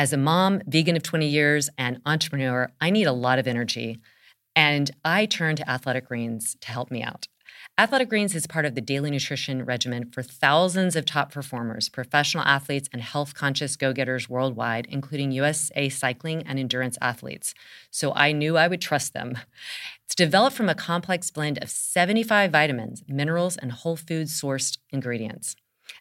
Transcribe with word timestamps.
As 0.00 0.12
a 0.12 0.16
mom, 0.16 0.62
vegan 0.66 0.96
of 0.96 1.02
20 1.02 1.26
years, 1.26 1.68
and 1.76 2.00
entrepreneur, 2.06 2.70
I 2.80 2.90
need 2.90 3.06
a 3.06 3.12
lot 3.12 3.40
of 3.40 3.48
energy. 3.48 3.98
And 4.54 4.90
I 5.04 5.26
turn 5.26 5.56
to 5.56 5.68
Athletic 5.68 6.06
Greens 6.06 6.56
to 6.60 6.70
help 6.70 6.90
me 6.90 7.02
out. 7.02 7.26
Athletic 7.76 8.08
Greens 8.08 8.34
is 8.34 8.46
part 8.46 8.64
of 8.64 8.74
the 8.74 8.80
daily 8.80 9.10
nutrition 9.10 9.64
regimen 9.64 10.10
for 10.10 10.22
thousands 10.22 10.96
of 10.96 11.04
top 11.04 11.32
performers, 11.32 11.88
professional 11.88 12.44
athletes, 12.44 12.88
and 12.92 13.02
health 13.02 13.34
conscious 13.34 13.76
go 13.76 13.92
getters 13.92 14.28
worldwide, 14.28 14.86
including 14.90 15.32
USA 15.32 15.88
cycling 15.88 16.42
and 16.44 16.58
endurance 16.58 16.98
athletes. 17.00 17.54
So 17.90 18.12
I 18.14 18.32
knew 18.32 18.56
I 18.56 18.68
would 18.68 18.80
trust 18.80 19.14
them. 19.14 19.38
It's 20.04 20.14
developed 20.14 20.56
from 20.56 20.68
a 20.68 20.74
complex 20.74 21.30
blend 21.30 21.62
of 21.62 21.70
75 21.70 22.50
vitamins, 22.50 23.02
minerals, 23.08 23.56
and 23.56 23.70
whole 23.72 23.96
food 23.96 24.26
sourced 24.26 24.78
ingredients. 24.90 25.54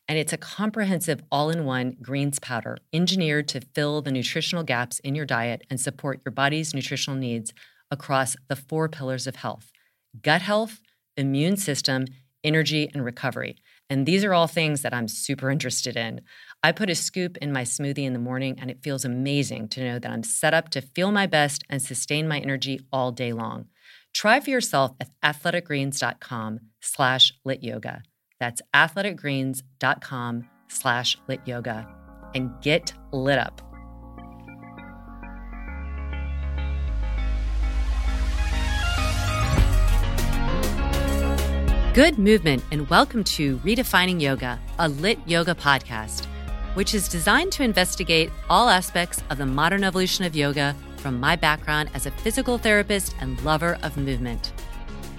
And 0.07 0.17
it's 0.17 0.33
a 0.33 0.37
comprehensive 0.37 1.21
all 1.31 1.49
in 1.49 1.65
one 1.65 1.97
greens 2.01 2.39
powder 2.39 2.77
engineered 2.93 3.47
to 3.49 3.61
fill 3.61 4.01
the 4.01 4.11
nutritional 4.11 4.63
gaps 4.63 4.99
in 4.99 5.15
your 5.15 5.25
diet 5.25 5.63
and 5.69 5.79
support 5.79 6.21
your 6.25 6.31
body's 6.31 6.73
nutritional 6.73 7.19
needs 7.19 7.53
across 7.91 8.35
the 8.47 8.55
four 8.55 8.87
pillars 8.89 9.27
of 9.27 9.37
health 9.37 9.71
gut 10.21 10.41
health 10.41 10.81
immune 11.17 11.57
system, 11.57 12.05
energy, 12.43 12.89
and 12.93 13.03
recovery. 13.03 13.57
And 13.89 14.05
these 14.05 14.23
are 14.23 14.33
all 14.33 14.47
things 14.47 14.81
that 14.81 14.93
I'm 14.93 15.07
super 15.07 15.49
interested 15.49 15.97
in. 15.97 16.21
I 16.63 16.71
put 16.71 16.89
a 16.89 16.95
scoop 16.95 17.37
in 17.37 17.51
my 17.51 17.63
smoothie 17.63 18.05
in 18.05 18.13
the 18.13 18.19
morning, 18.19 18.57
and 18.59 18.69
it 18.69 18.83
feels 18.83 19.05
amazing 19.05 19.69
to 19.69 19.83
know 19.83 19.99
that 19.99 20.11
I'm 20.11 20.23
set 20.23 20.53
up 20.53 20.69
to 20.69 20.81
feel 20.81 21.11
my 21.11 21.25
best 21.25 21.63
and 21.69 21.81
sustain 21.81 22.27
my 22.27 22.39
energy 22.39 22.79
all 22.91 23.11
day 23.11 23.33
long. 23.33 23.65
Try 24.13 24.39
for 24.39 24.49
yourself 24.49 24.91
at 24.99 25.09
athleticgreens.com 25.23 26.59
slash 26.81 27.33
lityoga. 27.45 28.01
That's 28.39 28.61
athleticgreens.com 28.73 30.49
slash 30.67 31.17
lityoga. 31.27 31.87
And 32.35 32.51
get 32.61 32.93
lit 33.11 33.39
up. 33.39 33.61
Good 41.93 42.19
movement, 42.19 42.63
and 42.71 42.87
welcome 42.91 43.23
to 43.23 43.57
Redefining 43.59 44.21
Yoga, 44.21 44.59
a 44.77 44.87
lit 44.87 45.17
yoga 45.25 45.55
podcast, 45.55 46.25
which 46.75 46.93
is 46.93 47.09
designed 47.09 47.51
to 47.53 47.63
investigate 47.63 48.29
all 48.51 48.69
aspects 48.69 49.23
of 49.31 49.39
the 49.39 49.47
modern 49.47 49.83
evolution 49.83 50.23
of 50.23 50.35
yoga 50.35 50.75
from 50.97 51.19
my 51.19 51.35
background 51.35 51.89
as 51.95 52.05
a 52.05 52.11
physical 52.11 52.59
therapist 52.59 53.15
and 53.19 53.41
lover 53.43 53.79
of 53.81 53.97
movement. 53.97 54.53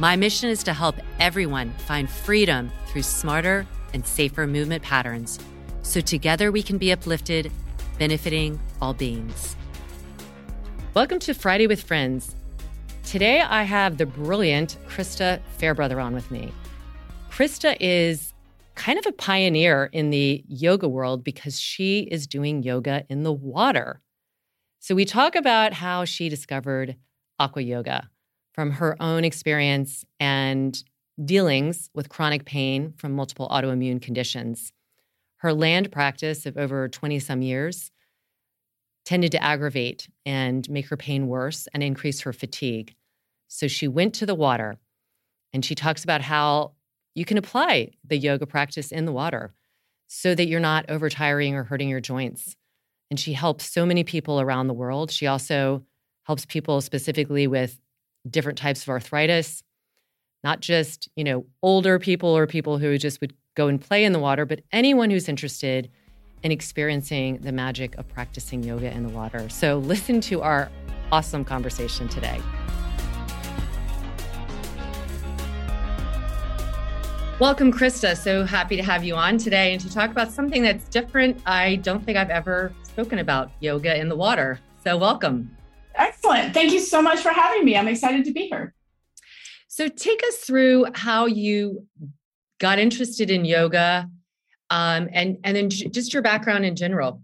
My 0.01 0.15
mission 0.15 0.49
is 0.49 0.63
to 0.63 0.73
help 0.73 0.95
everyone 1.19 1.73
find 1.73 2.09
freedom 2.09 2.71
through 2.87 3.03
smarter 3.03 3.67
and 3.93 4.07
safer 4.07 4.47
movement 4.47 4.85
patterns 4.85 5.41
so 5.83 6.01
together 6.01 6.53
we 6.53 6.63
can 6.63 6.79
be 6.79 6.93
uplifted, 6.93 7.51
benefiting 7.99 8.61
all 8.81 8.95
beings. 8.95 9.57
Welcome 10.95 11.19
to 11.19 11.35
Friday 11.35 11.67
with 11.67 11.83
Friends. 11.83 12.37
Today 13.03 13.41
I 13.41 13.65
have 13.65 13.99
the 13.99 14.07
brilliant 14.07 14.79
Krista 14.87 15.41
Fairbrother 15.57 15.99
on 15.99 16.15
with 16.15 16.31
me. 16.31 16.53
Krista 17.29 17.77
is 17.81 18.33
kind 18.77 19.01
of 19.01 19.07
a 19.07 19.13
pioneer 19.13 19.91
in 19.93 20.11
the 20.11 20.45
yoga 20.47 20.89
world 20.89 21.25
because 21.25 21.59
she 21.59 22.03
is 22.03 22.29
doing 22.29 22.63
yoga 22.63 23.05
in 23.09 23.25
the 23.25 23.33
water. 23.33 24.01
So 24.79 24.95
we 24.95 25.05
talk 25.05 25.35
about 25.35 25.73
how 25.73 26.05
she 26.05 26.29
discovered 26.29 26.95
aqua 27.41 27.63
yoga 27.63 28.09
from 28.59 28.73
her 28.73 29.01
own 29.01 29.25
experience 29.25 30.05
and 30.19 30.83
dealings 31.25 31.91
with 31.95 32.09
chronic 32.09 32.45
pain 32.45 32.93
from 32.97 33.13
multiple 33.13 33.49
autoimmune 33.51 34.03
conditions. 34.03 34.73
Her 35.37 35.53
land 35.53 35.93
practice 35.93 36.45
of 36.45 36.57
over 36.57 36.89
20 36.89 37.21
some 37.21 37.41
years 37.41 37.93
tended 39.07 39.31
to 39.31 39.41
aggravate 39.41 40.09
and 40.27 40.69
make 40.69 40.89
her 40.89 40.97
pain 40.97 41.29
worse 41.29 41.69
and 41.73 41.85
increase 41.85 42.23
her 42.23 42.33
fatigue. 42.33 42.97
So 43.47 43.69
she 43.69 43.87
went 43.87 44.13
to 44.15 44.27
the 44.27 44.35
water 44.35 44.81
and 45.53 45.65
she 45.65 45.77
talks 45.77 46.03
about 46.03 46.23
how 46.23 46.73
you 47.15 47.25
can 47.25 47.39
apply 47.39 47.93
the 48.05 48.19
yoga 48.19 48.45
practice 48.45 48.91
in 48.91 49.05
the 49.05 49.13
water 49.13 49.55
so 50.09 50.35
that 50.35 50.49
you're 50.49 50.59
not 50.59 50.85
overtiring 50.89 51.53
or 51.53 51.63
hurting 51.63 51.91
your 51.91 52.01
joints. 52.01 52.57
And 53.09 53.21
she 53.21 53.35
helps 53.35 53.71
so 53.71 53.87
many 53.87 54.03
people 54.03 54.41
around 54.41 54.67
the 54.67 54.75
world. 54.75 55.13
She 55.13 55.29
also 55.29 55.85
helps 56.25 56.45
people 56.45 56.81
specifically 56.81 57.47
with 57.47 57.79
different 58.29 58.59
types 58.59 58.83
of 58.83 58.89
arthritis, 58.89 59.63
not 60.45 60.61
just, 60.61 61.09
you 61.17 61.25
know, 61.25 61.47
older 61.63 61.99
people 61.99 62.37
or 62.37 62.47
people 62.47 62.79
who 62.79 62.97
just 62.99 63.21
would 63.21 63.35
go 63.55 63.69
and 63.69 63.81
play 63.81 64.05
in 64.05 64.13
the 64.13 64.19
water, 64.19 64.47
but 64.47 64.61
anyone 64.73 65.11
who's 65.11 65.29
interested 65.29 65.91
in 66.43 66.53
experiencing 66.53 67.39
the 67.39 67.53
magic 67.53 67.97
of 67.97 68.09
practicing 68.09 68.63
yoga 68.63 68.91
in 68.93 69.03
the 69.03 69.09
water. 69.09 69.49
So 69.49 69.79
listen 69.79 70.21
to 70.23 70.43
our 70.43 70.71
awesome 71.11 71.45
conversation 71.45 72.09
today. 72.09 72.41
Welcome, 77.41 77.73
Krista. 77.73 78.17
So 78.17 78.45
happy 78.45 78.77
to 78.77 78.83
have 78.83 79.05
you 79.05 79.15
on 79.15 79.39
today 79.39 79.73
and 79.73 79.81
to 79.83 79.93
talk 79.93 80.11
about 80.11 80.33
something 80.33 80.63
that's 80.63 80.89
different. 80.89 81.41
I 81.47 81.77
don't 81.77 82.05
think 82.05 82.19
I've 82.19 82.31
ever 82.31 82.73
spoken 82.83 83.21
about 83.21 83.53
yoga 83.61 83.97
in 83.97 84.09
the 84.09 84.17
water. 84.17 84.59
So, 84.83 84.97
welcome. 84.97 85.58
Excellent. 85.99 86.55
Thank 86.55 86.73
you 86.73 86.81
so 86.81 87.03
much 87.03 87.19
for 87.19 87.31
having 87.31 87.65
me. 87.65 87.77
I'm 87.77 87.89
excited 87.89 88.25
to 88.25 88.33
be 88.33 88.47
here. 88.47 88.73
So, 89.67 89.89
take 89.89 90.23
us 90.27 90.37
through 90.37 90.87
how 90.95 91.27
you 91.27 91.87
got 92.59 92.79
interested 92.79 93.31
in 93.31 93.45
yoga 93.45 94.09
um, 94.71 95.09
and, 95.13 95.39
and 95.45 95.57
then 95.57 95.71
just 95.71 96.13
your 96.13 96.23
background 96.23 96.65
in 96.65 96.75
general. 96.77 97.23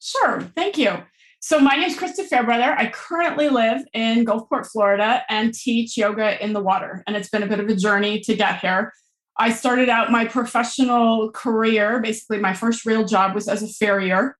Sure. 0.00 0.40
Thank 0.54 0.78
you. 0.78 0.96
So, 1.40 1.60
my 1.60 1.76
name 1.76 1.84
is 1.84 1.96
Krista 1.96 2.24
Fairbrother. 2.24 2.74
I 2.76 2.90
currently 2.90 3.48
live 3.48 3.82
in 3.92 4.24
Gulfport, 4.24 4.66
Florida, 4.66 5.22
and 5.28 5.54
teach 5.54 5.96
yoga 5.96 6.42
in 6.42 6.52
the 6.52 6.60
water. 6.60 7.04
And 7.06 7.16
it's 7.16 7.28
been 7.28 7.42
a 7.42 7.46
bit 7.46 7.60
of 7.60 7.68
a 7.68 7.76
journey 7.76 8.20
to 8.20 8.34
get 8.34 8.60
here. 8.60 8.92
I 9.38 9.52
started 9.52 9.88
out 9.88 10.10
my 10.10 10.24
professional 10.24 11.30
career. 11.30 12.00
Basically, 12.00 12.38
my 12.38 12.54
first 12.54 12.86
real 12.86 13.04
job 13.04 13.34
was 13.34 13.48
as 13.48 13.62
a 13.62 13.68
farrier. 13.68 14.36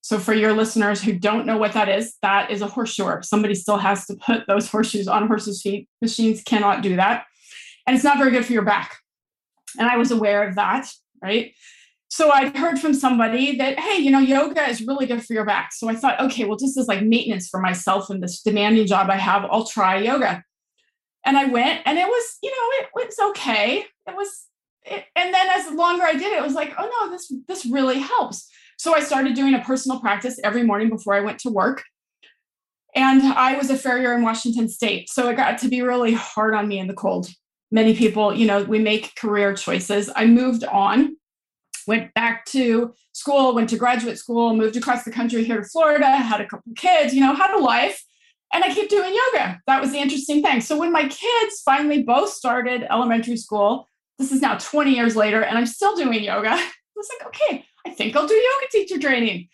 So, 0.00 0.18
for 0.18 0.32
your 0.32 0.52
listeners 0.52 1.02
who 1.02 1.12
don't 1.12 1.46
know 1.46 1.58
what 1.58 1.72
that 1.72 1.88
is, 1.88 2.14
that 2.22 2.50
is 2.50 2.62
a 2.62 2.66
horseshoer. 2.66 3.22
Somebody 3.22 3.54
still 3.54 3.78
has 3.78 4.06
to 4.06 4.16
put 4.16 4.46
those 4.46 4.68
horseshoes 4.68 5.08
on 5.08 5.26
horses' 5.26 5.60
feet. 5.62 5.88
Machines 6.00 6.42
cannot 6.42 6.82
do 6.82 6.96
that. 6.96 7.26
And 7.86 7.94
it's 7.94 8.04
not 8.04 8.18
very 8.18 8.30
good 8.30 8.44
for 8.44 8.52
your 8.52 8.64
back. 8.64 8.96
And 9.78 9.88
I 9.88 9.96
was 9.96 10.10
aware 10.10 10.46
of 10.46 10.54
that, 10.54 10.90
right? 11.22 11.52
So 12.10 12.30
I'd 12.30 12.56
heard 12.56 12.78
from 12.78 12.94
somebody 12.94 13.56
that, 13.56 13.78
hey, 13.78 13.98
you 13.98 14.10
know, 14.10 14.18
yoga 14.18 14.66
is 14.68 14.80
really 14.80 15.06
good 15.06 15.24
for 15.24 15.34
your 15.34 15.44
back. 15.44 15.72
So 15.72 15.88
I 15.88 15.94
thought, 15.94 16.20
okay, 16.20 16.44
well, 16.44 16.56
just 16.56 16.78
as 16.78 16.88
like 16.88 17.02
maintenance 17.02 17.48
for 17.48 17.60
myself 17.60 18.10
in 18.10 18.20
this 18.20 18.40
demanding 18.42 18.86
job 18.86 19.10
I 19.10 19.16
have, 19.16 19.44
I'll 19.50 19.64
try 19.64 19.98
yoga 19.98 20.42
and 21.24 21.36
I 21.36 21.44
went 21.44 21.82
and 21.84 21.98
it 21.98 22.06
was, 22.06 22.38
you 22.42 22.50
know, 22.50 22.56
it, 22.80 22.88
was 22.94 23.30
okay. 23.30 23.84
It 24.06 24.16
was, 24.16 24.46
it, 24.84 25.04
and 25.14 25.34
then 25.34 25.48
as 25.50 25.70
longer 25.72 26.04
I 26.04 26.12
did 26.12 26.32
it, 26.32 26.38
it 26.38 26.42
was 26.42 26.54
like, 26.54 26.72
oh 26.78 26.90
no, 27.00 27.10
this, 27.10 27.30
this 27.46 27.66
really 27.66 27.98
helps. 27.98 28.50
So 28.78 28.94
I 28.94 29.00
started 29.00 29.34
doing 29.34 29.54
a 29.54 29.60
personal 29.60 30.00
practice 30.00 30.40
every 30.42 30.62
morning 30.62 30.88
before 30.88 31.14
I 31.14 31.20
went 31.20 31.38
to 31.40 31.50
work. 31.50 31.84
And 32.94 33.22
I 33.22 33.56
was 33.56 33.70
a 33.70 33.76
farrier 33.76 34.14
in 34.14 34.22
Washington 34.22 34.68
state. 34.68 35.10
So 35.10 35.28
it 35.28 35.36
got 35.36 35.58
to 35.58 35.68
be 35.68 35.82
really 35.82 36.14
hard 36.14 36.54
on 36.54 36.66
me 36.66 36.78
in 36.78 36.86
the 36.86 36.94
cold. 36.94 37.28
Many 37.70 37.94
people, 37.94 38.34
you 38.34 38.46
know, 38.46 38.64
we 38.64 38.78
make 38.78 39.14
career 39.16 39.52
choices. 39.54 40.10
I 40.16 40.24
moved 40.26 40.64
on 40.64 41.16
went 41.88 42.12
back 42.12 42.44
to 42.44 42.94
school, 43.12 43.54
went 43.54 43.70
to 43.70 43.76
graduate 43.78 44.18
school, 44.18 44.54
moved 44.54 44.76
across 44.76 45.04
the 45.04 45.10
country 45.10 45.42
here 45.42 45.62
to 45.62 45.64
Florida, 45.64 46.06
had 46.06 46.40
a 46.40 46.46
couple 46.46 46.70
kids, 46.76 47.14
you 47.14 47.20
know, 47.20 47.34
had 47.34 47.50
a 47.52 47.58
life. 47.58 48.04
And 48.52 48.62
I 48.62 48.72
kept 48.72 48.90
doing 48.90 49.14
yoga. 49.14 49.60
That 49.66 49.80
was 49.80 49.92
the 49.92 49.98
interesting 49.98 50.42
thing. 50.42 50.60
So 50.60 50.78
when 50.78 50.92
my 50.92 51.08
kids 51.08 51.62
finally 51.64 52.02
both 52.02 52.30
started 52.30 52.86
elementary 52.90 53.36
school, 53.36 53.88
this 54.18 54.32
is 54.32 54.40
now 54.40 54.56
20 54.58 54.94
years 54.94 55.16
later, 55.16 55.42
and 55.42 55.56
I'm 55.56 55.66
still 55.66 55.96
doing 55.96 56.22
yoga. 56.22 56.50
I 56.52 56.70
was 56.94 57.08
like, 57.18 57.28
okay, 57.28 57.64
I 57.86 57.90
think 57.90 58.16
I'll 58.16 58.26
do 58.26 58.34
yoga 58.34 58.66
teacher 58.70 58.98
training. 58.98 59.48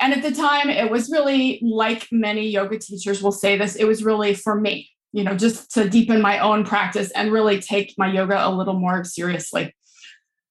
And 0.00 0.12
at 0.12 0.22
the 0.22 0.32
time, 0.32 0.68
it 0.68 0.90
was 0.90 1.10
really 1.10 1.60
like 1.62 2.08
many 2.10 2.48
yoga 2.48 2.78
teachers 2.78 3.22
will 3.22 3.32
say 3.32 3.56
this, 3.56 3.76
it 3.76 3.84
was 3.84 4.02
really 4.02 4.34
for 4.34 4.60
me, 4.60 4.90
you 5.12 5.22
know, 5.22 5.36
just 5.36 5.70
to 5.74 5.88
deepen 5.88 6.20
my 6.20 6.38
own 6.40 6.64
practice 6.64 7.10
and 7.12 7.32
really 7.32 7.60
take 7.60 7.94
my 7.96 8.10
yoga 8.12 8.46
a 8.46 8.50
little 8.50 8.74
more 8.74 9.04
seriously. 9.04 9.74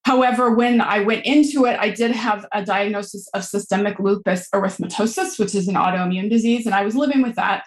However, 0.03 0.51
when 0.51 0.81
I 0.81 1.01
went 1.01 1.25
into 1.25 1.65
it, 1.65 1.77
I 1.79 1.89
did 1.89 2.11
have 2.11 2.45
a 2.53 2.63
diagnosis 2.63 3.27
of 3.33 3.43
systemic 3.43 3.99
lupus 3.99 4.47
erythematosus, 4.53 5.37
which 5.37 5.53
is 5.53 5.67
an 5.67 5.75
autoimmune 5.75 6.29
disease, 6.29 6.65
and 6.65 6.73
I 6.73 6.83
was 6.83 6.95
living 6.95 7.21
with 7.21 7.35
that 7.35 7.65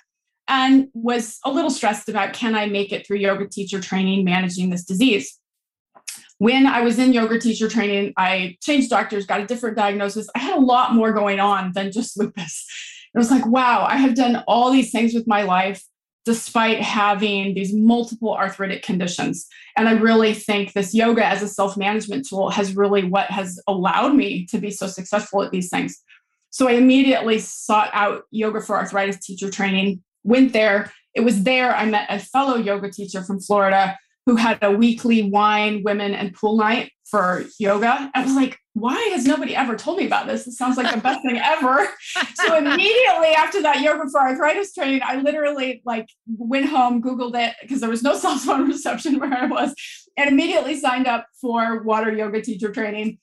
and 0.49 0.89
was 0.95 1.39
a 1.45 1.51
little 1.51 1.71
stressed 1.71 2.09
about 2.09 2.33
can 2.33 2.55
I 2.55 2.67
make 2.67 2.93
it 2.93 3.06
through 3.06 3.19
yoga 3.19 3.49
teacher 3.49 3.81
training 3.81 4.25
managing 4.25 4.71
this 4.71 4.85
disease 4.85 5.39
when 6.44 6.67
I 6.67 6.82
was 6.82 6.99
in 6.99 7.14
yoga 7.14 7.41
teacher 7.41 7.70
training, 7.70 8.12
I 8.19 8.58
changed 8.62 8.91
doctors, 8.91 9.25
got 9.25 9.41
a 9.41 9.46
different 9.46 9.79
diagnosis. 9.79 10.29
I 10.35 10.41
had 10.41 10.58
a 10.58 10.61
lot 10.61 10.94
more 10.94 11.11
going 11.11 11.41
on 11.41 11.73
than 11.73 11.91
just 11.91 12.19
lupus. 12.19 12.67
It 13.14 13.17
was 13.17 13.31
like, 13.31 13.46
wow, 13.46 13.87
I 13.88 13.96
have 13.96 14.14
done 14.14 14.44
all 14.46 14.70
these 14.70 14.93
things 14.93 15.14
with 15.14 15.26
my 15.26 15.41
life 15.41 15.82
despite 16.26 16.82
having 16.82 17.55
these 17.55 17.73
multiple 17.75 18.35
arthritic 18.35 18.82
conditions. 18.82 19.46
And 19.75 19.88
I 19.88 19.93
really 19.93 20.35
think 20.35 20.75
this 20.75 20.94
yoga 20.94 21.25
as 21.25 21.41
a 21.41 21.49
self 21.49 21.79
management 21.79 22.29
tool 22.29 22.50
has 22.50 22.76
really 22.76 23.05
what 23.05 23.31
has 23.31 23.58
allowed 23.67 24.14
me 24.14 24.44
to 24.50 24.58
be 24.58 24.70
so 24.70 24.87
successful 24.87 25.43
at 25.43 25.50
these 25.50 25.70
things. 25.70 25.99
So 26.50 26.69
I 26.69 26.73
immediately 26.73 27.38
sought 27.38 27.88
out 27.94 28.25
yoga 28.31 28.61
for 28.61 28.76
arthritis 28.76 29.25
teacher 29.25 29.50
training, 29.50 30.02
went 30.25 30.52
there. 30.52 30.93
It 31.14 31.23
was 31.23 31.43
there 31.44 31.75
I 31.75 31.87
met 31.87 32.06
a 32.11 32.19
fellow 32.19 32.56
yoga 32.56 32.91
teacher 32.91 33.23
from 33.23 33.41
Florida 33.41 33.96
who 34.26 34.37
had 34.37 34.59
a 34.62 34.71
weekly 34.71 35.29
wine, 35.31 35.82
women, 35.85 36.15
and 36.15 36.35
pool 36.35 36.56
night 36.56 36.91
for 37.05 37.44
yoga. 37.59 38.11
I 38.15 38.23
was 38.23 38.35
like, 38.35 38.59
why 38.73 38.99
has 39.12 39.26
nobody 39.26 39.55
ever 39.55 39.76
told 39.76 39.99
me 39.99 40.06
about 40.06 40.26
this? 40.26 40.47
It 40.47 40.53
sounds 40.53 40.76
like 40.76 40.93
the 40.93 41.00
best 41.00 41.23
thing 41.23 41.38
ever. 41.38 41.88
So 42.35 42.56
immediately 42.56 43.29
after 43.29 43.62
that 43.62 43.81
yoga 43.81 44.11
for 44.11 44.21
arthritis 44.21 44.75
training, 44.75 45.00
I 45.05 45.17
literally 45.17 45.82
like 45.85 46.09
went 46.26 46.67
home, 46.67 47.00
Googled 47.00 47.35
it 47.37 47.55
because 47.62 47.81
there 47.81 47.88
was 47.88 48.03
no 48.03 48.17
cell 48.19 48.38
phone 48.38 48.69
reception 48.69 49.19
where 49.19 49.32
I 49.32 49.47
was, 49.47 49.75
and 50.17 50.29
immediately 50.29 50.79
signed 50.79 51.06
up 51.06 51.27
for 51.41 51.82
water 51.82 52.12
yoga 52.12 52.43
teacher 52.43 52.73
training 52.73 53.19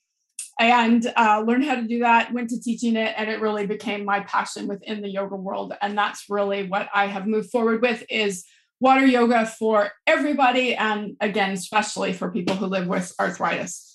and 0.58 1.12
uh, 1.16 1.42
learned 1.46 1.64
how 1.64 1.74
to 1.74 1.82
do 1.82 2.00
that 2.00 2.32
went 2.32 2.50
to 2.50 2.60
teaching 2.60 2.96
it 2.96 3.14
and 3.16 3.30
it 3.30 3.40
really 3.40 3.66
became 3.66 4.04
my 4.04 4.20
passion 4.20 4.66
within 4.66 5.00
the 5.00 5.08
yoga 5.08 5.36
world 5.36 5.72
and 5.80 5.96
that's 5.96 6.26
really 6.28 6.68
what 6.68 6.88
i 6.94 7.06
have 7.06 7.26
moved 7.26 7.50
forward 7.50 7.80
with 7.80 8.04
is 8.10 8.44
water 8.82 9.06
yoga 9.06 9.46
for 9.46 9.92
everybody, 10.08 10.74
and 10.74 11.16
again, 11.20 11.52
especially 11.52 12.12
for 12.12 12.30
people 12.32 12.56
who 12.56 12.66
live 12.66 12.88
with 12.88 13.14
arthritis. 13.20 13.88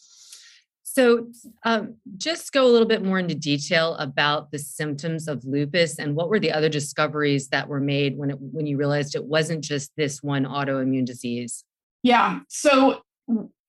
So, 0.83 1.27
um, 1.63 1.95
just 2.15 2.53
go 2.53 2.65
a 2.65 2.71
little 2.71 2.87
bit 2.87 3.03
more 3.03 3.19
into 3.19 3.35
detail 3.35 3.95
about 3.95 4.49
the 4.49 4.57
symptoms 4.57 5.27
of 5.27 5.43
lupus 5.43 5.99
and 5.99 6.15
what 6.15 6.29
were 6.29 6.39
the 6.39 6.53
other 6.53 6.69
discoveries 6.69 7.49
that 7.49 7.67
were 7.67 7.81
made 7.81 8.17
when 8.17 8.31
it, 8.31 8.37
when 8.39 8.65
you 8.65 8.77
realized 8.77 9.13
it 9.13 9.25
wasn't 9.25 9.63
just 9.63 9.91
this 9.97 10.23
one 10.23 10.45
autoimmune 10.45 11.05
disease. 11.05 11.65
Yeah. 12.01 12.39
So, 12.47 13.01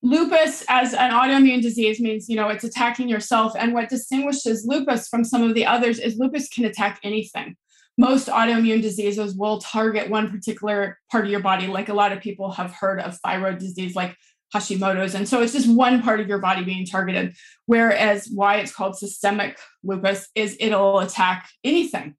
lupus 0.02 0.64
as 0.68 0.94
an 0.94 1.10
autoimmune 1.10 1.60
disease 1.60 1.98
means 2.00 2.28
you 2.28 2.36
know 2.36 2.48
it's 2.48 2.64
attacking 2.64 3.08
yourself, 3.08 3.54
and 3.58 3.74
what 3.74 3.88
distinguishes 3.88 4.64
lupus 4.64 5.08
from 5.08 5.24
some 5.24 5.42
of 5.42 5.54
the 5.54 5.66
others 5.66 5.98
is 5.98 6.16
lupus 6.16 6.48
can 6.48 6.64
attack 6.64 7.00
anything 7.02 7.56
most 7.98 8.28
autoimmune 8.28 8.80
diseases 8.80 9.34
will 9.34 9.58
target 9.58 10.08
one 10.08 10.30
particular 10.30 10.98
part 11.10 11.24
of 11.24 11.30
your 11.30 11.40
body. 11.40 11.66
Like 11.66 11.88
a 11.88 11.94
lot 11.94 12.12
of 12.12 12.20
people 12.20 12.52
have 12.52 12.72
heard 12.72 13.00
of 13.00 13.18
thyroid 13.18 13.58
disease, 13.58 13.96
like 13.96 14.16
Hashimoto's. 14.54 15.14
And 15.14 15.28
so 15.28 15.42
it's 15.42 15.52
just 15.52 15.68
one 15.68 16.00
part 16.02 16.20
of 16.20 16.28
your 16.28 16.38
body 16.38 16.64
being 16.64 16.86
targeted. 16.86 17.34
Whereas 17.66 18.28
why 18.32 18.56
it's 18.56 18.72
called 18.74 18.96
systemic 18.96 19.58
lupus 19.82 20.28
is 20.36 20.56
it'll 20.60 21.00
attack 21.00 21.48
anything. 21.64 22.14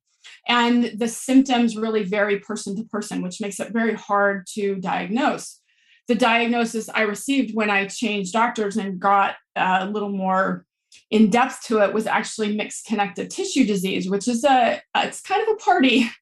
And 0.47 0.91
the 0.97 1.07
symptoms 1.07 1.77
really 1.77 2.03
vary 2.03 2.39
person 2.39 2.75
to 2.75 2.83
person, 2.83 3.21
which 3.21 3.39
makes 3.39 3.59
it 3.59 3.71
very 3.71 3.93
hard 3.93 4.47
to 4.55 4.75
diagnose. 4.75 5.61
The 6.07 6.15
diagnosis 6.15 6.89
I 6.89 7.03
received 7.03 7.55
when 7.55 7.69
I 7.69 7.87
changed 7.87 8.33
doctors 8.33 8.75
and 8.75 8.99
got 8.99 9.35
a 9.55 9.87
little 9.87 10.09
more 10.09 10.65
in 11.09 11.29
depth 11.29 11.63
to 11.67 11.79
it 11.79 11.93
was 11.93 12.05
actually 12.05 12.55
mixed 12.55 12.85
connective 12.85 13.29
tissue 13.29 13.65
disease, 13.65 14.09
which 14.09 14.27
is 14.27 14.43
a 14.43 14.81
it's 14.95 15.21
kind 15.21 15.41
of 15.41 15.49
a 15.49 15.57
party. 15.57 16.09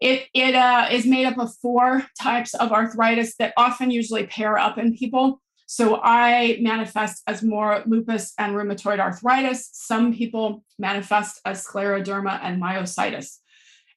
It 0.00 0.26
it 0.34 0.56
uh, 0.56 0.88
is 0.90 1.06
made 1.06 1.24
up 1.24 1.38
of 1.38 1.54
four 1.62 2.04
types 2.20 2.52
of 2.54 2.72
arthritis 2.72 3.36
that 3.36 3.54
often 3.56 3.92
usually 3.92 4.26
pair 4.26 4.58
up 4.58 4.76
in 4.76 4.94
people. 4.94 5.40
So 5.66 6.00
I 6.02 6.58
manifest 6.60 7.22
as 7.28 7.44
more 7.44 7.82
lupus 7.86 8.34
and 8.36 8.54
rheumatoid 8.54 8.98
arthritis. 8.98 9.70
Some 9.72 10.12
people 10.12 10.64
manifest 10.80 11.40
as 11.44 11.64
scleroderma 11.64 12.40
and 12.42 12.60
myositis, 12.60 13.38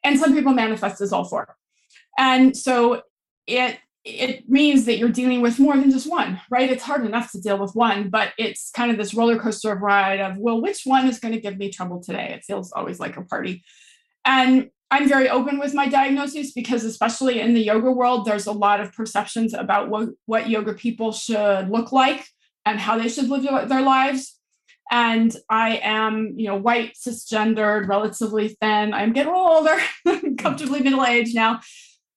and 0.04 0.20
some 0.20 0.34
people 0.36 0.54
manifest 0.54 1.02
as 1.02 1.12
all 1.12 1.26
four. 1.26 1.58
And 2.18 2.56
so 2.56 3.02
it 3.48 3.80
it 4.08 4.50
means 4.50 4.86
that 4.86 4.98
you're 4.98 5.10
dealing 5.10 5.42
with 5.42 5.60
more 5.60 5.76
than 5.76 5.92
just 5.92 6.10
one, 6.10 6.40
right? 6.50 6.72
It's 6.72 6.84
hard 6.84 7.06
enough 7.06 7.32
to 7.32 7.42
deal 7.42 7.58
with 7.58 7.76
one, 7.76 8.10
but 8.10 8.32
it's 8.38 8.72
kind 8.72 8.90
of 8.90 8.98
this 8.98 9.14
roller 9.14 9.38
coaster 9.38 9.72
of 9.72 9.82
ride 9.82 10.20
of, 10.20 10.38
well, 10.38 10.62
which 10.62 10.84
one 10.86 11.08
is 11.08 11.20
going 11.20 11.34
to 11.34 11.42
give 11.42 11.58
me 11.58 11.72
trouble 11.72 12.02
today? 12.02 12.34
It 12.34 12.46
feels 12.46 12.72
always 12.72 13.00
like 13.00 13.18
a 13.18 13.22
party. 13.22 13.64
And 14.24 14.70
I'm 14.90 15.10
very 15.10 15.30
open 15.30 15.60
with 15.60 15.74
my 15.74 15.90
diagnosis 15.90 16.54
because, 16.54 16.86
especially 16.86 17.42
in 17.42 17.54
the 17.54 17.62
yoga 17.62 17.92
world, 17.92 18.26
there's 18.26 18.48
a 18.48 18.54
lot 18.54 18.80
of 18.80 18.94
perceptions 18.94 19.54
about 19.54 19.90
what, 19.90 20.10
what 20.26 20.50
yoga 20.50 20.74
people 20.74 21.12
should 21.12 21.70
look 21.70 21.92
like 21.92 22.26
and 22.66 22.80
how 22.80 22.98
they 22.98 23.10
should 23.10 23.30
live 23.30 23.44
their 23.68 23.82
lives. 23.82 24.40
And 24.90 25.36
I 25.50 25.82
am, 25.84 26.36
you 26.38 26.48
know, 26.48 26.56
white, 26.56 26.96
cisgendered, 26.96 27.90
relatively 27.90 28.48
thin. 28.62 28.94
I'm 28.94 29.12
getting 29.12 29.34
a 29.34 29.36
little 29.36 29.52
older, 29.58 29.78
hmm. 30.08 30.36
comfortably 30.36 30.82
middle 30.82 31.04
aged 31.04 31.36
now 31.36 31.60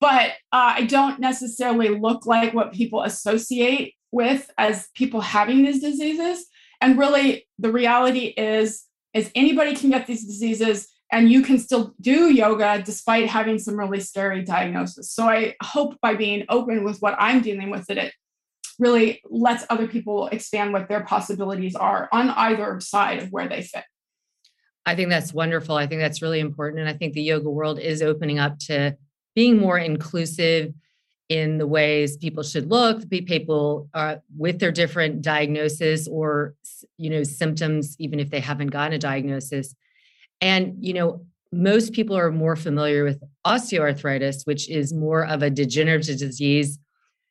but 0.01 0.31
uh, 0.51 0.73
I 0.75 0.85
don't 0.85 1.19
necessarily 1.19 1.89
look 1.89 2.25
like 2.25 2.53
what 2.53 2.73
people 2.73 3.03
associate 3.03 3.93
with 4.11 4.51
as 4.57 4.89
people 4.95 5.21
having 5.21 5.63
these 5.63 5.79
diseases. 5.79 6.47
And 6.81 6.97
really, 6.97 7.47
the 7.59 7.71
reality 7.71 8.33
is, 8.35 8.83
is 9.13 9.31
anybody 9.35 9.75
can 9.75 9.91
get 9.91 10.07
these 10.07 10.25
diseases, 10.25 10.87
and 11.11 11.31
you 11.31 11.43
can 11.43 11.59
still 11.59 11.93
do 12.01 12.33
yoga 12.33 12.81
despite 12.83 13.27
having 13.27 13.59
some 13.59 13.77
really 13.77 13.99
scary 13.99 14.43
diagnosis. 14.43 15.11
So 15.11 15.29
I 15.29 15.55
hope 15.61 15.95
by 16.01 16.15
being 16.15 16.45
open 16.49 16.83
with 16.83 16.99
what 16.99 17.15
I'm 17.19 17.41
dealing 17.41 17.69
with, 17.69 17.85
that 17.85 17.97
it 17.97 18.13
really 18.79 19.21
lets 19.29 19.63
other 19.69 19.87
people 19.87 20.27
expand 20.27 20.73
what 20.73 20.89
their 20.89 21.03
possibilities 21.03 21.75
are 21.75 22.09
on 22.11 22.29
either 22.31 22.79
side 22.79 23.19
of 23.21 23.31
where 23.31 23.47
they 23.47 23.61
fit. 23.61 23.83
I 24.85 24.95
think 24.95 25.09
that's 25.09 25.31
wonderful. 25.31 25.75
I 25.75 25.85
think 25.85 26.01
that's 26.01 26.23
really 26.23 26.39
important. 26.39 26.79
And 26.79 26.89
I 26.89 26.93
think 26.93 27.13
the 27.13 27.21
yoga 27.21 27.49
world 27.49 27.77
is 27.77 28.01
opening 28.01 28.39
up 28.39 28.57
to 28.59 28.97
being 29.41 29.57
more 29.57 29.79
inclusive 29.79 30.71
in 31.27 31.57
the 31.57 31.65
ways 31.65 32.15
people 32.15 32.43
should 32.43 32.69
look 32.69 33.09
people 33.09 33.89
uh, 33.95 34.17
with 34.37 34.59
their 34.59 34.71
different 34.71 35.23
diagnosis 35.23 36.07
or 36.07 36.53
you 36.99 37.09
know 37.09 37.23
symptoms 37.23 37.95
even 37.97 38.19
if 38.19 38.29
they 38.29 38.39
haven't 38.39 38.67
gotten 38.67 38.93
a 38.93 38.99
diagnosis 38.99 39.73
and 40.41 40.75
you 40.79 40.93
know 40.93 41.25
most 41.51 41.91
people 41.91 42.15
are 42.15 42.29
more 42.29 42.55
familiar 42.55 43.03
with 43.03 43.19
osteoarthritis 43.47 44.45
which 44.45 44.69
is 44.69 44.93
more 44.93 45.25
of 45.25 45.41
a 45.41 45.49
degenerative 45.49 46.19
disease 46.19 46.77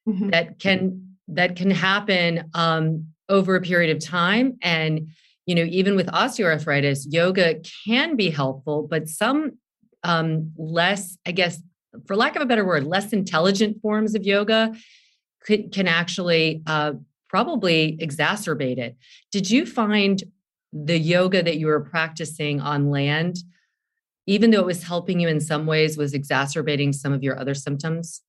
mm-hmm. 0.09 0.31
that 0.31 0.59
can 0.59 1.15
that 1.29 1.55
can 1.55 1.71
happen 1.71 2.51
um, 2.55 3.07
over 3.29 3.55
a 3.55 3.61
period 3.61 3.95
of 3.95 4.03
time 4.03 4.59
and 4.63 5.07
you 5.47 5.55
know 5.55 5.67
even 5.81 5.95
with 5.95 6.09
osteoarthritis 6.09 7.07
yoga 7.09 7.61
can 7.87 8.17
be 8.17 8.31
helpful 8.31 8.89
but 8.91 9.09
some 9.09 9.53
um, 10.03 10.51
less 10.57 11.17
i 11.25 11.31
guess 11.31 11.63
for 12.07 12.17
lack 12.17 12.37
of 12.37 12.43
a 12.43 12.47
better 12.47 12.65
word, 12.65 12.85
less 12.85 13.13
intelligent 13.13 13.81
forms 13.83 14.15
of 14.15 14.25
yoga 14.25 14.75
could, 15.45 15.73
can 15.73 15.89
actually 15.89 16.63
uh, 16.67 16.93
probably 17.29 17.99
exacerbate 18.01 18.79
it. 18.79 18.97
Did 19.33 19.51
you 19.51 19.67
find 19.67 20.23
the 20.73 20.99
yoga 20.99 21.43
that 21.43 21.59
you 21.59 21.67
were 21.67 21.81
practicing 21.81 22.61
on 22.61 22.91
land, 22.91 23.39
even 24.27 24.51
though 24.51 24.61
it 24.61 24.67
was 24.67 24.85
helping 24.85 25.21
you 25.21 25.29
in 25.29 25.41
some 25.41 25.67
ways, 25.67 25.97
was 25.97 26.15
exacerbating 26.15 26.93
some 26.93 27.13
of 27.13 27.23
your 27.23 27.39
other 27.39 27.55
symptoms? 27.55 28.23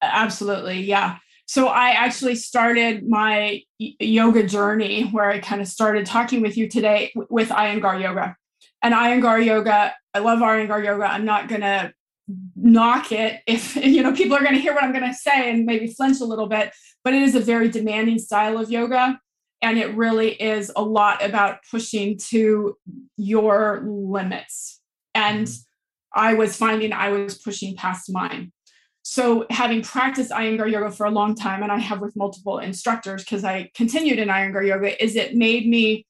Absolutely, 0.00 0.80
yeah. 0.80 1.18
So 1.46 1.68
I 1.68 1.90
actually 1.90 2.36
started 2.36 3.08
my 3.08 3.62
yoga 3.78 4.46
journey 4.46 5.04
where 5.04 5.30
I 5.30 5.38
kind 5.38 5.62
of 5.62 5.68
started 5.68 6.04
talking 6.04 6.42
with 6.42 6.56
you 6.56 6.68
today 6.68 7.12
with 7.14 7.48
Iyengar 7.48 8.00
yoga. 8.00 8.36
And 8.82 8.94
Iyengar 8.94 9.44
yoga, 9.44 9.94
I 10.12 10.18
love 10.18 10.40
Iyengar 10.40 10.84
yoga. 10.84 11.04
I'm 11.04 11.24
not 11.24 11.48
going 11.48 11.62
to 11.62 11.92
knock 12.56 13.10
it 13.12 13.40
if 13.46 13.76
you 13.84 14.02
know 14.02 14.12
people 14.12 14.36
are 14.36 14.42
going 14.42 14.54
to 14.54 14.60
hear 14.60 14.74
what 14.74 14.84
i'm 14.84 14.92
going 14.92 15.06
to 15.06 15.14
say 15.14 15.50
and 15.50 15.64
maybe 15.64 15.86
flinch 15.86 16.20
a 16.20 16.24
little 16.24 16.46
bit 16.46 16.72
but 17.04 17.14
it 17.14 17.22
is 17.22 17.34
a 17.34 17.40
very 17.40 17.68
demanding 17.68 18.18
style 18.18 18.58
of 18.58 18.70
yoga 18.70 19.18
And 19.60 19.78
it 19.78 19.94
really 19.94 20.40
is 20.40 20.70
a 20.76 20.82
lot 20.82 21.24
about 21.24 21.58
pushing 21.70 22.18
to 22.30 22.76
your 23.16 23.82
limits. 23.86 24.80
And 25.14 25.46
mm-hmm. 25.46 26.20
I 26.20 26.34
was 26.34 26.56
finding 26.56 26.92
I 26.92 27.08
was 27.10 27.38
pushing 27.38 27.76
past 27.76 28.12
mine. 28.12 28.52
So, 29.02 29.46
having 29.50 29.82
practiced 29.82 30.30
Iyengar 30.30 30.70
yoga 30.70 30.90
for 30.90 31.06
a 31.06 31.10
long 31.10 31.34
time, 31.34 31.62
and 31.62 31.72
I 31.72 31.78
have 31.78 32.00
with 32.00 32.14
multiple 32.14 32.58
instructors 32.58 33.24
because 33.24 33.42
I 33.42 33.70
continued 33.74 34.18
in 34.18 34.28
Iyengar 34.28 34.66
yoga, 34.66 35.02
is 35.02 35.16
it 35.16 35.34
made 35.34 35.66
me 35.66 36.06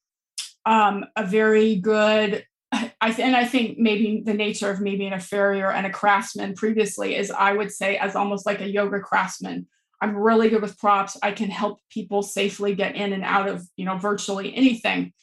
um, 0.65 1.05
a 1.15 1.25
very 1.25 1.77
good 1.77 2.45
I 2.71 3.11
th- 3.11 3.19
and 3.19 3.35
I 3.35 3.45
think 3.45 3.77
maybe 3.77 4.21
the 4.25 4.33
nature 4.33 4.69
of 4.69 4.81
me 4.81 4.95
being 4.95 5.13
a 5.13 5.19
farrier 5.19 5.71
and 5.71 5.87
a 5.87 5.91
craftsman 5.91 6.53
previously 6.53 7.15
is 7.15 7.31
I 7.31 7.53
would 7.53 7.71
say 7.71 7.97
as 7.97 8.15
almost 8.15 8.45
like 8.45 8.61
a 8.61 8.69
yoga 8.69 8.99
craftsman. 8.99 9.67
I'm 10.01 10.15
really 10.15 10.49
good 10.49 10.61
with 10.61 10.77
props. 10.77 11.17
I 11.21 11.31
can 11.31 11.49
help 11.49 11.79
people 11.89 12.21
safely 12.21 12.73
get 12.75 12.95
in 12.95 13.11
and 13.11 13.23
out 13.23 13.49
of, 13.49 13.67
you 13.75 13.85
know, 13.85 13.97
virtually 13.97 14.55
anything. 14.55 15.13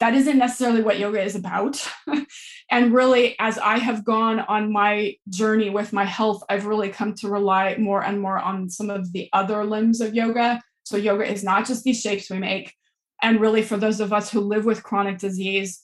That 0.00 0.14
isn't 0.14 0.38
necessarily 0.38 0.82
what 0.82 0.98
yoga 0.98 1.22
is 1.22 1.36
about. 1.36 1.86
and 2.70 2.94
really, 2.94 3.36
as 3.38 3.58
I 3.58 3.78
have 3.78 4.04
gone 4.04 4.40
on 4.40 4.72
my 4.72 5.16
journey 5.28 5.70
with 5.70 5.92
my 5.92 6.04
health, 6.04 6.42
I've 6.48 6.66
really 6.66 6.88
come 6.88 7.14
to 7.16 7.28
rely 7.28 7.76
more 7.78 8.02
and 8.02 8.20
more 8.20 8.38
on 8.38 8.68
some 8.68 8.90
of 8.90 9.12
the 9.12 9.28
other 9.32 9.64
limbs 9.64 10.00
of 10.00 10.14
yoga. 10.14 10.60
So, 10.84 10.96
yoga 10.96 11.30
is 11.30 11.44
not 11.44 11.66
just 11.66 11.84
these 11.84 12.00
shapes 12.00 12.30
we 12.30 12.38
make. 12.38 12.74
And 13.22 13.40
really, 13.40 13.62
for 13.62 13.76
those 13.76 14.00
of 14.00 14.12
us 14.12 14.30
who 14.30 14.40
live 14.40 14.64
with 14.64 14.82
chronic 14.82 15.18
disease, 15.18 15.82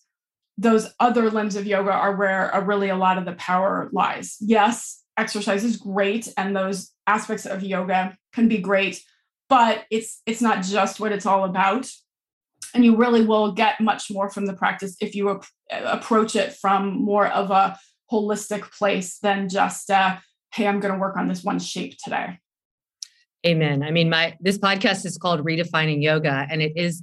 those 0.59 0.93
other 0.99 1.31
limbs 1.31 1.55
of 1.55 1.67
yoga 1.67 1.93
are 1.93 2.17
where 2.17 2.50
a 2.50 2.61
really 2.61 2.88
a 2.88 2.97
lot 2.97 3.17
of 3.17 3.25
the 3.25 3.33
power 3.35 3.88
lies. 3.93 4.37
Yes, 4.41 5.03
exercise 5.17 5.65
is 5.65 5.77
great 5.77 6.33
and 6.37 6.55
those 6.55 6.91
aspects 7.07 7.47
of 7.47 7.62
yoga 7.62 8.17
can 8.33 8.49
be 8.49 8.59
great, 8.59 9.00
but 9.49 9.85
it's 9.91 10.21
it's 10.27 10.43
not 10.43 10.65
just 10.65 11.00
what 11.00 11.12
it's 11.12 11.27
all 11.27 11.45
about. 11.45 11.88
And 12.75 12.85
you 12.85 12.97
really 12.97 13.25
will 13.25 13.53
get 13.53 13.81
much 13.81 14.11
more 14.11 14.29
from 14.29 14.47
the 14.47 14.53
practice 14.53 14.97
if 15.00 15.15
you 15.15 15.31
ap- 15.31 15.47
approach 15.71 16.37
it 16.37 16.53
from 16.53 17.03
more 17.03 17.27
of 17.29 17.50
a 17.50 17.79
holistic 18.12 18.62
place 18.77 19.19
than 19.21 19.49
just 19.49 19.91
uh, 19.91 20.17
hey, 20.53 20.67
I'm 20.67 20.81
going 20.81 20.93
to 20.93 21.00
work 21.00 21.17
on 21.17 21.29
this 21.29 21.45
one 21.45 21.59
shape 21.59 21.97
today. 22.03 22.38
Amen. 23.47 23.83
I 23.83 23.93
mean, 23.93 24.11
my 24.11 24.37
this 24.41 24.59
podcast 24.59 25.07
is 25.07 25.17
called 25.17 25.45
Redefining 25.45 26.03
Yoga, 26.03 26.47
and 26.50 26.61
it 26.61 26.73
is 26.77 27.03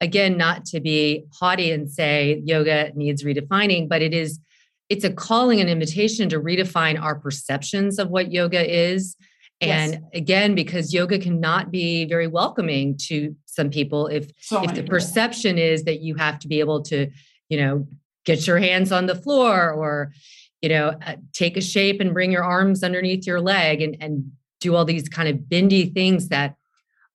again 0.00 0.36
not 0.36 0.64
to 0.66 0.80
be 0.80 1.24
haughty 1.32 1.70
and 1.70 1.90
say 1.90 2.42
yoga 2.44 2.92
needs 2.94 3.24
redefining 3.24 3.88
but 3.88 4.02
it 4.02 4.12
is 4.12 4.40
it's 4.88 5.04
a 5.04 5.12
calling 5.12 5.60
and 5.60 5.70
invitation 5.70 6.28
to 6.28 6.40
redefine 6.40 7.00
our 7.00 7.14
perceptions 7.14 7.98
of 7.98 8.10
what 8.10 8.32
yoga 8.32 8.62
is 8.70 9.16
and 9.60 9.92
yes. 9.92 10.02
again 10.12 10.54
because 10.54 10.92
yoga 10.92 11.18
cannot 11.18 11.70
be 11.70 12.04
very 12.04 12.26
welcoming 12.26 12.96
to 12.96 13.34
some 13.46 13.70
people 13.70 14.06
if 14.08 14.30
so 14.40 14.62
if 14.62 14.74
the 14.74 14.82
perception 14.82 15.58
is 15.58 15.84
that 15.84 16.00
you 16.00 16.14
have 16.16 16.38
to 16.38 16.48
be 16.48 16.60
able 16.60 16.82
to 16.82 17.10
you 17.48 17.56
know 17.56 17.86
get 18.24 18.46
your 18.46 18.58
hands 18.58 18.90
on 18.90 19.06
the 19.06 19.14
floor 19.14 19.70
or 19.70 20.12
you 20.60 20.68
know 20.68 20.88
uh, 21.06 21.16
take 21.32 21.56
a 21.56 21.60
shape 21.60 22.00
and 22.00 22.12
bring 22.12 22.32
your 22.32 22.44
arms 22.44 22.82
underneath 22.82 23.26
your 23.26 23.40
leg 23.40 23.80
and 23.80 23.96
and 24.00 24.32
do 24.60 24.74
all 24.74 24.84
these 24.84 25.08
kind 25.08 25.28
of 25.28 25.48
bendy 25.48 25.90
things 25.90 26.28
that 26.28 26.56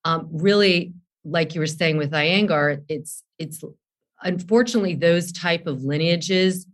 um, 0.05 0.29
really 0.31 0.93
like 1.23 1.55
you 1.55 1.61
were 1.61 1.67
saying 1.67 1.97
with 1.97 2.11
Iyengar, 2.11 2.83
it's 2.87 3.23
it's 3.37 3.63
unfortunately 4.21 4.95
those 4.95 5.31
type 5.31 5.67
of 5.67 5.83
lineages 5.83 6.65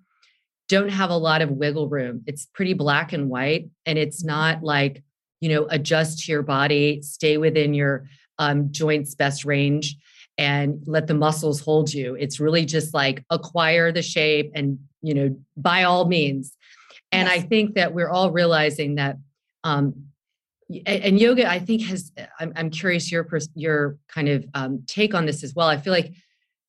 don't 0.67 0.89
have 0.89 1.09
a 1.09 1.17
lot 1.17 1.41
of 1.41 1.51
wiggle 1.51 1.89
room. 1.89 2.23
It's 2.25 2.47
pretty 2.47 2.73
black 2.73 3.13
and 3.13 3.29
white, 3.29 3.69
and 3.85 3.97
it's 3.97 4.23
not 4.23 4.63
like 4.63 5.03
you 5.39 5.49
know 5.49 5.67
adjust 5.69 6.25
to 6.25 6.31
your 6.31 6.43
body, 6.43 7.01
stay 7.01 7.37
within 7.37 7.73
your 7.73 8.07
um, 8.39 8.71
joints 8.71 9.15
best 9.15 9.45
range, 9.45 9.95
and 10.37 10.81
let 10.85 11.07
the 11.07 11.13
muscles 11.13 11.59
hold 11.59 11.93
you. 11.93 12.15
It's 12.15 12.39
really 12.39 12.65
just 12.65 12.93
like 12.93 13.23
acquire 13.29 13.91
the 13.91 14.01
shape 14.01 14.51
and 14.55 14.79
you 15.01 15.13
know 15.13 15.37
by 15.57 15.83
all 15.83 16.05
means. 16.05 16.55
And 17.11 17.27
yes. 17.27 17.37
I 17.37 17.41
think 17.41 17.75
that 17.75 17.93
we're 17.93 18.09
all 18.09 18.31
realizing 18.31 18.95
that 18.95 19.17
um, 19.63 20.07
and 20.85 21.19
yoga 21.19 21.49
i 21.49 21.59
think 21.59 21.83
has 21.83 22.11
i'm, 22.39 22.51
I'm 22.55 22.69
curious 22.69 23.11
your 23.11 23.27
your 23.53 23.97
kind 24.07 24.29
of 24.29 24.45
um, 24.53 24.83
take 24.87 25.13
on 25.13 25.25
this 25.25 25.43
as 25.43 25.53
well 25.53 25.67
i 25.67 25.77
feel 25.77 25.93
like 25.93 26.13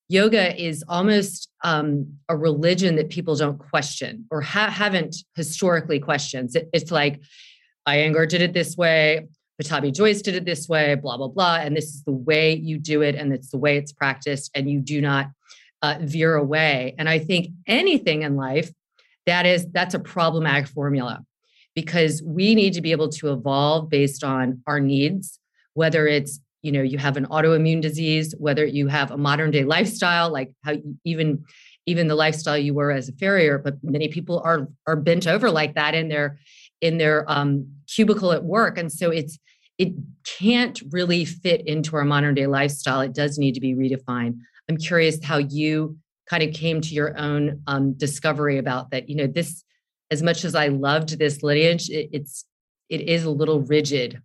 yoga 0.09 0.55
is 0.61 0.83
almost 0.87 1.49
um, 1.63 2.13
a 2.29 2.37
religion 2.37 2.95
that 2.95 3.09
people 3.09 3.35
don't 3.35 3.57
question 3.57 4.25
or 4.31 4.41
ha- 4.41 4.69
haven't 4.69 5.17
historically 5.35 5.99
questioned 5.99 6.55
it, 6.55 6.69
it's 6.73 6.91
like 6.91 7.21
iyengar 7.87 8.27
did 8.27 8.41
it 8.41 8.53
this 8.53 8.77
way 8.77 9.27
Pattabhi 9.61 9.91
Jois 9.91 10.21
did 10.21 10.35
it 10.35 10.45
this 10.45 10.69
way, 10.69 10.93
blah, 10.93 11.17
blah, 11.17 11.29
blah. 11.29 11.55
And 11.55 11.75
this 11.75 11.85
is 11.85 12.03
the 12.03 12.11
way 12.11 12.53
you 12.53 12.77
do 12.77 13.01
it, 13.01 13.15
and 13.15 13.33
it's 13.33 13.49
the 13.49 13.57
way 13.57 13.75
it's 13.75 13.91
practiced, 13.91 14.51
and 14.53 14.69
you 14.69 14.79
do 14.79 15.01
not 15.01 15.31
uh, 15.81 15.97
veer 16.01 16.35
away. 16.35 16.93
And 16.99 17.09
I 17.09 17.17
think 17.17 17.47
anything 17.65 18.21
in 18.21 18.35
life 18.35 18.71
that 19.25 19.45
is 19.45 19.67
that's 19.71 19.93
a 19.93 19.99
problematic 19.99 20.67
formula 20.67 21.23
because 21.77 22.23
we 22.25 22.55
need 22.55 22.73
to 22.73 22.81
be 22.81 22.91
able 22.91 23.09
to 23.09 23.31
evolve 23.31 23.89
based 23.89 24.23
on 24.23 24.59
our 24.65 24.79
needs, 24.79 25.39
whether 25.75 26.07
it's 26.07 26.39
you 26.63 26.71
know 26.71 26.81
you 26.81 26.97
have 26.97 27.17
an 27.17 27.27
autoimmune 27.27 27.81
disease 27.81 28.33
whether 28.39 28.65
you 28.65 28.87
have 28.87 29.11
a 29.11 29.17
modern 29.17 29.51
day 29.51 29.63
lifestyle 29.63 30.31
like 30.31 30.51
how 30.63 30.71
you, 30.71 30.97
even 31.05 31.45
even 31.85 32.07
the 32.07 32.15
lifestyle 32.15 32.57
you 32.57 32.73
were 32.73 32.91
as 32.91 33.07
a 33.07 33.13
farrier 33.13 33.59
but 33.59 33.75
many 33.83 34.07
people 34.07 34.41
are 34.43 34.67
are 34.87 34.95
bent 34.95 35.27
over 35.27 35.51
like 35.51 35.75
that 35.75 35.93
in 35.93 36.07
their 36.09 36.39
in 36.81 36.97
their 36.97 37.29
um, 37.31 37.67
cubicle 37.87 38.31
at 38.31 38.43
work. 38.43 38.77
And 38.77 38.91
so 38.91 39.09
it's 39.09 39.37
it 39.77 39.93
can't 40.39 40.81
really 40.89 41.23
fit 41.23 41.67
into 41.67 41.95
our 41.95 42.05
modern 42.05 42.33
day 42.33 42.47
lifestyle. 42.47 43.01
It 43.01 43.13
does 43.13 43.37
need 43.37 43.53
to 43.53 43.61
be 43.61 43.75
redefined. 43.75 44.37
I'm 44.67 44.77
curious 44.77 45.23
how 45.23 45.37
you 45.37 45.97
kind 46.27 46.41
of 46.41 46.53
came 46.53 46.81
to 46.81 46.93
your 46.93 47.17
own 47.17 47.61
um, 47.67 47.93
discovery 47.93 48.57
about 48.57 48.89
that. 48.91 49.07
You 49.07 49.15
know 49.15 49.27
this 49.27 49.63
as 50.11 50.21
much 50.21 50.45
as 50.45 50.55
I 50.55 50.67
loved 50.67 51.19
this 51.19 51.43
lineage, 51.43 51.89
it, 51.89 52.09
it's 52.11 52.45
it 52.89 53.01
is 53.01 53.25
a 53.25 53.29
little 53.29 53.61
rigid. 53.61 54.21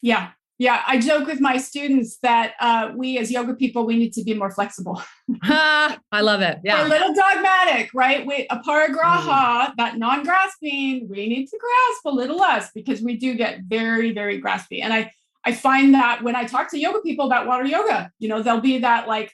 Yeah. 0.00 0.30
Yeah, 0.60 0.82
I 0.88 0.98
joke 0.98 1.28
with 1.28 1.40
my 1.40 1.56
students 1.56 2.18
that 2.24 2.54
uh, 2.58 2.90
we 2.96 3.16
as 3.18 3.30
yoga 3.30 3.54
people, 3.54 3.86
we 3.86 3.96
need 3.96 4.12
to 4.14 4.24
be 4.24 4.34
more 4.34 4.50
flexible. 4.50 5.00
I 5.42 6.20
love 6.20 6.40
it. 6.40 6.58
Yeah. 6.64 6.80
We're 6.80 6.86
a 6.86 6.88
little 6.88 7.14
dogmatic, 7.14 7.90
right? 7.94 8.26
We 8.26 8.48
aparigraha, 8.48 9.68
mm. 9.68 9.72
that 9.76 9.98
non-grasping, 9.98 11.08
we 11.08 11.28
need 11.28 11.46
to 11.46 11.58
grasp 11.60 12.06
a 12.06 12.10
little 12.10 12.36
less 12.36 12.72
because 12.72 13.00
we 13.00 13.16
do 13.16 13.34
get 13.36 13.60
very, 13.68 14.12
very 14.12 14.42
graspy. 14.42 14.82
And 14.82 14.92
I 14.92 15.12
I 15.44 15.52
find 15.52 15.94
that 15.94 16.22
when 16.22 16.36
I 16.36 16.44
talk 16.44 16.70
to 16.72 16.78
yoga 16.78 17.00
people 17.00 17.24
about 17.24 17.46
water 17.46 17.64
yoga, 17.64 18.10
you 18.18 18.28
know, 18.28 18.42
they'll 18.42 18.60
be 18.60 18.78
that 18.78 19.08
like, 19.08 19.32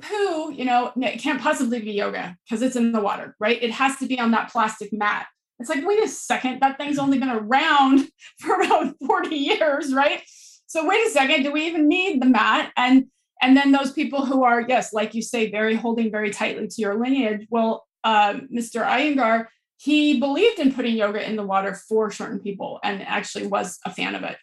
poo, 0.00 0.52
you 0.52 0.64
know, 0.64 0.92
it 0.96 1.20
can't 1.20 1.40
possibly 1.40 1.80
be 1.80 1.92
yoga 1.92 2.36
because 2.44 2.62
it's 2.62 2.76
in 2.76 2.92
the 2.92 3.00
water, 3.00 3.36
right? 3.38 3.62
It 3.62 3.72
has 3.72 3.96
to 3.98 4.06
be 4.06 4.18
on 4.18 4.30
that 4.30 4.50
plastic 4.50 4.92
mat. 4.92 5.26
It's 5.58 5.68
like, 5.68 5.86
wait 5.86 6.02
a 6.02 6.08
second, 6.08 6.60
that 6.60 6.78
thing's 6.78 6.98
only 6.98 7.18
been 7.18 7.30
around 7.30 8.08
for 8.38 8.60
about 8.60 8.94
40 9.06 9.34
years, 9.36 9.92
right? 9.92 10.22
So 10.66 10.86
wait 10.86 11.06
a 11.06 11.10
second, 11.10 11.42
do 11.42 11.52
we 11.52 11.66
even 11.66 11.88
need 11.88 12.22
the 12.22 12.26
mat? 12.26 12.72
And 12.76 13.06
and 13.42 13.56
then 13.56 13.72
those 13.72 13.92
people 13.92 14.24
who 14.24 14.44
are, 14.44 14.60
yes, 14.60 14.92
like 14.92 15.14
you 15.14 15.20
say, 15.20 15.50
very 15.50 15.74
holding 15.74 16.12
very 16.12 16.30
tightly 16.30 16.68
to 16.68 16.80
your 16.80 16.94
lineage. 16.94 17.44
Well, 17.50 17.84
uh, 18.04 18.34
Mr. 18.54 18.86
Iyengar, 18.86 19.48
he 19.78 20.20
believed 20.20 20.60
in 20.60 20.72
putting 20.72 20.96
yoga 20.96 21.28
in 21.28 21.34
the 21.34 21.42
water 21.42 21.74
for 21.74 22.12
certain 22.12 22.38
people 22.38 22.78
and 22.84 23.02
actually 23.02 23.48
was 23.48 23.80
a 23.84 23.90
fan 23.90 24.14
of 24.14 24.22
it. 24.22 24.36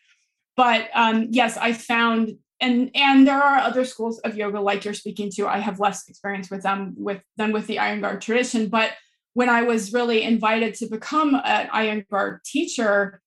But 0.57 0.89
um, 0.93 1.27
yes, 1.31 1.55
I 1.55 1.71
found 1.71 2.37
and 2.61 2.91
and 2.93 3.27
there 3.27 3.41
are 3.41 3.57
other 3.57 3.85
schools 3.85 4.19
of 4.19 4.35
yoga 4.35 4.59
like 4.59 4.85
you're 4.85 4.93
speaking 4.93 5.29
to. 5.31 5.47
I 5.47 5.59
have 5.59 5.79
less 5.79 6.07
experience 6.09 6.49
with 6.49 6.63
them 6.63 6.93
with 6.97 7.21
than 7.37 7.51
with 7.51 7.67
the 7.67 7.77
Iyengar 7.77 8.19
tradition, 8.19 8.67
but 8.67 8.91
when 9.33 9.49
I 9.49 9.63
was 9.63 9.93
really 9.93 10.23
invited 10.23 10.73
to 10.75 10.87
become 10.87 11.35
an 11.35 11.67
Iyengar 11.67 12.43
teacher, 12.43 13.21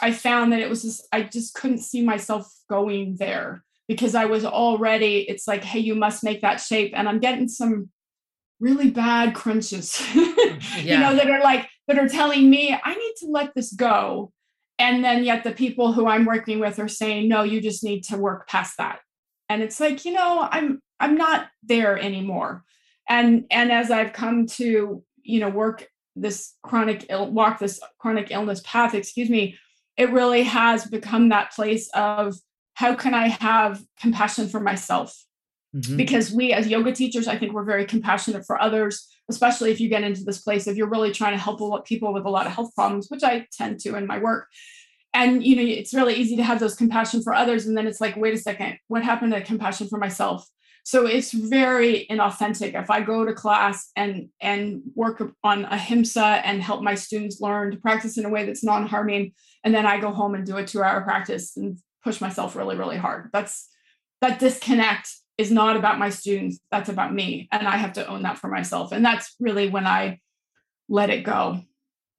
I 0.00 0.12
found 0.12 0.52
that 0.52 0.60
it 0.60 0.68
was 0.68 0.82
just 0.82 1.06
I 1.12 1.22
just 1.22 1.54
couldn't 1.54 1.78
see 1.78 2.02
myself 2.02 2.52
going 2.68 3.16
there 3.16 3.64
because 3.88 4.14
I 4.14 4.26
was 4.26 4.44
already. 4.44 5.28
It's 5.28 5.48
like, 5.48 5.64
hey, 5.64 5.80
you 5.80 5.94
must 5.94 6.24
make 6.24 6.42
that 6.42 6.60
shape, 6.60 6.92
and 6.94 7.08
I'm 7.08 7.20
getting 7.20 7.48
some 7.48 7.90
really 8.60 8.90
bad 8.90 9.34
crunches, 9.34 10.00
yeah. 10.14 10.56
you 10.82 10.98
know, 10.98 11.14
that 11.14 11.28
are 11.28 11.42
like 11.42 11.68
that 11.88 11.98
are 11.98 12.08
telling 12.08 12.48
me 12.48 12.72
I 12.72 12.94
need 12.94 13.14
to 13.20 13.26
let 13.26 13.54
this 13.54 13.72
go 13.72 14.32
and 14.78 15.04
then 15.04 15.24
yet 15.24 15.44
the 15.44 15.52
people 15.52 15.92
who 15.92 16.06
i'm 16.06 16.24
working 16.24 16.58
with 16.58 16.78
are 16.78 16.88
saying 16.88 17.28
no 17.28 17.42
you 17.42 17.60
just 17.60 17.84
need 17.84 18.02
to 18.04 18.16
work 18.16 18.48
past 18.48 18.76
that. 18.78 19.00
And 19.48 19.62
it's 19.62 19.80
like 19.80 20.04
you 20.04 20.12
know 20.12 20.48
i'm 20.50 20.80
i'm 21.00 21.16
not 21.16 21.48
there 21.62 21.98
anymore. 21.98 22.64
And 23.08 23.46
and 23.50 23.70
as 23.70 23.90
i've 23.90 24.12
come 24.12 24.46
to 24.46 25.02
you 25.22 25.40
know 25.40 25.48
work 25.48 25.88
this 26.16 26.54
chronic 26.62 27.06
Ill, 27.10 27.30
walk 27.30 27.58
this 27.58 27.80
chronic 27.98 28.30
illness 28.30 28.62
path 28.64 28.94
excuse 28.94 29.28
me 29.28 29.56
it 29.96 30.10
really 30.10 30.42
has 30.42 30.86
become 30.86 31.28
that 31.28 31.52
place 31.52 31.88
of 31.94 32.36
how 32.74 32.94
can 32.94 33.12
i 33.12 33.28
have 33.28 33.82
compassion 34.00 34.48
for 34.48 34.60
myself 34.60 35.24
mm-hmm. 35.74 35.96
because 35.96 36.32
we 36.32 36.52
as 36.52 36.68
yoga 36.68 36.92
teachers 36.92 37.28
i 37.28 37.36
think 37.36 37.52
we're 37.52 37.64
very 37.64 37.84
compassionate 37.84 38.44
for 38.46 38.60
others 38.60 39.08
especially 39.28 39.70
if 39.70 39.80
you 39.80 39.88
get 39.88 40.04
into 40.04 40.24
this 40.24 40.42
place 40.42 40.66
if 40.66 40.76
you're 40.76 40.88
really 40.88 41.12
trying 41.12 41.32
to 41.32 41.38
help 41.38 41.86
people 41.86 42.12
with 42.12 42.24
a 42.24 42.30
lot 42.30 42.46
of 42.46 42.52
health 42.52 42.74
problems 42.74 43.06
which 43.08 43.22
i 43.22 43.46
tend 43.52 43.78
to 43.78 43.96
in 43.96 44.06
my 44.06 44.18
work 44.18 44.48
and 45.14 45.44
you 45.44 45.56
know 45.56 45.62
it's 45.62 45.94
really 45.94 46.14
easy 46.14 46.36
to 46.36 46.42
have 46.42 46.60
those 46.60 46.76
compassion 46.76 47.22
for 47.22 47.34
others 47.34 47.66
and 47.66 47.76
then 47.76 47.86
it's 47.86 48.00
like 48.00 48.16
wait 48.16 48.34
a 48.34 48.38
second 48.38 48.78
what 48.88 49.02
happened 49.02 49.32
to 49.32 49.40
compassion 49.40 49.88
for 49.88 49.98
myself 49.98 50.46
So 50.86 51.04
it's 51.04 51.32
very 51.32 52.06
inauthentic. 52.08 52.80
If 52.80 52.90
I 52.90 53.00
go 53.00 53.24
to 53.24 53.34
class 53.34 53.90
and 53.96 54.28
and 54.40 54.82
work 54.94 55.20
on 55.42 55.64
ahimsa 55.64 56.24
and 56.46 56.62
help 56.62 56.80
my 56.80 56.94
students 56.94 57.40
learn 57.40 57.72
to 57.72 57.76
practice 57.76 58.16
in 58.18 58.24
a 58.24 58.28
way 58.28 58.46
that's 58.46 58.62
non-harming, 58.62 59.32
and 59.64 59.74
then 59.74 59.84
I 59.84 59.98
go 59.98 60.12
home 60.12 60.36
and 60.36 60.46
do 60.46 60.56
a 60.58 60.64
two-hour 60.64 61.00
practice 61.00 61.56
and 61.56 61.76
push 62.04 62.20
myself 62.20 62.54
really, 62.54 62.76
really 62.76 62.98
hard. 62.98 63.30
That's 63.32 63.68
that 64.20 64.38
disconnect 64.38 65.08
is 65.38 65.50
not 65.50 65.76
about 65.76 65.98
my 65.98 66.10
students. 66.10 66.58
That's 66.70 66.88
about 66.88 67.12
me, 67.12 67.48
and 67.52 67.66
I 67.66 67.76
have 67.76 67.92
to 67.94 68.06
own 68.06 68.22
that 68.22 68.38
for 68.38 68.48
myself. 68.48 68.92
And 68.92 69.04
that's 69.04 69.34
really 69.38 69.68
when 69.68 69.86
I 69.86 70.20
let 70.88 71.10
it 71.10 71.24
go. 71.24 71.60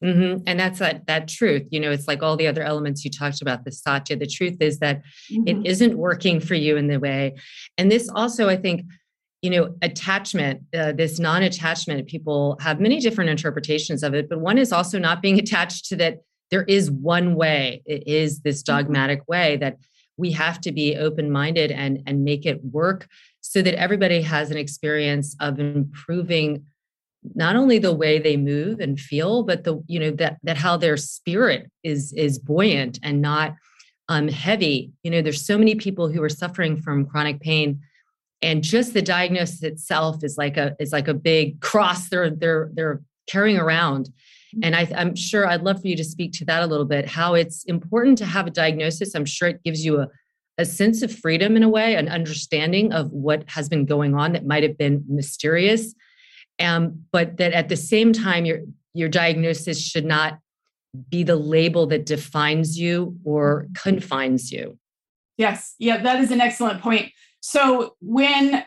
Mm-hmm. 0.03 0.43
And 0.45 0.59
that's 0.59 0.79
that 0.79 1.07
that 1.07 1.27
truth. 1.27 1.63
You 1.71 1.79
know, 1.79 1.91
it's 1.91 2.07
like 2.07 2.21
all 2.21 2.37
the 2.37 2.47
other 2.47 2.61
elements 2.61 3.03
you 3.03 3.09
talked 3.09 3.41
about. 3.41 3.65
The 3.65 3.71
satya. 3.71 4.17
The 4.17 4.27
truth 4.27 4.57
is 4.61 4.79
that 4.79 5.01
mm-hmm. 5.31 5.47
it 5.47 5.65
isn't 5.65 5.97
working 5.97 6.39
for 6.39 6.53
you 6.53 6.77
in 6.77 6.87
the 6.87 6.99
way. 6.99 7.35
And 7.77 7.91
this 7.91 8.07
also, 8.09 8.47
I 8.47 8.57
think, 8.57 8.83
you 9.41 9.49
know, 9.49 9.75
attachment. 9.81 10.61
Uh, 10.77 10.91
this 10.91 11.17
non-attachment. 11.19 12.07
People 12.07 12.57
have 12.61 12.79
many 12.79 12.99
different 12.99 13.31
interpretations 13.31 14.03
of 14.03 14.13
it, 14.13 14.29
but 14.29 14.39
one 14.39 14.59
is 14.59 14.71
also 14.71 14.99
not 14.99 15.21
being 15.21 15.39
attached 15.45 15.85
to 15.85 15.95
that. 15.95 16.19
There 16.51 16.63
is 16.63 16.89
one 16.89 17.35
way. 17.35 17.81
It 17.85 18.07
is 18.07 18.41
this 18.41 18.61
mm-hmm. 18.61 18.77
dogmatic 18.77 19.27
way 19.27 19.57
that 19.57 19.77
we 20.17 20.31
have 20.31 20.59
to 20.61 20.71
be 20.71 20.95
open-minded 20.95 21.71
and 21.71 22.01
and 22.05 22.23
make 22.23 22.45
it 22.45 22.63
work 22.65 23.07
so 23.41 23.61
that 23.61 23.75
everybody 23.75 24.21
has 24.21 24.51
an 24.51 24.57
experience 24.57 25.35
of 25.39 25.59
improving 25.59 26.65
not 27.35 27.55
only 27.55 27.79
the 27.79 27.93
way 27.93 28.19
they 28.19 28.37
move 28.37 28.79
and 28.79 28.99
feel 28.99 29.43
but 29.43 29.63
the 29.63 29.81
you 29.87 29.99
know 29.99 30.11
that 30.11 30.37
that 30.43 30.57
how 30.57 30.77
their 30.77 30.97
spirit 30.97 31.69
is 31.83 32.13
is 32.13 32.39
buoyant 32.39 32.99
and 33.03 33.21
not 33.21 33.55
um 34.09 34.27
heavy. 34.27 34.91
You 35.03 35.11
know 35.11 35.21
there's 35.21 35.45
so 35.45 35.57
many 35.57 35.75
people 35.75 36.09
who 36.09 36.21
are 36.23 36.29
suffering 36.29 36.77
from 36.77 37.05
chronic 37.05 37.39
pain 37.39 37.81
and 38.41 38.63
just 38.63 38.93
the 38.93 39.01
diagnosis 39.01 39.63
itself 39.63 40.23
is 40.23 40.37
like 40.37 40.57
a 40.57 40.75
is 40.79 40.91
like 40.91 41.07
a 41.07 41.13
big 41.13 41.59
cross 41.59 42.09
they're 42.09 42.29
they're 42.29 42.69
they're 42.73 43.01
carrying 43.27 43.57
around 43.57 44.09
and 44.63 44.75
I, 44.75 44.89
i'm 44.95 45.15
sure 45.15 45.47
i'd 45.47 45.63
love 45.63 45.81
for 45.81 45.87
you 45.87 45.95
to 45.97 46.03
speak 46.03 46.31
to 46.33 46.45
that 46.45 46.63
a 46.63 46.65
little 46.65 46.85
bit 46.85 47.07
how 47.07 47.33
it's 47.33 47.63
important 47.65 48.17
to 48.19 48.25
have 48.25 48.47
a 48.47 48.51
diagnosis. 48.51 49.15
I'm 49.15 49.25
sure 49.25 49.49
it 49.49 49.63
gives 49.63 49.83
you 49.85 50.01
a 50.01 50.07
a 50.59 50.65
sense 50.65 51.03
of 51.03 51.15
freedom 51.15 51.55
in 51.55 51.61
a 51.61 51.69
way, 51.69 51.95
an 51.95 52.09
understanding 52.09 52.91
of 52.91 53.11
what 53.11 53.47
has 53.47 53.69
been 53.69 53.85
going 53.85 54.15
on 54.15 54.33
that 54.33 54.45
might 54.45 54.63
have 54.63 54.75
been 54.75 55.03
mysterious. 55.07 55.93
Um, 56.59 57.03
but 57.11 57.37
that 57.37 57.53
at 57.53 57.69
the 57.69 57.75
same 57.75 58.13
time 58.13 58.45
your 58.45 58.59
your 58.93 59.09
diagnosis 59.09 59.79
should 59.79 60.05
not 60.05 60.39
be 61.09 61.21
the 61.21 61.35
label 61.35 61.85
that 61.87 62.07
defines 62.07 62.79
you 62.79 63.15
or 63.23 63.67
confines 63.75 64.51
you. 64.51 64.79
Yes. 65.37 65.75
Yeah 65.77 65.97
that 66.01 66.19
is 66.19 66.31
an 66.31 66.41
excellent 66.41 66.81
point. 66.81 67.11
So 67.39 67.95
when 68.01 68.65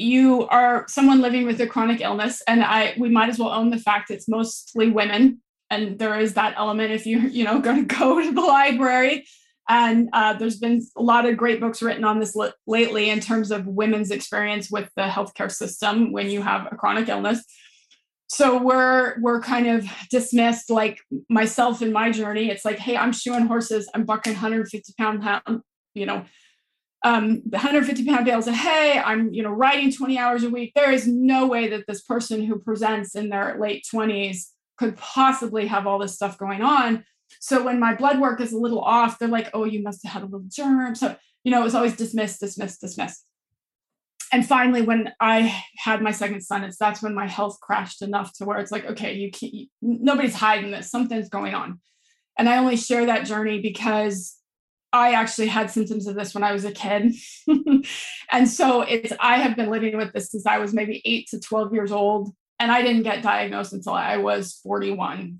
you 0.00 0.46
are 0.48 0.86
someone 0.88 1.20
living 1.20 1.46
with 1.46 1.60
a 1.60 1.66
chronic 1.66 2.00
illness 2.00 2.42
and 2.48 2.64
i 2.64 2.94
we 2.98 3.08
might 3.08 3.28
as 3.28 3.38
well 3.38 3.50
own 3.50 3.70
the 3.70 3.78
fact 3.78 4.10
it's 4.10 4.28
mostly 4.28 4.90
women 4.90 5.40
and 5.70 5.98
there 5.98 6.18
is 6.18 6.34
that 6.34 6.54
element 6.56 6.92
if 6.92 7.06
you 7.06 7.20
you 7.20 7.44
know 7.44 7.60
going 7.66 7.86
to 7.86 7.94
go 7.96 8.20
to 8.20 8.32
the 8.32 8.40
library 8.40 9.24
and 9.70 10.08
uh, 10.12 10.32
there's 10.32 10.58
been 10.58 10.82
a 10.96 11.02
lot 11.02 11.26
of 11.26 11.36
great 11.36 11.60
books 11.60 11.80
written 11.80 12.02
on 12.02 12.18
this 12.18 12.36
lately 12.66 13.08
in 13.08 13.20
terms 13.20 13.52
of 13.52 13.68
women's 13.68 14.10
experience 14.10 14.68
with 14.68 14.90
the 14.96 15.02
healthcare 15.02 15.50
system 15.50 16.10
when 16.10 16.28
you 16.28 16.42
have 16.42 16.66
a 16.72 16.74
chronic 16.74 17.08
illness. 17.08 17.44
So 18.26 18.60
we're 18.60 19.20
we're 19.20 19.40
kind 19.40 19.68
of 19.68 19.86
dismissed, 20.10 20.70
like 20.70 20.98
myself 21.28 21.82
in 21.82 21.92
my 21.92 22.10
journey. 22.10 22.50
It's 22.50 22.64
like, 22.64 22.80
hey, 22.80 22.96
I'm 22.96 23.12
shoeing 23.12 23.46
horses. 23.46 23.88
I'm 23.94 24.04
bucking 24.04 24.32
150 24.32 24.92
pound 24.98 25.22
pound, 25.22 25.60
you 25.94 26.06
know, 26.06 26.24
um, 27.02 27.42
150 27.50 28.04
pound 28.04 28.24
bales 28.24 28.46
of 28.46 28.54
hay. 28.54 28.98
I'm, 28.98 29.32
you 29.32 29.42
know, 29.42 29.50
writing 29.50 29.92
20 29.92 30.18
hours 30.18 30.44
a 30.44 30.50
week. 30.50 30.72
There 30.74 30.92
is 30.92 31.06
no 31.06 31.46
way 31.46 31.68
that 31.68 31.86
this 31.86 32.02
person 32.02 32.44
who 32.44 32.58
presents 32.58 33.14
in 33.14 33.28
their 33.28 33.56
late 33.58 33.86
20s 33.92 34.48
could 34.78 34.96
possibly 34.96 35.66
have 35.66 35.86
all 35.86 35.98
this 35.98 36.14
stuff 36.14 36.38
going 36.38 36.62
on 36.62 37.04
so 37.38 37.62
when 37.62 37.78
my 37.78 37.94
blood 37.94 38.18
work 38.18 38.40
is 38.40 38.52
a 38.52 38.58
little 38.58 38.80
off, 38.80 39.18
they're 39.18 39.28
like, 39.28 39.50
oh, 39.54 39.64
you 39.64 39.82
must 39.82 40.02
have 40.02 40.12
had 40.12 40.22
a 40.22 40.26
little 40.26 40.46
germ. 40.48 40.94
So, 40.94 41.16
you 41.44 41.52
know, 41.52 41.60
it 41.60 41.64
was 41.64 41.74
always 41.74 41.96
dismissed, 41.96 42.40
dismissed, 42.40 42.80
dismissed. 42.80 43.24
And 44.32 44.46
finally, 44.46 44.82
when 44.82 45.12
I 45.20 45.64
had 45.76 46.02
my 46.02 46.12
second 46.12 46.40
son, 46.42 46.64
it's 46.64 46.76
that's 46.76 47.02
when 47.02 47.14
my 47.14 47.26
health 47.26 47.58
crashed 47.60 48.02
enough 48.02 48.32
to 48.34 48.44
where 48.44 48.58
it's 48.58 48.70
like, 48.70 48.84
okay, 48.86 49.14
you 49.14 49.30
can't, 49.30 49.68
nobody's 49.82 50.36
hiding 50.36 50.70
this, 50.70 50.90
something's 50.90 51.28
going 51.28 51.54
on. 51.54 51.80
And 52.38 52.48
I 52.48 52.58
only 52.58 52.76
share 52.76 53.06
that 53.06 53.26
journey 53.26 53.60
because 53.60 54.36
I 54.92 55.12
actually 55.12 55.46
had 55.46 55.70
symptoms 55.70 56.06
of 56.06 56.16
this 56.16 56.34
when 56.34 56.42
I 56.42 56.52
was 56.52 56.64
a 56.64 56.72
kid. 56.72 57.14
and 58.30 58.48
so 58.48 58.82
it's, 58.82 59.12
I 59.20 59.36
have 59.36 59.56
been 59.56 59.70
living 59.70 59.96
with 59.96 60.12
this 60.12 60.30
since 60.30 60.46
I 60.46 60.58
was 60.58 60.72
maybe 60.72 61.00
eight 61.04 61.28
to 61.28 61.40
12 61.40 61.72
years 61.72 61.92
old. 61.92 62.32
And 62.58 62.70
I 62.70 62.82
didn't 62.82 63.04
get 63.04 63.22
diagnosed 63.22 63.72
until 63.72 63.94
I 63.94 64.18
was 64.18 64.60
41. 64.62 65.38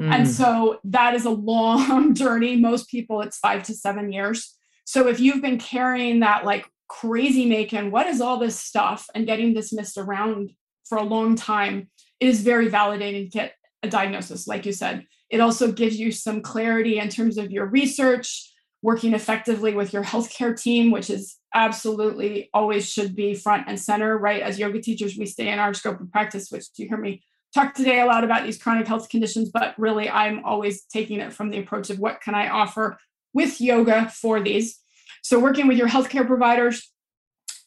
Mm. 0.00 0.14
And 0.14 0.28
so 0.28 0.78
that 0.84 1.14
is 1.14 1.24
a 1.24 1.30
long 1.30 2.14
journey. 2.14 2.56
Most 2.56 2.88
people, 2.88 3.20
it's 3.22 3.38
five 3.38 3.62
to 3.64 3.74
seven 3.74 4.12
years. 4.12 4.56
So 4.84 5.08
if 5.08 5.20
you've 5.20 5.42
been 5.42 5.58
carrying 5.58 6.20
that 6.20 6.44
like 6.44 6.66
crazy 6.88 7.46
making, 7.46 7.90
what 7.90 8.06
is 8.06 8.20
all 8.20 8.38
this 8.38 8.58
stuff 8.58 9.06
and 9.14 9.26
getting 9.26 9.54
dismissed 9.54 9.98
around 9.98 10.50
for 10.84 10.98
a 10.98 11.04
long 11.04 11.36
time, 11.36 11.88
it 12.18 12.28
is 12.28 12.42
very 12.42 12.68
validating 12.68 13.24
to 13.24 13.30
get 13.30 13.54
a 13.82 13.88
diagnosis, 13.88 14.46
like 14.46 14.66
you 14.66 14.72
said. 14.72 15.06
It 15.30 15.40
also 15.40 15.70
gives 15.70 15.98
you 15.98 16.12
some 16.12 16.42
clarity 16.42 16.98
in 16.98 17.08
terms 17.08 17.38
of 17.38 17.50
your 17.50 17.66
research, 17.66 18.49
working 18.82 19.12
effectively 19.14 19.74
with 19.74 19.92
your 19.92 20.02
healthcare 20.02 20.58
team, 20.60 20.90
which 20.90 21.10
is 21.10 21.36
absolutely 21.54 22.48
always 22.54 22.88
should 22.88 23.14
be 23.14 23.34
front 23.34 23.64
and 23.68 23.78
center, 23.78 24.16
right? 24.16 24.42
As 24.42 24.58
yoga 24.58 24.80
teachers, 24.80 25.16
we 25.18 25.26
stay 25.26 25.48
in 25.48 25.58
our 25.58 25.74
scope 25.74 26.00
of 26.00 26.10
practice, 26.10 26.50
which 26.50 26.66
you 26.76 26.88
hear 26.88 26.96
me 26.96 27.22
talk 27.52 27.74
today 27.74 28.00
a 28.00 28.06
lot 28.06 28.24
about 28.24 28.44
these 28.44 28.62
chronic 28.62 28.86
health 28.86 29.08
conditions, 29.08 29.50
but 29.50 29.74
really 29.76 30.08
I'm 30.08 30.44
always 30.44 30.84
taking 30.84 31.20
it 31.20 31.32
from 31.32 31.50
the 31.50 31.58
approach 31.58 31.90
of 31.90 31.98
what 31.98 32.20
can 32.20 32.34
I 32.34 32.48
offer 32.48 32.96
with 33.32 33.60
yoga 33.60 34.08
for 34.08 34.40
these. 34.40 34.78
So 35.22 35.38
working 35.38 35.66
with 35.66 35.76
your 35.76 35.88
healthcare 35.88 36.26
providers 36.26 36.90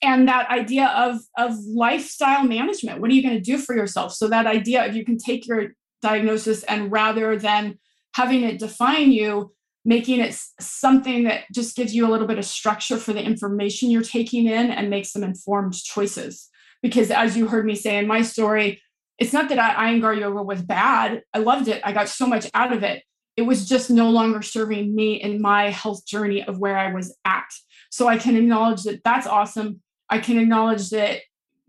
and 0.02 0.28
that 0.28 0.50
idea 0.50 0.88
of, 0.88 1.20
of 1.38 1.58
lifestyle 1.66 2.44
management. 2.44 3.00
What 3.00 3.10
are 3.10 3.14
you 3.14 3.24
going 3.24 3.36
to 3.36 3.42
do 3.42 3.58
for 3.58 3.76
yourself? 3.76 4.14
So 4.14 4.28
that 4.28 4.48
idea 4.48 4.86
of 4.86 4.96
you 4.96 5.06
can 5.06 5.18
take 5.18 5.48
your 5.48 5.74
diagnosis 6.02 6.64
and 6.64 6.92
rather 6.92 7.38
than 7.38 7.80
having 8.16 8.44
it 8.44 8.60
define 8.60 9.12
you, 9.12 9.54
making 9.86 10.20
it 10.20 10.38
something 10.60 11.26
that 11.26 11.44
just 11.54 11.76
gives 11.76 11.94
you 11.94 12.08
a 12.08 12.12
little 12.12 12.28
bit 12.28 12.38
of 12.38 12.46
structure 12.46 12.98
for 12.98 13.14
the 13.14 13.24
information 13.24 13.92
you're 13.92 14.02
taking 14.02 14.48
in 14.48 14.72
and 14.72 14.90
make 14.90 15.06
some 15.06 15.24
informed 15.24 15.74
choices. 15.74 16.50
Because 16.82 17.12
as 17.12 17.36
you 17.36 17.48
heard 17.48 17.66
me 17.66 17.76
say 17.76 17.98
in 17.98 18.08
my 18.08 18.22
story, 18.22 18.82
it's 19.20 19.34
not 19.34 19.50
that 19.50 19.60
I, 19.60 19.94
Iyengar 19.94 20.20
yoga 20.20 20.42
was 20.42 20.62
bad. 20.62 21.22
I 21.34 21.40
loved 21.40 21.68
it. 21.68 21.82
I 21.84 21.92
got 21.92 22.10
so 22.10 22.26
much 22.28 22.50
out 22.54 22.74
of 22.74 22.84
it. 22.84 23.04
It 23.36 23.44
was 23.44 23.68
just 23.68 23.90
no 23.90 24.10
longer 24.10 24.42
serving 24.42 24.94
me 24.94 25.16
in 25.16 25.42
my 25.42 25.70
health 25.70 26.06
journey 26.06 26.44
of 26.44 26.60
where 26.60 26.78
I 26.78 26.94
was 26.94 27.16
at. 27.26 27.50
So 27.90 28.08
I 28.08 28.18
can 28.18 28.36
acknowledge 28.36 28.84
that 28.84 29.04
that's 29.04 29.28
awesome. 29.28 29.82
I 30.10 30.20
can 30.20 30.38
acknowledge 30.38 30.90
that 30.92 31.22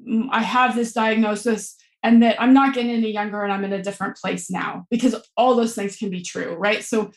mm, 0.07 0.29
I 0.31 0.43
have 0.43 0.75
this 0.75 0.93
diagnosis 0.93 1.77
and 2.03 2.23
that 2.23 2.41
I'm 2.41 2.53
not 2.53 2.75
getting 2.75 2.91
any 2.91 3.11
younger 3.11 3.43
and 3.43 3.53
I'm 3.53 3.65
in 3.65 3.73
a 3.73 3.83
different 3.83 4.17
place 4.17 4.51
now 4.51 4.87
because 4.91 5.17
all 5.37 5.57
those 5.57 5.75
things 5.75 5.97
can 5.97 6.11
be 6.11 6.23
true, 6.23 6.55
right? 6.55 6.85
So 6.85 7.13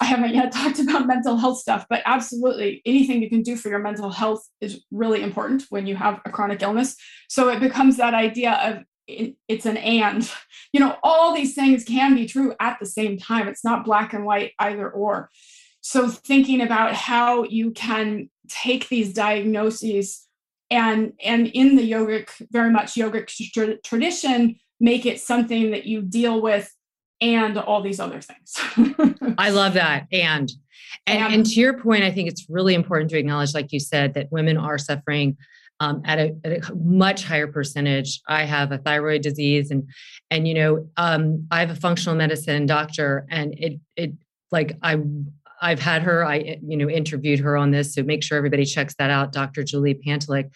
I 0.00 0.06
haven't 0.06 0.34
yet 0.34 0.52
talked 0.52 0.78
about 0.78 1.06
mental 1.06 1.36
health 1.36 1.58
stuff, 1.58 1.86
but 1.88 2.02
absolutely 2.04 2.82
anything 2.84 3.22
you 3.22 3.28
can 3.30 3.42
do 3.42 3.56
for 3.56 3.68
your 3.68 3.78
mental 3.78 4.10
health 4.10 4.46
is 4.60 4.82
really 4.90 5.22
important 5.22 5.64
when 5.70 5.86
you 5.86 5.96
have 5.96 6.20
a 6.24 6.30
chronic 6.30 6.62
illness. 6.62 6.96
So 7.28 7.48
it 7.48 7.60
becomes 7.60 7.96
that 7.96 8.14
idea 8.14 8.52
of 8.52 8.84
it's 9.06 9.66
an 9.66 9.76
and. 9.76 10.30
You 10.72 10.80
know 10.80 10.96
all 11.04 11.32
these 11.32 11.54
things 11.54 11.84
can 11.84 12.16
be 12.16 12.26
true 12.26 12.52
at 12.58 12.78
the 12.80 12.86
same 12.86 13.16
time. 13.16 13.46
It's 13.46 13.62
not 13.62 13.84
black 13.84 14.12
and 14.12 14.24
white 14.24 14.54
either 14.58 14.90
or. 14.90 15.30
So 15.82 16.08
thinking 16.08 16.60
about 16.60 16.94
how 16.94 17.44
you 17.44 17.70
can 17.70 18.28
take 18.48 18.88
these 18.88 19.14
diagnoses 19.14 20.26
and 20.70 21.12
and 21.22 21.46
in 21.46 21.76
the 21.76 21.88
yogic 21.88 22.30
very 22.50 22.70
much 22.70 22.94
yogic 22.94 23.28
tra- 23.52 23.76
tradition 23.82 24.56
make 24.80 25.06
it 25.06 25.20
something 25.20 25.70
that 25.70 25.86
you 25.86 26.02
deal 26.02 26.42
with 26.42 26.74
and 27.20 27.56
all 27.58 27.82
these 27.82 28.00
other 28.00 28.20
things 28.20 28.56
i 29.38 29.50
love 29.50 29.74
that 29.74 30.06
and 30.12 30.52
and, 31.06 31.22
and 31.22 31.34
and 31.34 31.46
to 31.46 31.60
your 31.60 31.78
point 31.78 32.02
i 32.02 32.10
think 32.10 32.28
it's 32.28 32.46
really 32.48 32.74
important 32.74 33.10
to 33.10 33.18
acknowledge 33.18 33.54
like 33.54 33.72
you 33.72 33.80
said 33.80 34.14
that 34.14 34.30
women 34.30 34.56
are 34.56 34.78
suffering 34.78 35.36
um, 35.80 36.02
at, 36.04 36.18
a, 36.18 36.36
at, 36.44 36.70
a, 36.70 36.74
much 36.74 37.24
higher 37.24 37.46
percentage. 37.46 38.20
I 38.28 38.44
have 38.44 38.72
a 38.72 38.78
thyroid 38.78 39.22
disease, 39.22 39.70
and 39.70 39.88
and 40.30 40.46
you 40.46 40.54
know 40.54 40.88
um, 40.96 41.46
I 41.50 41.60
have 41.60 41.70
a 41.70 41.76
functional 41.76 42.16
medicine 42.16 42.66
doctor, 42.66 43.26
and 43.30 43.54
it 43.58 43.80
it 43.96 44.12
like 44.50 44.76
I 44.82 45.02
I've 45.60 45.80
had 45.80 46.02
her. 46.02 46.24
I 46.24 46.58
you 46.62 46.76
know 46.76 46.88
interviewed 46.88 47.40
her 47.40 47.56
on 47.56 47.70
this, 47.70 47.94
so 47.94 48.02
make 48.02 48.22
sure 48.22 48.38
everybody 48.38 48.64
checks 48.64 48.94
that 48.96 49.10
out, 49.10 49.32
Dr. 49.32 49.64
Julie 49.64 49.94
Pantelick, 49.94 50.50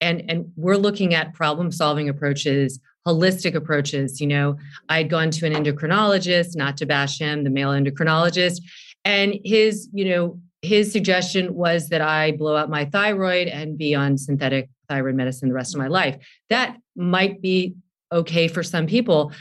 and 0.00 0.28
and 0.28 0.52
we're 0.56 0.76
looking 0.76 1.14
at 1.14 1.34
problem 1.34 1.70
solving 1.70 2.08
approaches 2.08 2.80
holistic 3.06 3.54
approaches 3.54 4.20
you 4.20 4.26
know 4.26 4.56
i 4.88 4.98
had 4.98 5.08
gone 5.08 5.30
to 5.30 5.46
an 5.46 5.52
endocrinologist 5.52 6.56
not 6.56 6.76
to 6.76 6.84
bash 6.84 7.18
him 7.18 7.44
the 7.44 7.50
male 7.50 7.70
endocrinologist 7.70 8.60
and 9.04 9.38
his 9.44 9.88
you 9.92 10.04
know 10.04 10.38
his 10.66 10.92
suggestion 10.92 11.54
was 11.54 11.88
that 11.88 12.00
I 12.00 12.32
blow 12.32 12.56
out 12.56 12.68
my 12.68 12.84
thyroid 12.84 13.48
and 13.48 13.78
be 13.78 13.94
on 13.94 14.18
synthetic 14.18 14.68
thyroid 14.88 15.14
medicine 15.14 15.48
the 15.48 15.54
rest 15.54 15.74
of 15.74 15.78
my 15.78 15.88
life. 15.88 16.16
That 16.50 16.76
might 16.94 17.40
be 17.40 17.74
okay 18.12 18.48
for 18.48 18.62
some 18.62 18.86
people. 18.86 19.32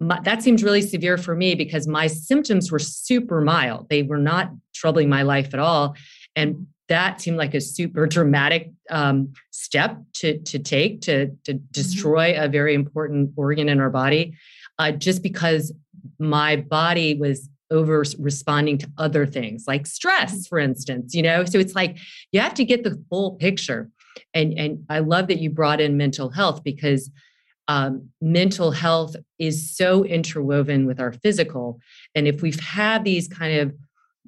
My, 0.00 0.20
that 0.20 0.42
seems 0.42 0.62
really 0.62 0.82
severe 0.82 1.16
for 1.16 1.34
me 1.34 1.54
because 1.54 1.86
my 1.86 2.06
symptoms 2.06 2.70
were 2.70 2.78
super 2.78 3.40
mild. 3.40 3.88
They 3.88 4.02
were 4.02 4.18
not 4.18 4.50
troubling 4.74 5.08
my 5.08 5.22
life 5.22 5.54
at 5.54 5.60
all. 5.60 5.96
And 6.34 6.66
that 6.88 7.20
seemed 7.20 7.38
like 7.38 7.54
a 7.54 7.60
super 7.60 8.06
dramatic 8.16 8.72
um, 8.90 9.32
step 9.50 9.98
to, 10.14 10.38
to 10.38 10.58
take 10.58 11.00
to, 11.02 11.28
to 11.44 11.54
mm-hmm. 11.54 11.64
destroy 11.72 12.32
mm-hmm. 12.32 12.44
a 12.44 12.48
very 12.48 12.74
important 12.74 13.32
organ 13.36 13.68
in 13.68 13.80
our 13.80 13.90
body, 13.90 14.36
uh, 14.78 14.92
just 14.92 15.22
because 15.22 15.72
my 16.18 16.56
body 16.56 17.14
was 17.14 17.48
over 17.70 18.04
responding 18.18 18.78
to 18.78 18.88
other 18.96 19.26
things 19.26 19.64
like 19.66 19.88
stress 19.88 20.32
mm-hmm. 20.32 20.42
for 20.42 20.58
instance 20.58 21.14
you 21.14 21.22
know 21.22 21.44
so 21.44 21.58
it's 21.58 21.74
like 21.74 21.96
you 22.30 22.38
have 22.38 22.54
to 22.54 22.64
get 22.64 22.84
the 22.84 23.02
full 23.10 23.32
picture 23.32 23.90
and 24.34 24.56
and 24.56 24.84
i 24.88 25.00
love 25.00 25.26
that 25.26 25.40
you 25.40 25.50
brought 25.50 25.80
in 25.80 25.96
mental 25.96 26.30
health 26.30 26.62
because 26.62 27.10
um, 27.68 28.10
mental 28.20 28.70
health 28.70 29.16
is 29.40 29.76
so 29.76 30.04
interwoven 30.04 30.86
with 30.86 31.00
our 31.00 31.12
physical 31.12 31.80
and 32.14 32.28
if 32.28 32.40
we've 32.40 32.60
had 32.60 33.02
these 33.02 33.26
kind 33.26 33.58
of 33.58 33.74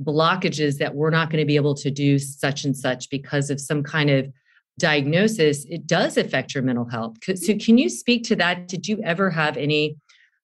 blockages 0.02 0.78
that 0.78 0.94
we're 0.94 1.10
not 1.10 1.30
going 1.30 1.40
to 1.40 1.46
be 1.46 1.56
able 1.56 1.74
to 1.74 1.90
do 1.90 2.18
such 2.18 2.64
and 2.64 2.76
such 2.76 3.08
because 3.10 3.50
of 3.50 3.60
some 3.60 3.82
kind 3.82 4.10
of 4.10 4.32
diagnosis 4.78 5.64
it 5.66 5.86
does 5.86 6.16
affect 6.16 6.54
your 6.54 6.62
mental 6.62 6.88
health 6.88 7.16
so 7.34 7.54
can 7.56 7.76
you 7.78 7.88
speak 7.88 8.24
to 8.24 8.36
that 8.36 8.68
did 8.68 8.86
you 8.88 9.00
ever 9.04 9.30
have 9.30 9.56
any 9.56 9.96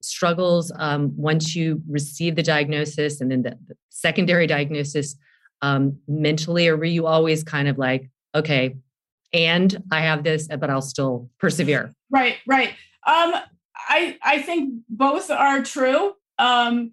struggles 0.05 0.71
um, 0.77 1.13
once 1.17 1.57
you 1.57 1.83
received 1.89 2.37
the 2.37 2.43
diagnosis 2.43 3.21
and 3.21 3.31
then 3.31 3.43
the, 3.43 3.59
the 3.67 3.75
secondary 3.89 4.47
diagnosis 4.47 5.17
um, 5.63 5.99
mentally, 6.07 6.69
or 6.69 6.77
were 6.77 6.85
you 6.85 7.07
always 7.07 7.43
kind 7.43 7.69
of 7.69 7.79
like, 7.79 8.11
okay, 8.35 8.77
and 9.33 9.83
I 9.91 10.01
have 10.01 10.23
this, 10.23 10.47
but 10.47 10.69
I'll 10.69 10.83
still 10.83 11.31
persevere? 11.39 11.93
Right, 12.11 12.37
right. 12.47 12.71
Um, 13.07 13.35
I 13.89 14.19
I 14.23 14.43
think 14.43 14.83
both 14.89 15.31
are 15.31 15.63
true. 15.63 16.15
Um, 16.39 16.93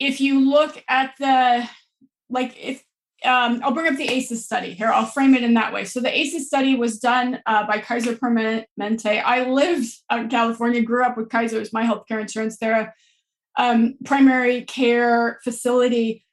if 0.00 0.20
you 0.20 0.48
look 0.50 0.82
at 0.88 1.14
the 1.18 1.68
like 2.30 2.56
if 2.58 2.82
um, 3.26 3.60
I'll 3.62 3.72
bring 3.72 3.88
up 3.88 3.96
the 3.96 4.08
ACEs 4.08 4.44
study 4.44 4.72
here. 4.72 4.88
I'll 4.88 5.06
frame 5.06 5.34
it 5.34 5.42
in 5.42 5.54
that 5.54 5.72
way. 5.72 5.84
So 5.84 6.00
the 6.00 6.16
ACEs 6.16 6.46
study 6.46 6.76
was 6.76 6.98
done 6.98 7.40
uh, 7.46 7.66
by 7.66 7.78
Kaiser 7.78 8.14
Permanente. 8.14 9.22
I 9.24 9.48
lived 9.48 9.86
in 10.10 10.28
California, 10.28 10.82
grew 10.82 11.04
up 11.04 11.16
with 11.16 11.28
Kaiser 11.28 11.60
as 11.60 11.72
my 11.72 11.84
healthcare 11.84 12.20
insurance. 12.20 12.56
They're 12.56 12.80
a 12.80 12.94
um, 13.56 13.94
primary 14.04 14.62
care 14.62 15.40
facility. 15.42 16.24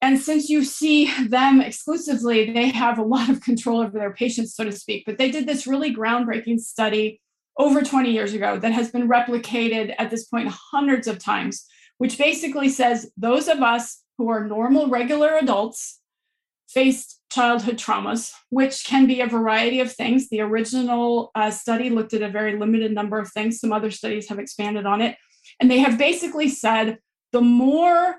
And 0.00 0.18
since 0.18 0.48
you 0.48 0.64
see 0.64 1.12
them 1.26 1.60
exclusively, 1.60 2.52
they 2.52 2.68
have 2.68 2.98
a 2.98 3.02
lot 3.02 3.28
of 3.28 3.40
control 3.40 3.80
over 3.80 3.98
their 3.98 4.14
patients, 4.14 4.54
so 4.54 4.64
to 4.64 4.72
speak. 4.72 5.04
But 5.06 5.18
they 5.18 5.30
did 5.30 5.46
this 5.46 5.66
really 5.66 5.94
groundbreaking 5.94 6.60
study 6.60 7.20
over 7.58 7.82
20 7.82 8.12
years 8.12 8.32
ago 8.34 8.58
that 8.58 8.72
has 8.72 8.90
been 8.92 9.08
replicated 9.08 9.94
at 9.98 10.10
this 10.10 10.26
point 10.26 10.48
hundreds 10.48 11.08
of 11.08 11.18
times, 11.18 11.66
which 11.98 12.16
basically 12.16 12.68
says 12.68 13.10
those 13.16 13.48
of 13.48 13.60
us 13.60 14.04
who 14.16 14.28
are 14.28 14.46
normal, 14.46 14.88
regular 14.88 15.36
adults 15.36 16.00
faced 16.68 17.20
childhood 17.30 17.78
traumas, 17.78 18.32
which 18.50 18.84
can 18.84 19.06
be 19.06 19.20
a 19.20 19.26
variety 19.26 19.80
of 19.80 19.92
things. 19.92 20.28
The 20.28 20.40
original 20.40 21.30
uh, 21.34 21.50
study 21.50 21.90
looked 21.90 22.14
at 22.14 22.22
a 22.22 22.28
very 22.28 22.58
limited 22.58 22.92
number 22.92 23.18
of 23.18 23.30
things. 23.32 23.60
Some 23.60 23.72
other 23.72 23.90
studies 23.90 24.28
have 24.28 24.38
expanded 24.38 24.86
on 24.86 25.00
it. 25.00 25.16
And 25.60 25.70
they 25.70 25.78
have 25.78 25.98
basically 25.98 26.48
said 26.48 26.98
the 27.32 27.40
more 27.40 28.16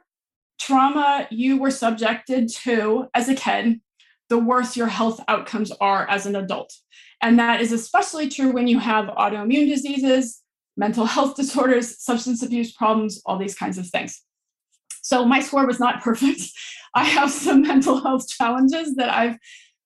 trauma 0.59 1.27
you 1.31 1.59
were 1.59 1.71
subjected 1.71 2.49
to 2.49 3.07
as 3.13 3.29
a 3.29 3.35
kid, 3.35 3.81
the 4.29 4.37
worse 4.37 4.77
your 4.77 4.87
health 4.87 5.19
outcomes 5.27 5.71
are 5.79 6.07
as 6.07 6.25
an 6.25 6.35
adult. 6.35 6.73
And 7.21 7.39
that 7.39 7.61
is 7.61 7.71
especially 7.71 8.29
true 8.29 8.51
when 8.51 8.67
you 8.67 8.79
have 8.79 9.05
autoimmune 9.05 9.67
diseases, 9.67 10.41
mental 10.77 11.05
health 11.05 11.35
disorders, 11.37 12.01
substance 12.01 12.43
abuse 12.43 12.71
problems, 12.71 13.21
all 13.25 13.37
these 13.37 13.55
kinds 13.55 13.77
of 13.77 13.87
things. 13.87 14.21
So 15.09 15.25
my 15.25 15.39
score 15.39 15.65
was 15.65 15.79
not 15.79 16.01
perfect. 16.03 16.41
I 16.93 17.03
have 17.03 17.31
some 17.31 17.63
mental 17.63 17.99
health 18.01 18.29
challenges 18.29 18.95
that 18.95 19.09
I've 19.09 19.37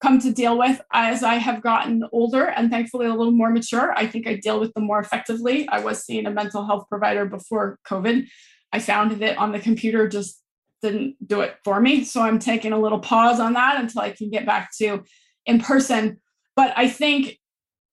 come 0.01 0.19
to 0.19 0.33
deal 0.33 0.57
with 0.57 0.81
as 0.91 1.23
I 1.23 1.35
have 1.35 1.61
gotten 1.61 2.03
older 2.11 2.43
and 2.43 2.69
thankfully 2.69 3.05
a 3.05 3.13
little 3.13 3.31
more 3.31 3.49
mature. 3.49 3.93
I 3.95 4.05
think 4.05 4.27
I 4.27 4.35
deal 4.35 4.59
with 4.59 4.73
them 4.73 4.85
more 4.85 4.99
effectively. 4.99 5.65
I 5.69 5.79
was 5.79 6.03
seeing 6.03 6.25
a 6.25 6.31
mental 6.31 6.65
health 6.65 6.87
provider 6.89 7.25
before 7.25 7.79
COVID. 7.87 8.27
I 8.73 8.79
found 8.79 9.11
that 9.11 9.37
on 9.37 9.53
the 9.53 9.59
computer 9.59 10.09
just 10.09 10.41
didn't 10.81 11.15
do 11.25 11.39
it 11.39 11.55
for 11.63 11.79
me. 11.79 12.03
So 12.03 12.21
I'm 12.21 12.39
taking 12.39 12.73
a 12.73 12.79
little 12.79 12.99
pause 12.99 13.39
on 13.39 13.53
that 13.53 13.79
until 13.79 14.01
I 14.01 14.11
can 14.11 14.29
get 14.29 14.45
back 14.45 14.71
to 14.79 15.03
in 15.45 15.61
person. 15.61 16.19
But 16.57 16.73
I 16.75 16.89
think 16.89 17.37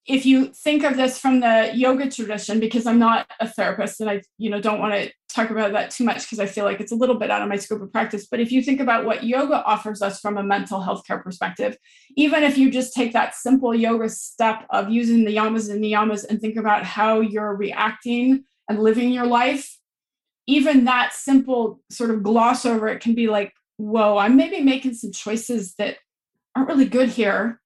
if 0.07 0.25
you 0.25 0.47
think 0.47 0.83
of 0.83 0.97
this 0.97 1.19
from 1.19 1.41
the 1.41 1.71
yoga 1.73 2.09
tradition 2.09 2.59
because 2.59 2.85
i'm 2.85 2.99
not 2.99 3.27
a 3.39 3.47
therapist 3.47 4.01
and 4.01 4.09
i 4.09 4.21
you 4.37 4.49
know 4.49 4.59
don't 4.59 4.79
want 4.79 4.93
to 4.93 5.11
talk 5.29 5.49
about 5.49 5.71
that 5.71 5.91
too 5.91 6.03
much 6.03 6.23
because 6.23 6.39
i 6.39 6.45
feel 6.45 6.65
like 6.65 6.79
it's 6.79 6.91
a 6.91 6.95
little 6.95 7.15
bit 7.15 7.31
out 7.31 7.41
of 7.41 7.47
my 7.47 7.55
scope 7.55 7.81
of 7.81 7.91
practice 7.91 8.27
but 8.29 8.39
if 8.39 8.51
you 8.51 8.61
think 8.61 8.79
about 8.79 9.05
what 9.05 9.23
yoga 9.23 9.63
offers 9.63 10.01
us 10.01 10.19
from 10.19 10.37
a 10.37 10.43
mental 10.43 10.81
health 10.81 11.05
care 11.05 11.19
perspective 11.19 11.77
even 12.15 12.43
if 12.43 12.57
you 12.57 12.69
just 12.69 12.93
take 12.93 13.13
that 13.13 13.35
simple 13.35 13.73
yoga 13.73 14.09
step 14.09 14.65
of 14.69 14.89
using 14.89 15.23
the 15.23 15.35
yamas 15.35 15.69
and 15.69 15.83
niyamas 15.83 16.25
and 16.27 16.41
think 16.41 16.57
about 16.57 16.83
how 16.83 17.21
you're 17.21 17.55
reacting 17.55 18.43
and 18.67 18.79
living 18.79 19.11
your 19.11 19.27
life 19.27 19.77
even 20.47 20.85
that 20.85 21.13
simple 21.13 21.79
sort 21.89 22.09
of 22.09 22.23
gloss 22.23 22.65
over 22.65 22.87
it 22.87 22.99
can 22.99 23.13
be 23.13 23.27
like 23.27 23.53
whoa 23.77 24.17
i'm 24.17 24.35
maybe 24.35 24.61
making 24.61 24.93
some 24.93 25.11
choices 25.11 25.75
that 25.75 25.97
aren't 26.55 26.69
really 26.69 26.85
good 26.85 27.09
here. 27.09 27.59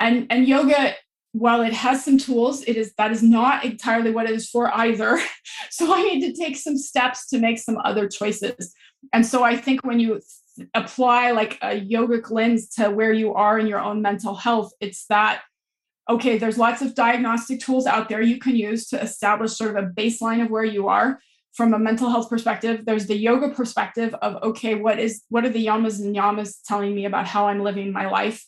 And 0.00 0.26
and 0.30 0.46
yoga 0.46 0.94
while 1.34 1.62
it 1.62 1.72
has 1.72 2.04
some 2.04 2.16
tools, 2.16 2.62
it 2.62 2.76
is 2.76 2.94
that 2.96 3.10
is 3.10 3.22
not 3.22 3.64
entirely 3.64 4.12
what 4.12 4.26
it 4.26 4.36
is 4.36 4.48
for 4.48 4.72
either. 4.72 5.20
so 5.70 5.92
I 5.92 6.00
need 6.02 6.20
to 6.20 6.32
take 6.32 6.56
some 6.56 6.78
steps 6.78 7.26
to 7.30 7.40
make 7.40 7.58
some 7.58 7.76
other 7.84 8.08
choices. 8.08 8.72
And 9.12 9.26
so 9.26 9.42
I 9.42 9.56
think 9.56 9.84
when 9.84 9.98
you 9.98 10.20
apply 10.74 11.32
like 11.32 11.58
a 11.60 11.80
yogic 11.80 12.30
lens 12.30 12.68
to 12.76 12.88
where 12.88 13.12
you 13.12 13.34
are 13.34 13.58
in 13.58 13.66
your 13.66 13.80
own 13.80 14.00
mental 14.00 14.36
health, 14.36 14.72
it's 14.80 15.06
that 15.06 15.42
okay, 16.08 16.38
there's 16.38 16.58
lots 16.58 16.82
of 16.82 16.94
diagnostic 16.94 17.58
tools 17.60 17.86
out 17.86 18.08
there 18.08 18.22
you 18.22 18.38
can 18.38 18.54
use 18.54 18.86
to 18.88 19.02
establish 19.02 19.56
sort 19.56 19.76
of 19.76 19.82
a 19.82 19.88
baseline 19.88 20.40
of 20.40 20.50
where 20.50 20.64
you 20.64 20.86
are 20.86 21.18
from 21.52 21.72
a 21.72 21.78
mental 21.78 22.10
health 22.10 22.28
perspective 22.28 22.84
there's 22.84 23.06
the 23.06 23.16
yoga 23.16 23.48
perspective 23.48 24.12
of 24.22 24.42
okay 24.42 24.74
what 24.74 24.98
is 24.98 25.22
what 25.28 25.44
are 25.44 25.50
the 25.50 25.64
yamas 25.64 26.00
and 26.00 26.14
yamas 26.14 26.56
telling 26.66 26.94
me 26.94 27.04
about 27.04 27.28
how 27.28 27.46
i'm 27.46 27.62
living 27.62 27.92
my 27.92 28.10
life 28.10 28.44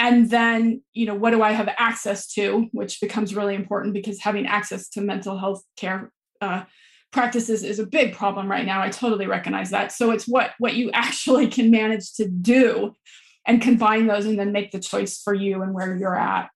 and 0.00 0.30
then 0.30 0.82
you 0.92 1.06
know 1.06 1.14
what 1.14 1.30
do 1.30 1.42
i 1.42 1.52
have 1.52 1.68
access 1.78 2.26
to 2.26 2.68
which 2.72 3.00
becomes 3.00 3.36
really 3.36 3.54
important 3.54 3.94
because 3.94 4.18
having 4.20 4.46
access 4.46 4.88
to 4.88 5.00
mental 5.00 5.38
health 5.38 5.62
care 5.76 6.10
uh, 6.40 6.64
practices 7.12 7.62
is 7.62 7.78
a 7.78 7.86
big 7.86 8.14
problem 8.14 8.50
right 8.50 8.66
now. 8.66 8.80
I 8.80 8.88
totally 8.88 9.26
recognize 9.26 9.70
that. 9.70 9.92
So 9.92 10.10
it's 10.10 10.26
what 10.26 10.52
what 10.58 10.74
you 10.74 10.90
actually 10.94 11.48
can 11.48 11.70
manage 11.70 12.12
to 12.14 12.28
do 12.28 12.94
and 13.46 13.60
combine 13.60 14.06
those 14.06 14.26
and 14.26 14.38
then 14.38 14.52
make 14.52 14.70
the 14.70 14.78
choice 14.78 15.20
for 15.20 15.34
you 15.34 15.62
and 15.62 15.74
where 15.74 15.96
you're 15.96 16.18
at. 16.18 16.50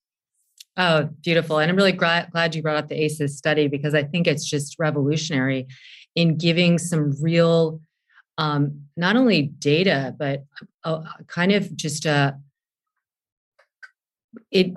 Oh 0.76 1.08
beautiful. 1.22 1.58
And 1.58 1.70
i'm 1.70 1.76
really 1.76 1.92
glad, 1.92 2.30
glad 2.30 2.54
you 2.54 2.62
brought 2.62 2.76
up 2.76 2.88
the 2.88 3.00
aces 3.00 3.36
study 3.36 3.68
because 3.68 3.94
i 3.94 4.02
think 4.02 4.26
it's 4.26 4.48
just 4.48 4.76
revolutionary 4.78 5.66
in 6.14 6.36
giving 6.36 6.78
some 6.78 7.12
real 7.20 7.80
um, 8.36 8.82
not 8.96 9.14
only 9.14 9.42
data 9.42 10.14
but 10.18 10.44
a, 10.82 10.92
a 10.94 11.24
kind 11.28 11.52
of 11.52 11.74
just 11.76 12.04
a 12.06 12.36
it 14.50 14.72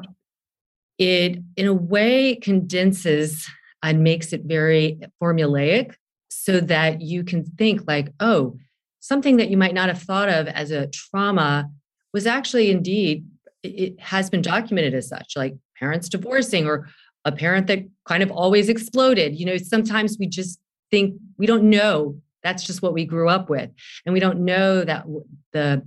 it 0.98 1.40
in 1.56 1.68
a 1.68 1.74
way 1.74 2.36
condenses 2.36 3.48
and 3.84 4.04
makes 4.04 4.34
it 4.34 4.42
very 4.46 5.00
formulaic 5.22 5.94
so 6.30 6.60
that 6.60 7.02
you 7.02 7.24
can 7.24 7.44
think 7.44 7.82
like 7.88 8.12
oh 8.20 8.58
something 9.00 9.38
that 9.38 9.50
you 9.50 9.58
might 9.58 9.74
not 9.74 9.90
have 9.90 10.02
thought 10.02 10.30
of 10.30 10.48
as 10.48 10.72
a 10.72 10.88
trauma 10.88 11.70
was 12.14 12.26
actually 12.26 12.72
indeed 12.72 13.26
it 13.64 14.00
has 14.00 14.30
been 14.30 14.42
documented 14.42 14.94
as 14.94 15.08
such 15.08 15.34
like 15.36 15.56
parents 15.80 16.10
divorcing 16.10 16.66
or 16.66 16.88
a 17.26 17.32
parent 17.32 17.68
that 17.68 17.86
kind 18.06 18.24
of 18.24 18.32
always 18.32 18.70
exploded. 18.70 19.38
You 19.38 19.46
know 19.46 19.58
sometimes 19.58 20.18
we 20.20 20.28
just 20.28 20.60
think 20.90 21.16
we 21.38 21.46
don't 21.46 21.70
know. 21.70 22.20
That's 22.44 22.64
just 22.64 22.82
what 22.82 22.94
we 22.94 23.06
grew 23.06 23.30
up 23.30 23.50
with. 23.50 23.70
And 24.06 24.14
we 24.14 24.20
don't 24.20 24.46
know 24.46 24.84
that 24.84 25.06
the 25.52 25.84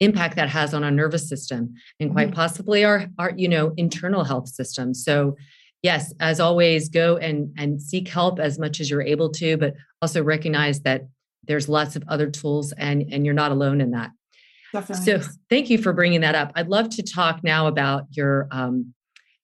impact 0.00 0.36
that 0.36 0.48
has 0.48 0.72
on 0.74 0.82
our 0.82 0.90
nervous 0.90 1.28
system 1.28 1.74
and 2.00 2.12
quite 2.12 2.28
mm-hmm. 2.28 2.36
possibly 2.36 2.84
our 2.84 3.06
our 3.18 3.32
you 3.36 3.48
know 3.48 3.72
internal 3.76 4.24
health 4.24 4.48
system 4.48 4.94
so 4.94 5.36
yes 5.82 6.12
as 6.20 6.40
always 6.40 6.88
go 6.88 7.18
and 7.18 7.52
and 7.58 7.80
seek 7.80 8.08
help 8.08 8.40
as 8.40 8.58
much 8.58 8.80
as 8.80 8.90
you're 8.90 9.02
able 9.02 9.30
to 9.30 9.56
but 9.58 9.74
also 10.00 10.22
recognize 10.22 10.80
that 10.80 11.02
there's 11.46 11.68
lots 11.68 11.96
of 11.96 12.02
other 12.08 12.30
tools 12.30 12.72
and 12.72 13.04
and 13.12 13.24
you're 13.24 13.34
not 13.34 13.52
alone 13.52 13.80
in 13.80 13.90
that 13.90 14.10
Definitely. 14.72 15.04
so 15.04 15.28
thank 15.50 15.68
you 15.68 15.76
for 15.76 15.92
bringing 15.92 16.22
that 16.22 16.34
up 16.34 16.52
i'd 16.54 16.68
love 16.68 16.88
to 16.90 17.02
talk 17.02 17.44
now 17.44 17.66
about 17.66 18.04
your 18.10 18.48
um 18.50 18.94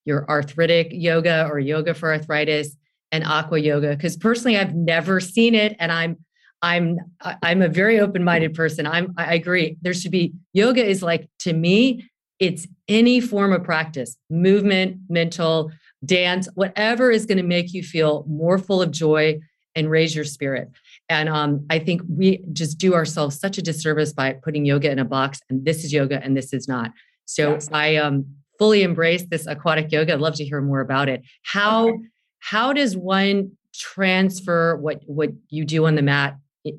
your 0.06 0.28
arthritic 0.30 0.88
yoga 0.90 1.48
or 1.50 1.58
yoga 1.58 1.92
for 1.92 2.12
arthritis 2.12 2.74
and 3.12 3.24
aqua 3.24 3.58
yoga 3.58 3.90
because 3.90 4.16
personally 4.16 4.56
i've 4.56 4.74
never 4.74 5.20
seen 5.20 5.54
it 5.54 5.76
and 5.78 5.92
i'm 5.92 6.16
I'm 6.62 6.98
I'm 7.42 7.62
a 7.62 7.68
very 7.68 8.00
open-minded 8.00 8.54
person. 8.54 8.86
I'm 8.86 9.12
I 9.16 9.34
agree. 9.34 9.76
There 9.82 9.94
should 9.94 10.10
be 10.10 10.32
yoga 10.52 10.84
is 10.84 11.02
like 11.02 11.28
to 11.40 11.52
me 11.52 12.08
it's 12.38 12.66
any 12.88 13.20
form 13.20 13.52
of 13.52 13.64
practice, 13.64 14.16
movement, 14.28 14.98
mental, 15.08 15.70
dance, 16.04 16.48
whatever 16.54 17.10
is 17.10 17.24
going 17.24 17.38
to 17.38 17.44
make 17.44 17.72
you 17.72 17.82
feel 17.82 18.24
more 18.28 18.58
full 18.58 18.82
of 18.82 18.90
joy 18.90 19.38
and 19.74 19.90
raise 19.90 20.14
your 20.14 20.24
spirit. 20.24 20.70
And 21.08 21.28
um, 21.28 21.64
I 21.70 21.78
think 21.78 22.02
we 22.08 22.44
just 22.52 22.78
do 22.78 22.94
ourselves 22.94 23.38
such 23.38 23.58
a 23.58 23.62
disservice 23.62 24.12
by 24.12 24.34
putting 24.42 24.64
yoga 24.64 24.90
in 24.90 24.98
a 24.98 25.04
box 25.04 25.40
and 25.48 25.64
this 25.64 25.84
is 25.84 25.92
yoga 25.92 26.22
and 26.22 26.36
this 26.36 26.52
is 26.52 26.68
not. 26.68 26.92
So 27.26 27.52
yes. 27.52 27.68
I 27.72 27.96
um, 27.96 28.26
fully 28.58 28.82
embrace 28.82 29.24
this 29.30 29.46
aquatic 29.46 29.92
yoga. 29.92 30.14
I'd 30.14 30.20
love 30.20 30.34
to 30.36 30.44
hear 30.44 30.60
more 30.60 30.80
about 30.80 31.08
it. 31.08 31.22
How 31.42 31.88
okay. 31.88 31.98
how 32.40 32.72
does 32.72 32.96
one 32.96 33.52
transfer 33.74 34.76
what 34.76 35.02
what 35.06 35.30
you 35.50 35.64
do 35.64 35.86
on 35.86 35.96
the 35.96 36.02
mat 36.02 36.36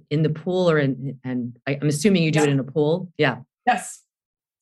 in 0.10 0.24
the 0.24 0.30
pool 0.30 0.70
or 0.70 0.78
in 0.80 1.20
and 1.24 1.58
I'm 1.68 1.88
assuming 1.88 2.24
you 2.24 2.32
do 2.32 2.40
yeah. 2.40 2.46
it 2.46 2.52
in 2.52 2.60
a 2.60 2.64
pool? 2.64 3.12
Yeah. 3.18 3.38
Yes. 3.66 4.04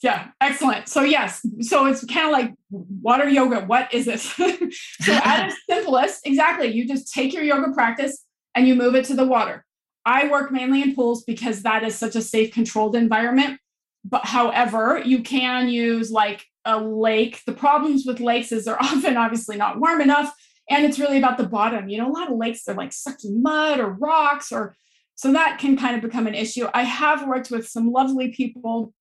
Yeah, 0.01 0.27
excellent. 0.41 0.87
So 0.87 1.01
yes, 1.01 1.45
so 1.61 1.85
it's 1.85 2.05
kind 2.05 2.27
of 2.27 2.31
like 2.31 2.53
water 2.69 3.27
yoga. 3.27 3.61
What 3.61 3.93
is 3.93 4.07
it? 4.07 4.19
so 5.01 5.13
at 5.13 5.47
its 5.47 5.57
simplest, 5.67 6.27
exactly, 6.27 6.67
you 6.67 6.87
just 6.87 7.13
take 7.13 7.33
your 7.33 7.43
yoga 7.43 7.71
practice 7.73 8.23
and 8.53 8.67
you 8.67 8.75
move 8.75 8.95
it 8.95 9.05
to 9.05 9.15
the 9.15 9.25
water. 9.25 9.65
I 10.05 10.27
work 10.27 10.51
mainly 10.51 10.81
in 10.81 10.95
pools 10.95 11.23
because 11.23 11.63
that 11.63 11.83
is 11.83 11.95
such 11.95 12.15
a 12.15 12.21
safe, 12.21 12.53
controlled 12.53 12.95
environment. 12.95 13.59
But 14.03 14.25
however, 14.25 15.01
you 15.03 15.23
can 15.23 15.69
use 15.69 16.11
like 16.11 16.45
a 16.63 16.79
lake. 16.79 17.41
The 17.45 17.53
problems 17.53 18.05
with 18.05 18.19
lakes 18.19 18.51
is 18.51 18.65
they're 18.65 18.81
often 18.81 19.17
obviously 19.17 19.57
not 19.57 19.79
warm 19.79 20.01
enough. 20.01 20.33
And 20.69 20.85
it's 20.85 20.99
really 20.99 21.17
about 21.17 21.37
the 21.37 21.47
bottom. 21.47 21.89
You 21.89 21.99
know, 21.99 22.09
a 22.09 22.13
lot 22.13 22.31
of 22.31 22.37
lakes, 22.37 22.63
they're 22.63 22.75
like 22.75 22.93
sucking 22.93 23.41
mud 23.41 23.79
or 23.79 23.91
rocks, 23.91 24.51
or 24.51 24.75
so 25.15 25.31
that 25.31 25.59
can 25.59 25.77
kind 25.77 25.95
of 25.95 26.01
become 26.01 26.27
an 26.27 26.35
issue. 26.35 26.67
I 26.73 26.83
have 26.83 27.27
worked 27.27 27.49
with 27.49 27.67
some 27.67 27.91
lovely 27.91 28.31
people 28.31 28.93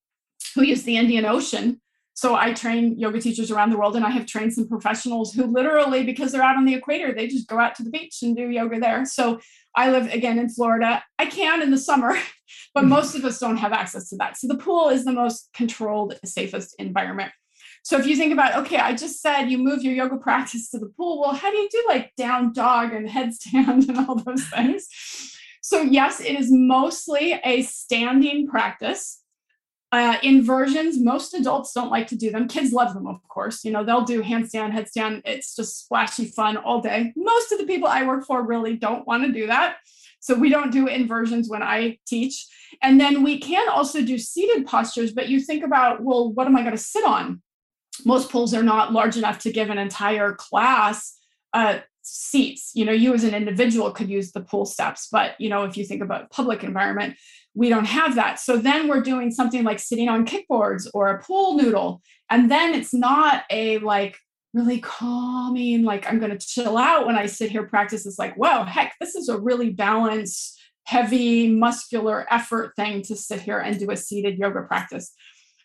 who 0.55 0.63
use 0.63 0.85
the 0.85 0.97
Indian 0.97 1.25
Ocean. 1.25 1.81
So 2.17 2.37
I 2.37 2.53
train 2.53 2.97
yoga 2.97 3.21
teachers 3.21 3.51
around 3.51 3.71
the 3.71 3.77
world, 3.77 3.97
and 3.97 4.05
I 4.05 4.11
have 4.11 4.25
trained 4.25 4.55
some 4.55 4.69
professionals 4.69 5.35
who 5.35 5.47
literally, 5.47 6.05
because 6.05 6.31
they're 6.31 6.45
out 6.45 6.57
on 6.57 6.65
the 6.65 6.75
equator, 6.75 7.13
they 7.13 7.27
just 7.27 7.49
go 7.49 7.59
out 7.59 7.75
to 7.75 7.83
the 7.83 7.91
beach 7.91 8.19
and 8.23 8.37
do 8.37 8.49
yoga 8.49 8.79
there. 8.79 9.05
So 9.05 9.41
I 9.75 9.91
live 9.91 10.13
again 10.13 10.39
in 10.39 10.49
Florida. 10.49 11.03
I 11.19 11.27
can 11.27 11.61
in 11.61 11.73
the 11.73 11.79
summer, 11.79 12.17
but 12.75 12.83
mm-hmm. 12.83 12.91
most 12.91 13.17
of 13.17 13.25
us 13.25 13.41
don't 13.41 13.57
have 13.57 13.73
access 13.73 14.09
to 14.11 14.17
that. 14.19 14.37
So 14.37 14.47
the 14.47 14.57
pool 14.57 14.91
is 14.91 15.05
the 15.05 15.13
most 15.13 15.51
controlled, 15.55 16.15
safest 16.25 16.77
environment. 16.79 17.33
So 17.83 17.99
if 17.99 18.07
you 18.07 18.17
think 18.17 18.33
about, 18.33 18.55
okay, 18.65 18.79
I 18.79 18.95
just 18.95 19.21
said 19.21 19.51
you 19.51 19.59
move 19.59 19.83
your 19.83 19.93
yoga 19.93 20.17
practice 20.17 20.71
to 20.71 20.79
the 20.79 20.87
pool. 20.97 21.21
Well, 21.21 21.35
how 21.35 21.51
do 21.51 21.57
you 21.57 21.69
do 21.69 21.85
like 21.89 22.13
down 22.17 22.53
dog 22.53 22.95
and 22.95 23.09
headstand 23.09 23.89
and 23.89 23.99
all 23.99 24.15
those 24.15 24.45
things? 24.49 24.89
So, 25.67 25.81
yes, 25.81 26.21
it 26.21 26.39
is 26.39 26.53
mostly 26.53 27.41
a 27.43 27.63
standing 27.63 28.47
practice. 28.47 29.23
Uh, 29.91 30.19
inversions, 30.23 31.01
most 31.01 31.33
adults 31.33 31.73
don't 31.73 31.91
like 31.91 32.07
to 32.09 32.17
do 32.17 32.31
them. 32.31 32.49
Kids 32.49 32.75
love 32.75 32.93
them, 32.93 33.07
of 33.07 33.27
course. 33.29 33.65
You 33.65 33.71
know, 33.71 33.83
they'll 33.83 34.05
do 34.05 34.23
handstand, 34.23 34.73
headstand. 34.73 35.23
It's 35.25 35.57
just 35.57 35.83
splashy 35.83 36.27
fun 36.27 36.59
all 36.59 36.83
day. 36.83 37.15
Most 37.17 37.51
of 37.51 37.57
the 37.57 37.65
people 37.65 37.89
I 37.89 38.05
work 38.07 38.27
for 38.27 38.43
really 38.43 38.77
don't 38.77 39.07
want 39.07 39.25
to 39.25 39.33
do 39.33 39.47
that. 39.47 39.77
So 40.21 40.35
we 40.35 40.51
don't 40.51 40.71
do 40.71 40.87
inversions 40.87 41.49
when 41.49 41.63
I 41.63 41.97
teach. 42.07 42.47
And 42.83 43.01
then 43.01 43.23
we 43.23 43.39
can 43.39 43.67
also 43.71 44.03
do 44.03 44.19
seated 44.19 44.67
postures, 44.67 45.15
but 45.15 45.31
you 45.31 45.41
think 45.41 45.65
about, 45.65 46.03
well, 46.03 46.31
what 46.31 46.47
am 46.47 46.57
I 46.57 46.61
going 46.61 46.77
to 46.77 46.79
sit 46.79 47.07
on? 47.07 47.41
Most 48.05 48.31
pools 48.31 48.53
are 48.53 48.63
not 48.63 48.93
large 48.93 49.17
enough 49.17 49.39
to 49.39 49.51
give 49.51 49.71
an 49.71 49.79
entire 49.79 50.35
class 50.35 51.19
uh, 51.55 51.79
seats. 52.05 52.71
You 52.75 52.85
know, 52.85 52.93
you 52.93 53.15
as 53.15 53.25
an 53.25 53.35
individual 53.35 53.91
could 53.91 54.09
use 54.09 54.33
the 54.33 54.41
pool 54.41 54.67
steps, 54.67 55.09
but 55.11 55.41
you 55.41 55.49
know, 55.49 55.65
if 55.65 55.77
you 55.77 55.85
think 55.85 56.03
about 56.03 56.31
public 56.31 56.63
environment, 56.63 57.17
we 57.55 57.69
don't 57.69 57.87
have 57.87 58.15
that. 58.17 58.39
So 58.39 58.57
then 58.57 58.89
we're 58.89 59.01
doing 59.01 59.31
something 59.31 59.65
like 59.65 59.79
sitting 59.79 60.09
on 60.09 60.27
kickboards 60.27 60.87
or 60.93 61.09
a 61.09 61.23
pool 61.23 61.57
noodle. 61.57 62.03
And 62.31 62.51
then 62.51 62.75
it's 62.75 62.93
not 62.93 63.45
a 63.51 63.79
like 63.79 64.19
really 64.53 64.81
calming, 64.81 65.83
like 65.83 66.09
I'm 66.09 66.19
going 66.19 66.37
to 66.37 66.47
chill 66.47 66.77
out 66.77 67.07
when 67.07 67.17
I 67.17 67.27
sit 67.27 67.51
here 67.51 67.65
practice. 67.65 68.07
It's 68.07 68.19
like, 68.19 68.35
whoa, 68.37 68.65
heck, 68.65 68.95
this 69.01 69.15
is 69.15 69.29
a 69.29 69.39
really 69.39 69.71
balanced, 69.71 70.61
heavy, 70.85 71.49
muscular 71.49 72.27
effort 72.31 72.75
thing 72.77 73.03
to 73.03 73.17
sit 73.17 73.41
here 73.41 73.59
and 73.59 73.79
do 73.79 73.91
a 73.91 73.97
seated 73.97 74.39
yoga 74.39 74.63
practice. 74.63 75.13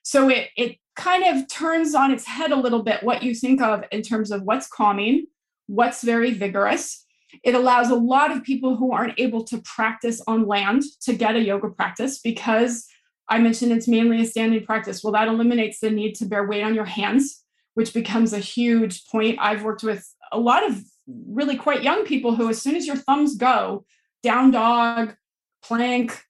So 0.04 0.30
it 0.30 0.50
it 0.56 0.78
kind 0.96 1.24
of 1.24 1.48
turns 1.48 1.94
on 1.94 2.12
its 2.12 2.26
head 2.26 2.52
a 2.52 2.56
little 2.56 2.84
bit 2.84 3.04
what 3.04 3.24
you 3.24 3.36
think 3.36 3.62
of 3.62 3.84
in 3.92 4.02
terms 4.02 4.32
of 4.32 4.42
what's 4.44 4.68
calming, 4.68 5.26
what's 5.70 6.04
very 6.04 6.32
vigorous, 6.32 7.06
it 7.44 7.54
allows 7.54 7.92
a 7.92 7.96
lot 7.96 8.32
of 8.32 8.44
people 8.44 8.76
who 8.76 8.92
aren't 8.92 9.20
able 9.20 9.44
to 9.44 9.60
practice 9.60 10.20
on 10.26 10.48
land 10.48 10.84
to 11.02 11.14
get 11.14 11.36
a 11.36 11.42
yoga 11.42 11.70
practice 11.70 12.20
because 12.20 12.88
I 13.30 13.38
mentioned 13.38 13.72
it's 13.72 13.88
mainly 13.88 14.22
a 14.22 14.26
standing 14.26 14.66
practice. 14.66 15.04
Well, 15.04 15.14
that 15.14 15.28
eliminates 15.28 15.80
the 15.80 15.92
need 15.92 16.16
to 16.16 16.26
bear 16.26 16.48
weight 16.48 16.64
on 16.64 16.74
your 16.74 16.86
hands, 16.86 17.44
which 17.76 17.94
becomes 17.94 18.34
a 18.34 18.40
huge 18.40 19.06
point. 19.06 19.38
I've 19.40 19.64
worked 19.64 19.84
with 19.84 20.12
a 20.32 20.40
lot 20.40 20.68
of 20.68 20.82
really 21.08 21.56
quite 21.56 21.84
young 21.84 22.04
people 22.04 22.34
who, 22.34 22.50
as 22.50 22.60
soon 22.60 22.76
as 22.76 22.88
your 22.88 22.96
thumbs 22.96 23.36
go, 23.36 23.86
down 24.24 24.50
dog, 24.50 25.16
plank, 25.62 26.24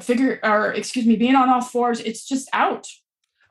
figure, 0.00 0.40
or 0.42 0.72
excuse 0.72 1.04
me, 1.04 1.16
being 1.16 1.36
on 1.36 1.50
all 1.50 1.60
fours, 1.60 2.00
it's 2.00 2.26
just 2.26 2.48
out. 2.54 2.86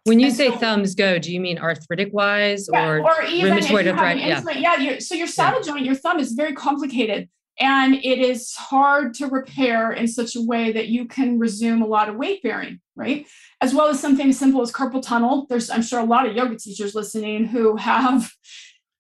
When 0.06 0.20
you 0.20 0.28
and 0.28 0.36
say 0.36 0.50
so, 0.50 0.58
thumbs 0.58 0.94
go, 0.94 1.18
do 1.18 1.34
you 1.34 1.40
mean 1.40 1.58
arthritic 1.58 2.14
wise 2.14 2.70
yeah, 2.72 2.88
or, 2.88 3.02
or 3.02 3.24
even 3.24 3.58
rheumatoid 3.58 3.88
arthritis? 3.88 4.46
Yeah, 4.56 4.78
yeah 4.78 5.00
so 5.00 5.16
your 5.16 5.28
saddle 5.28 5.62
yeah. 5.62 5.74
joint, 5.74 5.86
your 5.86 5.96
thumb 5.96 6.20
is 6.20 6.34
very 6.34 6.54
complicated 6.54 7.28
and 7.60 7.96
it 7.96 8.20
is 8.20 8.54
hard 8.54 9.16
to 9.16 9.28
repair 9.28 9.94
in 9.94 10.08
such 10.08 10.36
a 10.36 10.42
way 10.42 10.72
that 10.74 10.90
you 10.90 11.06
can 11.06 11.40
resume 11.40 11.82
a 11.82 11.88
lot 11.88 12.08
of 12.08 12.18
weight 12.18 12.44
bearing, 12.44 12.80
right? 12.96 13.26
As 13.62 13.74
well 13.74 13.88
as 13.88 14.00
something 14.00 14.30
as 14.30 14.38
simple 14.38 14.62
as 14.62 14.72
carpal 14.72 15.02
tunnel. 15.02 15.48
There's, 15.50 15.72
I'm 15.72 15.82
sure, 15.82 16.00
a 16.00 16.06
lot 16.06 16.28
of 16.28 16.36
yoga 16.36 16.56
teachers 16.56 16.94
listening 16.94 17.46
who 17.46 17.76
have 17.78 18.30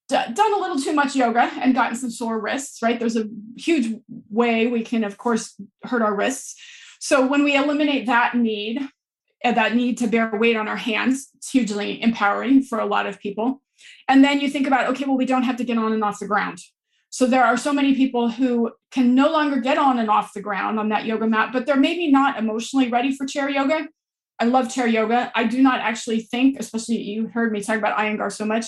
d- 0.09 0.15
done 0.33 0.53
a 0.53 0.57
little 0.57 0.79
too 0.79 0.93
much 0.93 1.15
yoga 1.15 1.51
and 1.61 1.75
gotten 1.75 1.97
some 1.97 2.09
sore 2.09 2.39
wrists, 2.39 2.81
right? 2.81 2.97
There's 2.97 3.17
a 3.17 3.27
huge 3.57 3.93
way 4.29 4.67
we 4.67 4.83
can, 4.83 5.03
of 5.03 5.17
course, 5.17 5.59
hurt 5.83 6.01
our 6.01 6.15
wrists. 6.15 6.55
So 6.99 7.27
when 7.27 7.43
we 7.43 7.55
eliminate 7.55 8.07
that 8.07 8.35
need, 8.35 8.81
Uh, 9.43 9.51
that 9.51 9.75
need 9.75 9.97
to 9.97 10.07
bear 10.07 10.31
weight 10.33 10.55
on 10.55 10.67
our 10.67 10.77
hands. 10.77 11.29
It's 11.35 11.51
hugely 11.51 12.01
empowering 12.01 12.63
for 12.63 12.79
a 12.79 12.85
lot 12.85 13.05
of 13.05 13.19
people. 13.19 13.61
And 14.07 14.23
then 14.23 14.39
you 14.39 14.49
think 14.49 14.65
about, 14.65 14.87
okay, 14.89 15.05
well, 15.05 15.17
we 15.17 15.25
don't 15.25 15.43
have 15.43 15.57
to 15.57 15.63
get 15.63 15.77
on 15.77 15.93
and 15.93 16.03
off 16.03 16.19
the 16.19 16.27
ground. 16.27 16.59
So 17.09 17.25
there 17.25 17.45
are 17.45 17.57
so 17.57 17.71
many 17.71 17.95
people 17.95 18.29
who 18.29 18.71
can 18.91 19.15
no 19.15 19.31
longer 19.31 19.59
get 19.61 19.77
on 19.77 19.99
and 19.99 20.09
off 20.09 20.33
the 20.33 20.41
ground 20.41 20.79
on 20.79 20.89
that 20.89 21.05
yoga 21.05 21.27
mat, 21.27 21.51
but 21.53 21.65
they're 21.65 21.75
maybe 21.77 22.11
not 22.11 22.37
emotionally 22.37 22.89
ready 22.89 23.15
for 23.15 23.25
chair 23.25 23.49
yoga. 23.49 23.87
I 24.39 24.45
love 24.45 24.73
chair 24.73 24.87
yoga. 24.87 25.31
I 25.33 25.45
do 25.45 25.61
not 25.61 25.79
actually 25.79 26.21
think, 26.21 26.59
especially 26.59 26.97
you 26.97 27.27
heard 27.27 27.51
me 27.53 27.61
talk 27.61 27.77
about 27.77 27.97
Iyengar 27.97 28.31
so 28.31 28.45
much. 28.45 28.65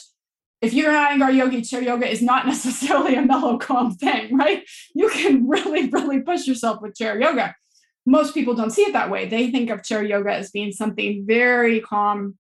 If 0.61 0.73
you're 0.73 0.91
an 0.91 1.19
Iyengar 1.19 1.35
yogi, 1.35 1.61
chair 1.61 1.81
yoga 1.81 2.09
is 2.09 2.21
not 2.21 2.45
necessarily 2.53 3.15
a 3.15 3.21
mellow, 3.21 3.57
calm 3.57 3.95
thing, 3.95 4.37
right? 4.37 4.63
You 4.95 5.09
can 5.09 5.47
really, 5.47 5.89
really 5.89 6.21
push 6.21 6.47
yourself 6.47 6.81
with 6.81 6.95
chair 6.95 7.19
yoga 7.19 7.55
most 8.07 8.33
people 8.33 8.55
don't 8.55 8.71
see 8.71 8.83
it 8.83 8.93
that 8.93 9.11
way. 9.11 9.27
They 9.27 9.51
think 9.51 9.69
of 9.69 9.83
chair 9.83 10.01
yoga 10.01 10.33
as 10.33 10.49
being 10.49 10.71
something 10.71 11.25
very 11.27 11.81
calm 11.81 12.37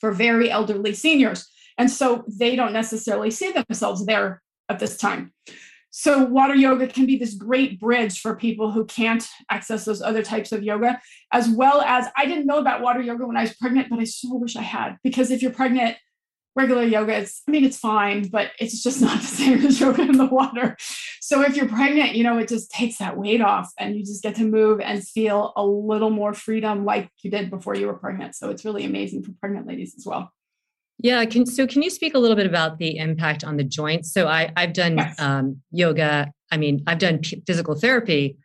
for 0.00 0.10
very 0.10 0.50
elderly 0.50 0.94
seniors. 0.94 1.46
And 1.78 1.88
so 1.88 2.24
they 2.26 2.56
don't 2.56 2.72
necessarily 2.72 3.30
see 3.30 3.52
themselves 3.52 4.04
there 4.04 4.42
at 4.68 4.80
this 4.80 4.96
time. 4.96 5.32
So, 5.90 6.24
water 6.24 6.54
yoga 6.54 6.88
can 6.88 7.06
be 7.06 7.16
this 7.16 7.32
great 7.32 7.80
bridge 7.80 8.20
for 8.20 8.36
people 8.36 8.70
who 8.70 8.84
can't 8.84 9.26
access 9.50 9.86
those 9.86 10.02
other 10.02 10.22
types 10.22 10.52
of 10.52 10.62
yoga, 10.62 11.00
as 11.32 11.48
well 11.48 11.80
as 11.80 12.06
I 12.14 12.26
didn't 12.26 12.44
know 12.44 12.58
about 12.58 12.82
water 12.82 13.00
yoga 13.00 13.26
when 13.26 13.36
I 13.36 13.42
was 13.42 13.54
pregnant, 13.54 13.88
but 13.88 14.00
I 14.00 14.04
so 14.04 14.34
wish 14.34 14.56
I 14.56 14.62
had. 14.62 14.98
Because 15.02 15.30
if 15.30 15.40
you're 15.40 15.52
pregnant, 15.52 15.96
regular 16.56 16.82
yoga 16.82 17.14
it's 17.14 17.42
i 17.46 17.50
mean 17.50 17.64
it's 17.64 17.78
fine 17.78 18.26
but 18.28 18.50
it's 18.58 18.82
just 18.82 19.00
not 19.02 19.20
the 19.20 19.26
same 19.26 19.64
as 19.64 19.78
yoga 19.78 20.02
in 20.02 20.16
the 20.16 20.26
water. 20.26 20.76
So 21.20 21.42
if 21.42 21.54
you're 21.56 21.68
pregnant 21.68 22.14
you 22.14 22.24
know 22.24 22.38
it 22.38 22.48
just 22.48 22.70
takes 22.70 22.98
that 22.98 23.16
weight 23.16 23.42
off 23.42 23.70
and 23.78 23.96
you 23.96 24.04
just 24.04 24.22
get 24.22 24.34
to 24.36 24.44
move 24.44 24.80
and 24.80 25.06
feel 25.06 25.52
a 25.56 25.64
little 25.64 26.10
more 26.10 26.32
freedom 26.32 26.84
like 26.84 27.10
you 27.22 27.30
did 27.30 27.50
before 27.50 27.74
you 27.74 27.86
were 27.86 27.94
pregnant. 27.94 28.34
So 28.34 28.50
it's 28.50 28.64
really 28.64 28.84
amazing 28.84 29.22
for 29.22 29.32
pregnant 29.40 29.66
ladies 29.66 29.94
as 29.96 30.06
well. 30.06 30.32
Yeah 30.98 31.24
can 31.26 31.44
so 31.44 31.66
can 31.66 31.82
you 31.82 31.90
speak 31.90 32.14
a 32.14 32.18
little 32.18 32.36
bit 32.36 32.46
about 32.46 32.78
the 32.78 32.96
impact 32.96 33.44
on 33.44 33.56
the 33.58 33.64
joints? 33.64 34.12
So 34.12 34.26
i 34.26 34.50
i've 34.56 34.72
done 34.72 34.96
yes. 34.96 35.20
um, 35.20 35.60
yoga 35.70 36.32
i 36.50 36.56
mean 36.56 36.82
i've 36.86 36.98
done 36.98 37.20
physical 37.46 37.74
therapy 37.74 38.36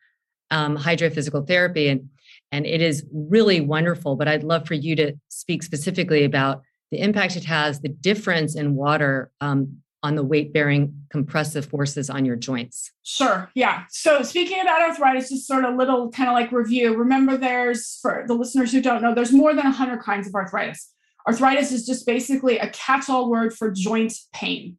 um, 0.50 0.76
hydrophysical 0.76 1.44
therapy 1.44 1.88
and 1.88 2.10
and 2.52 2.66
it 2.66 2.82
is 2.82 3.06
really 3.14 3.62
wonderful 3.62 4.18
but 4.18 4.28
i'd 4.28 4.44
love 4.44 4.68
for 4.68 4.74
you 4.74 4.98
to 4.98 5.14
speak 5.30 5.64
specifically 5.64 6.26
about 6.26 6.62
the 6.92 7.00
impact 7.00 7.36
it 7.36 7.46
has, 7.46 7.82
the 7.82 7.90
difference 7.90 8.56
in 8.56 8.76
water 8.76 9.32
um, 9.40 9.82
on 10.04 10.16
the 10.16 10.24
weight 10.24 10.52
bearing 10.52 10.94
compressive 11.10 11.66
forces 11.66 12.10
on 12.10 12.26
your 12.26 12.36
joints. 12.36 12.92
Sure. 13.04 13.50
Yeah. 13.54 13.84
So 13.90 14.24
speaking 14.24 14.60
about 14.60 14.82
arthritis, 14.82 15.30
just 15.30 15.48
sort 15.48 15.64
of 15.64 15.76
little 15.76 16.10
kind 16.12 16.28
of 16.28 16.34
like 16.34 16.52
review. 16.52 16.96
Remember, 16.96 17.38
there's 17.38 18.00
for 18.02 18.26
the 18.28 18.34
listeners 18.34 18.72
who 18.72 18.82
don't 18.82 19.02
know, 19.02 19.14
there's 19.14 19.32
more 19.32 19.54
than 19.54 19.66
100 19.66 20.02
kinds 20.02 20.28
of 20.28 20.34
arthritis. 20.34 20.92
Arthritis 21.28 21.72
is 21.72 21.86
just 21.86 22.06
basically 22.08 22.58
a 22.58 22.70
catch 22.70 23.10
all 23.10 23.30
word 23.30 23.54
for 23.54 23.70
joint 23.70 24.14
pain. 24.34 24.78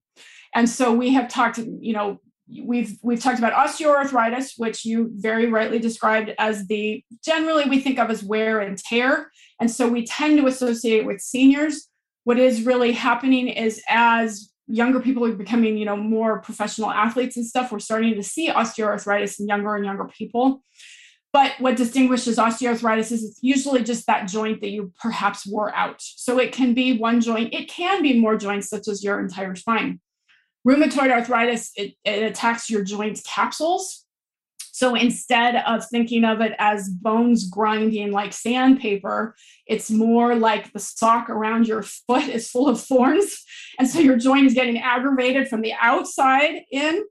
And 0.54 0.68
so 0.68 0.92
we 0.92 1.14
have 1.14 1.28
talked, 1.28 1.58
you 1.58 1.92
know, 1.92 2.20
we've 2.62 2.98
we've 3.02 3.20
talked 3.20 3.38
about 3.38 3.52
osteoarthritis 3.52 4.58
which 4.58 4.84
you 4.84 5.10
very 5.14 5.46
rightly 5.46 5.78
described 5.78 6.32
as 6.38 6.66
the 6.66 7.02
generally 7.24 7.64
we 7.68 7.80
think 7.80 7.98
of 7.98 8.10
as 8.10 8.22
wear 8.22 8.60
and 8.60 8.76
tear 8.76 9.30
and 9.60 9.70
so 9.70 9.88
we 9.88 10.04
tend 10.04 10.38
to 10.38 10.46
associate 10.46 11.00
it 11.00 11.06
with 11.06 11.20
seniors 11.20 11.88
what 12.24 12.38
is 12.38 12.62
really 12.62 12.92
happening 12.92 13.48
is 13.48 13.82
as 13.88 14.50
younger 14.66 15.00
people 15.00 15.24
are 15.24 15.32
becoming, 15.32 15.76
you 15.76 15.84
know, 15.84 15.96
more 15.96 16.40
professional 16.40 16.90
athletes 16.90 17.36
and 17.36 17.46
stuff, 17.46 17.72
we're 17.72 17.78
starting 17.78 18.14
to 18.14 18.22
see 18.22 18.48
osteoarthritis 18.48 19.40
in 19.40 19.48
younger 19.48 19.74
and 19.74 19.84
younger 19.84 20.04
people. 20.04 20.62
But 21.32 21.52
what 21.58 21.76
distinguishes 21.76 22.36
osteoarthritis 22.36 23.10
is 23.10 23.24
it's 23.24 23.38
usually 23.42 23.82
just 23.82 24.06
that 24.06 24.28
joint 24.28 24.60
that 24.60 24.70
you 24.70 24.92
perhaps 25.00 25.46
wore 25.46 25.74
out. 25.74 25.96
So 26.00 26.38
it 26.38 26.52
can 26.52 26.74
be 26.74 26.98
one 26.98 27.20
joint, 27.20 27.54
it 27.54 27.68
can 27.68 28.02
be 28.02 28.20
more 28.20 28.36
joints, 28.36 28.68
such 28.68 28.86
as 28.86 29.02
your 29.02 29.18
entire 29.18 29.54
spine. 29.54 30.00
Rheumatoid 30.66 31.10
arthritis, 31.10 31.72
it, 31.74 31.94
it 32.04 32.22
attacks 32.22 32.70
your 32.70 32.84
joints 32.84 33.22
capsules. 33.22 34.01
So 34.74 34.94
instead 34.94 35.56
of 35.66 35.86
thinking 35.86 36.24
of 36.24 36.40
it 36.40 36.52
as 36.58 36.88
bones 36.88 37.48
grinding 37.48 38.10
like 38.10 38.32
sandpaper, 38.32 39.36
it's 39.66 39.90
more 39.90 40.34
like 40.34 40.72
the 40.72 40.78
sock 40.78 41.28
around 41.28 41.68
your 41.68 41.82
foot 41.82 42.26
is 42.26 42.50
full 42.50 42.68
of 42.68 42.80
thorns. 42.80 43.44
And 43.78 43.86
so 43.86 44.00
your 44.00 44.16
joint 44.16 44.46
is 44.46 44.54
getting 44.54 44.78
aggravated 44.78 45.48
from 45.48 45.60
the 45.60 45.74
outside 45.78 46.62
in. 46.70 47.04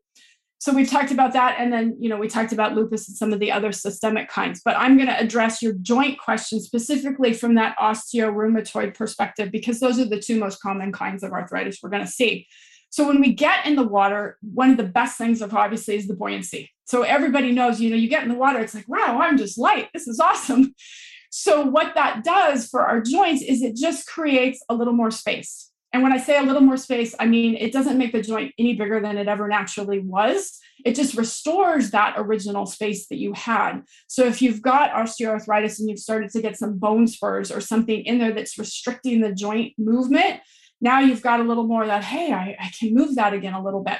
So 0.58 0.74
we've 0.74 0.90
talked 0.90 1.12
about 1.12 1.34
that. 1.34 1.58
And 1.60 1.72
then, 1.72 1.98
you 2.00 2.10
know, 2.10 2.18
we 2.18 2.28
talked 2.28 2.52
about 2.52 2.76
lupus 2.76 3.08
and 3.08 3.18
some 3.18 3.32
of 3.32 3.40
the 3.40 3.52
other 3.52 3.72
systemic 3.72 4.28
kinds. 4.28 4.62
But 4.64 4.78
I'm 4.78 4.96
going 4.96 5.10
to 5.10 5.20
address 5.20 5.62
your 5.62 5.74
joint 5.74 6.20
question 6.20 6.60
specifically 6.60 7.34
from 7.34 7.56
that 7.56 7.78
osteorheumatoid 7.78 8.96
perspective, 8.96 9.52
because 9.52 9.80
those 9.80 10.00
are 10.00 10.06
the 10.06 10.20
two 10.20 10.40
most 10.40 10.62
common 10.62 10.92
kinds 10.92 11.24
of 11.24 11.32
arthritis 11.32 11.80
we're 11.82 11.90
going 11.90 12.06
to 12.06 12.12
see. 12.12 12.48
So 12.90 13.08
when 13.08 13.22
we 13.22 13.34
get 13.34 13.66
in 13.66 13.76
the 13.76 13.88
water, 13.88 14.38
one 14.42 14.70
of 14.70 14.78
the 14.78 14.84
best 14.84 15.18
things 15.18 15.42
of 15.42 15.54
obviously 15.54 15.96
is 15.96 16.08
the 16.08 16.16
buoyancy. 16.16 16.72
So 16.92 17.04
everybody 17.04 17.54
knows, 17.54 17.80
you 17.80 17.90
know, 17.90 17.96
you 17.96 18.10
get 18.10 18.24
in 18.24 18.28
the 18.28 18.36
water, 18.36 18.60
it's 18.60 18.76
like, 18.76 18.90
wow, 18.90 19.22
I'm 19.22 19.38
just 19.38 19.58
light. 19.58 19.88
This 19.94 20.10
is 20.10 20.20
awesome. 20.20 20.76
So 21.34 21.62
what 21.62 21.96
that 21.96 22.26
does 22.26 22.68
for 22.68 22.82
our 22.82 23.00
joints 23.00 23.42
is 23.42 23.62
it 23.62 23.78
just 23.78 24.06
creates 24.06 24.62
a 24.68 24.76
little 24.76 24.92
more 24.92 25.12
space. 25.12 25.72
And 25.94 26.04
when 26.04 26.12
I 26.12 26.18
say 26.18 26.38
a 26.38 26.44
little 26.44 26.62
more 26.62 26.76
space, 26.76 27.16
I 27.18 27.26
mean 27.26 27.56
it 27.56 27.72
doesn't 27.72 27.98
make 27.98 28.12
the 28.12 28.22
joint 28.22 28.54
any 28.60 28.74
bigger 28.76 29.00
than 29.00 29.18
it 29.18 29.30
ever 29.30 29.48
naturally 29.48 30.00
was. 30.00 30.60
It 30.84 30.94
just 30.94 31.16
restores 31.16 31.92
that 31.92 32.16
original 32.18 32.66
space 32.66 33.08
that 33.08 33.16
you 33.16 33.32
had. 33.32 33.84
So 34.08 34.26
if 34.26 34.42
you've 34.42 34.62
got 34.62 34.92
osteoarthritis 34.92 35.80
and 35.80 35.90
you've 35.90 36.00
started 36.00 36.32
to 36.32 36.42
get 36.42 36.58
some 36.58 36.78
bone 36.78 37.08
spurs 37.08 37.50
or 37.50 37.62
something 37.62 38.04
in 38.04 38.20
there 38.20 38.34
that's 38.34 38.58
restricting 38.58 39.22
the 39.22 39.32
joint 39.32 39.72
movement, 39.78 40.42
now 40.82 41.00
you've 41.00 41.22
got 41.22 41.40
a 41.40 41.44
little 41.44 41.66
more 41.66 41.88
that, 41.88 42.04
hey, 42.04 42.34
I, 42.34 42.58
I 42.60 42.72
can 42.78 42.94
move 42.94 43.16
that 43.16 43.32
again 43.32 43.54
a 43.54 43.64
little 43.64 43.86
bit. 43.86 44.00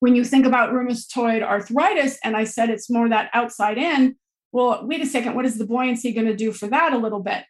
When 0.00 0.14
you 0.14 0.24
think 0.24 0.46
about 0.46 0.72
rheumatoid 0.72 1.42
arthritis, 1.42 2.18
and 2.22 2.36
I 2.36 2.44
said 2.44 2.70
it's 2.70 2.90
more 2.90 3.08
that 3.08 3.30
outside 3.32 3.78
in, 3.78 4.16
well, 4.52 4.86
wait 4.86 5.00
a 5.00 5.06
second, 5.06 5.34
what 5.34 5.44
is 5.44 5.58
the 5.58 5.66
buoyancy 5.66 6.12
going 6.12 6.26
to 6.26 6.36
do 6.36 6.52
for 6.52 6.68
that 6.68 6.92
a 6.92 6.98
little 6.98 7.20
bit? 7.20 7.44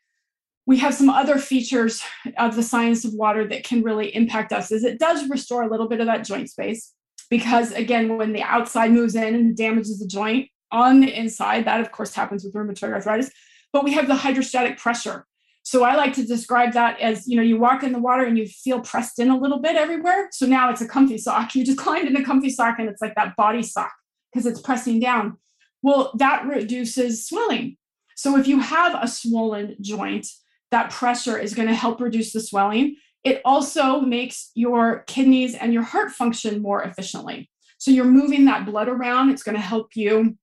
We 0.66 0.78
have 0.78 0.94
some 0.94 1.08
other 1.08 1.38
features 1.38 2.02
of 2.36 2.56
the 2.56 2.62
science 2.62 3.04
of 3.04 3.14
water 3.14 3.46
that 3.48 3.64
can 3.64 3.82
really 3.82 4.14
impact 4.14 4.52
us 4.52 4.70
is 4.70 4.84
it 4.84 4.98
does 4.98 5.28
restore 5.28 5.62
a 5.62 5.70
little 5.70 5.88
bit 5.88 6.00
of 6.00 6.06
that 6.06 6.24
joint 6.24 6.50
space 6.50 6.92
because 7.30 7.72
again 7.72 8.16
when 8.16 8.32
the 8.32 8.42
outside 8.42 8.92
moves 8.92 9.14
in 9.14 9.34
and 9.34 9.56
damages 9.56 9.98
the 9.98 10.06
joint 10.06 10.48
on 10.70 11.00
the 11.00 11.18
inside 11.18 11.64
that 11.64 11.80
of 11.80 11.90
course 11.90 12.14
happens 12.14 12.44
with 12.44 12.52
rheumatoid 12.52 12.92
arthritis 12.92 13.30
but 13.72 13.82
we 13.84 13.92
have 13.92 14.08
the 14.08 14.14
hydrostatic 14.14 14.76
pressure 14.78 15.26
so 15.68 15.84
I 15.84 15.96
like 15.96 16.14
to 16.14 16.24
describe 16.24 16.72
that 16.72 16.98
as, 16.98 17.28
you 17.28 17.36
know, 17.36 17.42
you 17.42 17.58
walk 17.58 17.82
in 17.82 17.92
the 17.92 17.98
water 17.98 18.24
and 18.24 18.38
you 18.38 18.46
feel 18.46 18.80
pressed 18.80 19.18
in 19.18 19.28
a 19.28 19.36
little 19.36 19.58
bit 19.58 19.76
everywhere. 19.76 20.30
So 20.32 20.46
now 20.46 20.70
it's 20.70 20.80
a 20.80 20.88
comfy 20.88 21.18
sock. 21.18 21.54
You 21.54 21.62
just 21.62 21.76
climbed 21.76 22.08
in 22.08 22.16
a 22.16 22.24
comfy 22.24 22.48
sock 22.48 22.78
and 22.78 22.88
it's 22.88 23.02
like 23.02 23.14
that 23.16 23.36
body 23.36 23.62
sock 23.62 23.92
because 24.32 24.46
it's 24.46 24.62
pressing 24.62 24.98
down. 24.98 25.36
Well, 25.82 26.12
that 26.14 26.46
reduces 26.46 27.26
swelling. 27.26 27.76
So 28.16 28.38
if 28.38 28.48
you 28.48 28.60
have 28.60 28.96
a 28.98 29.06
swollen 29.06 29.76
joint, 29.82 30.26
that 30.70 30.90
pressure 30.90 31.36
is 31.36 31.52
going 31.52 31.68
to 31.68 31.74
help 31.74 32.00
reduce 32.00 32.32
the 32.32 32.40
swelling. 32.40 32.96
It 33.22 33.42
also 33.44 34.00
makes 34.00 34.50
your 34.54 35.00
kidneys 35.00 35.54
and 35.54 35.74
your 35.74 35.82
heart 35.82 36.12
function 36.12 36.62
more 36.62 36.82
efficiently. 36.82 37.50
So 37.76 37.90
you're 37.90 38.06
moving 38.06 38.46
that 38.46 38.64
blood 38.64 38.88
around. 38.88 39.28
It's 39.28 39.42
going 39.42 39.56
to 39.56 39.60
help 39.60 39.88
you 39.94 40.38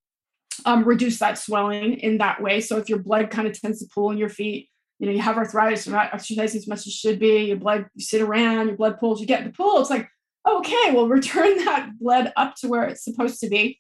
um, 0.66 0.84
reduce 0.84 1.18
that 1.18 1.40
swelling 1.40 1.94
in 1.94 2.20
that 2.20 2.44
way. 2.44 2.62
So 2.62 2.78
if 2.78 2.90
your 2.90 3.00
blood 3.00 3.32
kind 3.32 3.48
of 3.48 3.60
tends 3.60 3.80
to 3.80 3.88
pool 3.92 4.12
in 4.12 4.20
your 4.20 4.30
feet, 4.30 4.70
you 5.00 5.08
know, 5.08 5.12
you 5.12 5.22
have 5.22 5.38
arthritis, 5.38 5.86
you're 5.86 5.96
not 5.96 6.14
exercising 6.14 6.60
as 6.60 6.68
much 6.68 6.80
as 6.80 6.88
you 6.88 6.92
should 6.92 7.20
be, 7.20 7.46
your 7.46 7.58
blood, 7.58 7.86
you 7.96 8.04
sit 8.04 8.22
around, 8.22 8.68
your 8.68 8.78
blood 8.78 8.98
pools, 9.00 9.20
you 9.20 9.28
get 9.28 9.42
in 9.42 9.48
the 9.48 9.54
pool. 9.54 9.80
It's 9.82 9.90
like, 9.90 10.08
okay, 10.48 10.92
well, 10.92 11.08
return 11.10 11.58
that 11.66 11.92
blood 12.00 12.32
up 12.36 12.56
to 12.58 12.68
where 12.68 12.84
it's 12.84 13.04
supposed 13.04 13.40
to 13.42 13.50
be. 13.50 13.80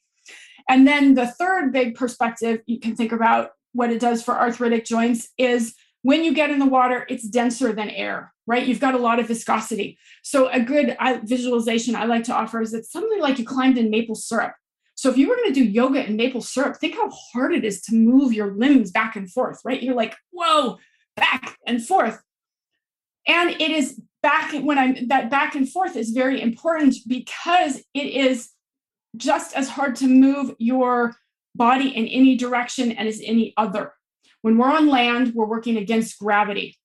And 0.69 0.87
then 0.87 1.13
the 1.13 1.27
third 1.27 1.71
big 1.71 1.95
perspective 1.95 2.61
you 2.65 2.79
can 2.79 2.95
think 2.95 3.11
about 3.11 3.51
what 3.73 3.91
it 3.91 3.99
does 3.99 4.23
for 4.23 4.33
arthritic 4.35 4.85
joints 4.85 5.29
is 5.37 5.75
when 6.01 6.23
you 6.23 6.33
get 6.33 6.49
in 6.49 6.59
the 6.59 6.65
water, 6.65 7.05
it's 7.09 7.27
denser 7.27 7.73
than 7.73 7.89
air, 7.89 8.33
right? 8.47 8.65
You've 8.65 8.79
got 8.79 8.93
a 8.93 8.99
lot 8.99 9.19
of 9.19 9.27
viscosity. 9.27 9.97
So, 10.23 10.49
a 10.49 10.59
good 10.59 10.95
visualization 11.23 11.95
I 11.95 12.05
like 12.05 12.23
to 12.25 12.33
offer 12.33 12.61
is 12.61 12.73
it's 12.73 12.91
something 12.91 13.19
like 13.19 13.39
you 13.39 13.45
climbed 13.45 13.77
in 13.77 13.89
maple 13.89 14.15
syrup. 14.15 14.53
So, 14.93 15.09
if 15.09 15.17
you 15.17 15.27
were 15.27 15.35
going 15.35 15.53
to 15.53 15.59
do 15.59 15.63
yoga 15.63 16.05
in 16.05 16.15
maple 16.15 16.41
syrup, 16.41 16.77
think 16.77 16.95
how 16.95 17.09
hard 17.09 17.53
it 17.53 17.65
is 17.65 17.81
to 17.83 17.95
move 17.95 18.33
your 18.33 18.53
limbs 18.53 18.91
back 18.91 19.15
and 19.15 19.31
forth, 19.31 19.61
right? 19.65 19.81
You're 19.81 19.95
like, 19.95 20.15
whoa, 20.31 20.77
back 21.15 21.57
and 21.65 21.85
forth. 21.85 22.21
And 23.27 23.49
it 23.49 23.71
is 23.71 23.99
back 24.21 24.53
when 24.53 24.77
I'm 24.77 25.07
that 25.07 25.29
back 25.29 25.55
and 25.55 25.69
forth 25.69 25.95
is 25.95 26.11
very 26.11 26.41
important 26.41 26.95
because 27.07 27.77
it 27.93 28.07
is 28.07 28.49
just 29.15 29.55
as 29.55 29.69
hard 29.69 29.95
to 29.97 30.07
move 30.07 30.55
your 30.57 31.15
body 31.53 31.89
in 31.89 32.07
any 32.07 32.35
direction 32.35 32.91
as 32.91 33.21
any 33.23 33.53
other. 33.57 33.93
When 34.41 34.57
we're 34.57 34.71
on 34.71 34.87
land, 34.87 35.33
we're 35.33 35.45
working 35.45 35.77
against 35.77 36.19
gravity, 36.19 36.77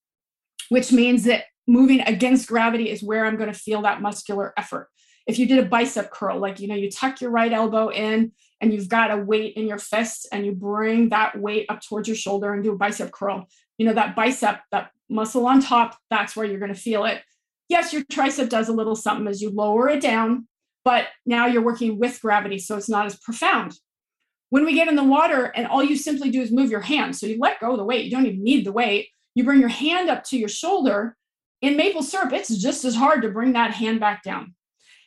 which 0.68 0.92
means 0.92 1.24
that 1.24 1.44
moving 1.66 2.00
against 2.00 2.48
gravity 2.48 2.90
is 2.90 3.02
where 3.02 3.26
I'm 3.26 3.36
going 3.36 3.52
to 3.52 3.58
feel 3.58 3.82
that 3.82 4.02
muscular 4.02 4.52
effort. 4.56 4.88
If 5.26 5.38
you 5.38 5.46
did 5.46 5.58
a 5.58 5.68
bicep 5.68 6.10
curl, 6.10 6.38
like 6.38 6.60
you 6.60 6.68
know, 6.68 6.74
you 6.74 6.90
tuck 6.90 7.20
your 7.20 7.30
right 7.30 7.52
elbow 7.52 7.88
in 7.88 8.32
and 8.60 8.72
you've 8.72 8.88
got 8.88 9.10
a 9.10 9.16
weight 9.16 9.54
in 9.56 9.66
your 9.66 9.78
fist 9.78 10.28
and 10.32 10.44
you 10.44 10.52
bring 10.52 11.10
that 11.10 11.38
weight 11.38 11.66
up 11.68 11.80
towards 11.80 12.08
your 12.08 12.16
shoulder 12.16 12.52
and 12.52 12.62
do 12.62 12.72
a 12.72 12.76
bicep 12.76 13.12
curl 13.12 13.46
you 13.80 13.86
know, 13.86 13.94
that 13.94 14.14
bicep, 14.14 14.60
that 14.72 14.90
muscle 15.08 15.46
on 15.46 15.62
top, 15.62 15.96
that's 16.10 16.36
where 16.36 16.44
you're 16.44 16.58
going 16.58 16.74
to 16.74 16.78
feel 16.78 17.06
it. 17.06 17.22
Yes, 17.70 17.94
your 17.94 18.02
tricep 18.02 18.50
does 18.50 18.68
a 18.68 18.74
little 18.74 18.94
something 18.94 19.26
as 19.26 19.40
you 19.40 19.48
lower 19.48 19.88
it 19.88 20.02
down, 20.02 20.46
but 20.84 21.06
now 21.24 21.46
you're 21.46 21.64
working 21.64 21.98
with 21.98 22.20
gravity, 22.20 22.58
so 22.58 22.76
it's 22.76 22.90
not 22.90 23.06
as 23.06 23.18
profound. 23.18 23.72
When 24.50 24.66
we 24.66 24.74
get 24.74 24.88
in 24.88 24.96
the 24.96 25.02
water 25.02 25.44
and 25.44 25.66
all 25.66 25.82
you 25.82 25.96
simply 25.96 26.30
do 26.30 26.42
is 26.42 26.52
move 26.52 26.70
your 26.70 26.82
hand, 26.82 27.16
so 27.16 27.26
you 27.26 27.38
let 27.40 27.58
go 27.58 27.70
of 27.70 27.78
the 27.78 27.84
weight, 27.84 28.04
you 28.04 28.10
don't 28.10 28.26
even 28.26 28.44
need 28.44 28.66
the 28.66 28.72
weight, 28.72 29.08
you 29.34 29.44
bring 29.44 29.60
your 29.60 29.70
hand 29.70 30.10
up 30.10 30.24
to 30.24 30.38
your 30.38 30.50
shoulder. 30.50 31.16
In 31.62 31.78
maple 31.78 32.02
syrup, 32.02 32.34
it's 32.34 32.54
just 32.58 32.84
as 32.84 32.94
hard 32.94 33.22
to 33.22 33.30
bring 33.30 33.54
that 33.54 33.72
hand 33.72 33.98
back 33.98 34.22
down. 34.22 34.54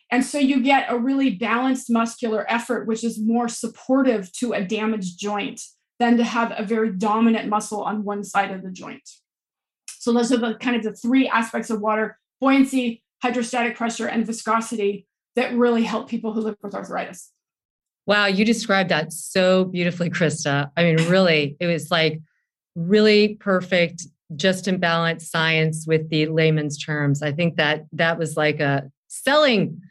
And 0.10 0.26
so 0.26 0.40
you 0.40 0.64
get 0.64 0.92
a 0.92 0.98
really 0.98 1.30
balanced 1.36 1.92
muscular 1.92 2.44
effort, 2.52 2.88
which 2.88 3.04
is 3.04 3.22
more 3.22 3.48
supportive 3.48 4.32
to 4.40 4.54
a 4.54 4.64
damaged 4.64 5.20
joint 5.20 5.62
than 6.00 6.18
to 6.18 6.24
have 6.24 6.54
a 6.58 6.64
very 6.64 6.92
dominant 6.92 7.48
muscle 7.48 7.84
on 7.84 8.04
one 8.04 8.24
side 8.24 8.52
of 8.52 8.64
the 8.64 8.72
joint. 8.72 9.08
So 9.88 10.12
those 10.12 10.32
are 10.32 10.38
the 10.38 10.56
kind 10.56 10.76
of 10.76 10.84
the 10.84 10.94
three 10.94 11.28
aspects 11.28 11.70
of 11.70 11.80
water 11.80 12.18
buoyancy, 12.42 13.04
hydrostatic 13.22 13.78
pressure, 13.78 14.08
and 14.08 14.26
viscosity 14.26 15.08
that 15.36 15.54
really 15.56 15.84
help 15.84 16.10
people 16.10 16.34
who 16.34 16.42
live 16.42 16.56
with 16.62 16.76
arthritis. 16.76 17.32
Wow, 18.06 18.26
you 18.26 18.44
described 18.44 18.90
that 18.90 19.14
so 19.14 19.64
beautifully, 19.66 20.10
Christa. 20.10 20.70
I 20.76 20.84
mean, 20.84 20.98
really, 21.08 21.56
it 21.60 21.68
was 21.68 21.90
like 21.90 22.20
really 22.76 23.36
perfect, 23.36 24.06
just 24.36 24.68
in 24.68 24.78
balance 24.78 25.30
science 25.30 25.86
with 25.88 26.10
the 26.10 26.26
layman's 26.26 26.78
terms. 26.78 27.22
I 27.22 27.32
think 27.32 27.56
that 27.56 27.86
that 27.94 28.20
was 28.20 28.36
like 28.36 28.60
a 28.60 28.92
selling 29.08 29.82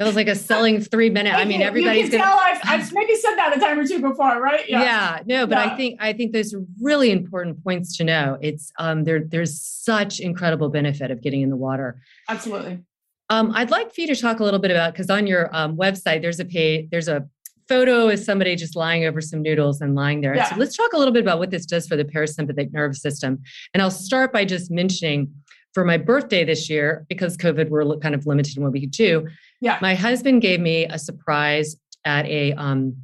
it 0.00 0.04
was 0.04 0.16
like 0.16 0.28
a 0.28 0.34
selling 0.34 0.80
three 0.80 1.10
minute. 1.10 1.34
I 1.34 1.44
mean, 1.44 1.60
everybody's 1.60 2.06
you 2.06 2.10
can 2.10 2.20
gonna, 2.20 2.30
tell 2.30 2.40
I've, 2.40 2.60
I've, 2.64 2.92
maybe 2.94 3.14
said 3.16 3.36
that 3.36 3.54
a 3.54 3.60
time 3.60 3.78
or 3.78 3.86
two 3.86 4.00
before, 4.00 4.40
right? 4.40 4.66
Yeah. 4.66 4.82
yeah 4.82 5.20
no, 5.26 5.46
but 5.46 5.58
yeah. 5.58 5.72
I 5.72 5.76
think 5.76 6.00
I 6.00 6.12
think 6.14 6.32
those 6.32 6.54
are 6.54 6.62
really 6.80 7.10
important 7.10 7.62
points 7.62 7.96
to 7.98 8.04
know. 8.04 8.38
It's 8.40 8.72
um 8.78 9.04
there 9.04 9.22
there's 9.22 9.60
such 9.60 10.18
incredible 10.18 10.70
benefit 10.70 11.10
of 11.10 11.20
getting 11.20 11.42
in 11.42 11.50
the 11.50 11.56
water. 11.56 12.00
Absolutely. 12.30 12.80
Um, 13.28 13.52
I'd 13.54 13.70
like 13.70 13.94
for 13.94 14.00
you 14.00 14.06
to 14.08 14.16
talk 14.16 14.40
a 14.40 14.44
little 14.44 14.58
bit 14.58 14.70
about 14.70 14.94
because 14.94 15.10
on 15.10 15.26
your 15.26 15.54
um, 15.54 15.76
website 15.76 16.22
there's 16.22 16.40
a 16.40 16.46
page 16.46 16.88
there's 16.90 17.08
a 17.08 17.28
photo 17.68 18.08
of 18.08 18.18
somebody 18.18 18.56
just 18.56 18.74
lying 18.74 19.04
over 19.04 19.20
some 19.20 19.42
noodles 19.42 19.82
and 19.82 19.94
lying 19.94 20.22
there. 20.22 20.34
Yeah. 20.34 20.48
So 20.48 20.56
let's 20.56 20.76
talk 20.76 20.92
a 20.94 20.98
little 20.98 21.14
bit 21.14 21.22
about 21.22 21.38
what 21.38 21.50
this 21.50 21.66
does 21.66 21.86
for 21.86 21.94
the 21.94 22.04
parasympathetic 22.04 22.72
nervous 22.72 23.00
system. 23.00 23.38
And 23.74 23.82
I'll 23.82 23.92
start 23.92 24.32
by 24.32 24.44
just 24.44 24.72
mentioning 24.72 25.32
for 25.72 25.84
my 25.84 25.96
birthday 25.96 26.44
this 26.44 26.68
year, 26.68 27.06
because 27.08 27.36
COVID, 27.36 27.68
we're 27.68 27.96
kind 27.98 28.14
of 28.14 28.26
limited 28.26 28.56
in 28.56 28.64
what 28.64 28.72
we 28.72 28.80
could 28.80 28.90
do. 28.90 29.28
Yeah. 29.60 29.78
My 29.80 29.94
husband 29.94 30.42
gave 30.42 30.60
me 30.60 30.86
a 30.86 30.98
surprise 30.98 31.76
at 32.04 32.26
a 32.26 32.52
um, 32.54 32.96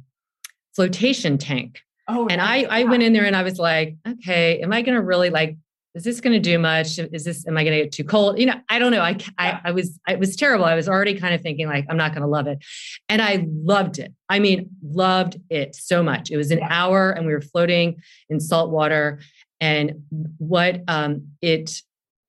flotation 0.75 1.37
tank. 1.37 1.81
Oh, 2.07 2.27
and 2.27 2.41
I, 2.41 2.63
I 2.69 2.83
went 2.85 3.03
in 3.03 3.13
there 3.13 3.25
and 3.25 3.35
I 3.35 3.43
was 3.43 3.59
like, 3.59 3.97
okay, 4.07 4.59
am 4.61 4.71
I 4.71 4.81
going 4.81 4.95
to 4.95 5.01
really 5.01 5.29
like, 5.29 5.57
is 5.93 6.03
this 6.03 6.21
going 6.21 6.33
to 6.33 6.39
do 6.39 6.57
much? 6.59 6.99
Is 6.99 7.23
this, 7.23 7.45
am 7.47 7.57
I 7.57 7.63
going 7.63 7.77
to 7.77 7.83
get 7.83 7.91
too 7.91 8.03
cold? 8.03 8.39
You 8.39 8.45
know, 8.45 8.61
I 8.69 8.79
don't 8.79 8.91
know. 8.91 9.01
I, 9.01 9.17
I, 9.37 9.59
I 9.65 9.71
was, 9.71 9.99
it 10.07 10.19
was 10.19 10.35
terrible. 10.35 10.63
I 10.63 10.75
was 10.75 10.87
already 10.87 11.19
kind 11.19 11.33
of 11.33 11.41
thinking 11.41 11.67
like, 11.67 11.85
I'm 11.89 11.97
not 11.97 12.13
going 12.13 12.21
to 12.21 12.27
love 12.27 12.47
it. 12.47 12.59
And 13.09 13.21
I 13.21 13.45
loved 13.49 13.97
it. 13.99 14.13
I 14.29 14.39
mean, 14.39 14.69
loved 14.83 15.41
it 15.49 15.75
so 15.75 16.03
much. 16.03 16.29
It 16.31 16.37
was 16.37 16.51
an 16.51 16.59
yeah. 16.59 16.67
hour 16.69 17.11
and 17.11 17.25
we 17.25 17.33
were 17.33 17.41
floating 17.41 18.01
in 18.29 18.39
salt 18.39 18.69
water. 18.69 19.19
And 19.59 20.03
what 20.37 20.81
um, 20.87 21.29
it 21.41 21.81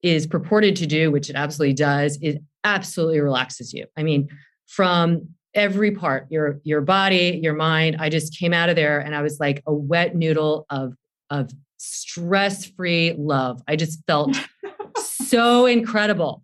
is 0.02 0.26
purported 0.26 0.76
to 0.76 0.86
do, 0.86 1.10
which 1.10 1.28
it 1.28 1.36
absolutely 1.36 1.74
does, 1.74 2.18
it 2.22 2.42
absolutely 2.64 3.20
relaxes 3.20 3.72
you. 3.72 3.86
I 3.96 4.02
mean, 4.02 4.28
from 4.66 5.28
every 5.54 5.90
part, 5.90 6.26
your 6.30 6.60
your 6.62 6.80
body, 6.80 7.40
your 7.42 7.54
mind. 7.54 7.96
I 7.98 8.08
just 8.08 8.38
came 8.38 8.52
out 8.52 8.68
of 8.68 8.76
there 8.76 9.00
and 9.00 9.14
I 9.14 9.22
was 9.22 9.40
like 9.40 9.62
a 9.66 9.72
wet 9.72 10.14
noodle 10.14 10.66
of 10.70 10.94
of 11.30 11.50
stress-free 11.78 13.14
love. 13.18 13.62
I 13.68 13.76
just 13.76 14.04
felt 14.06 14.36
so 14.98 15.66
incredible. 15.66 16.42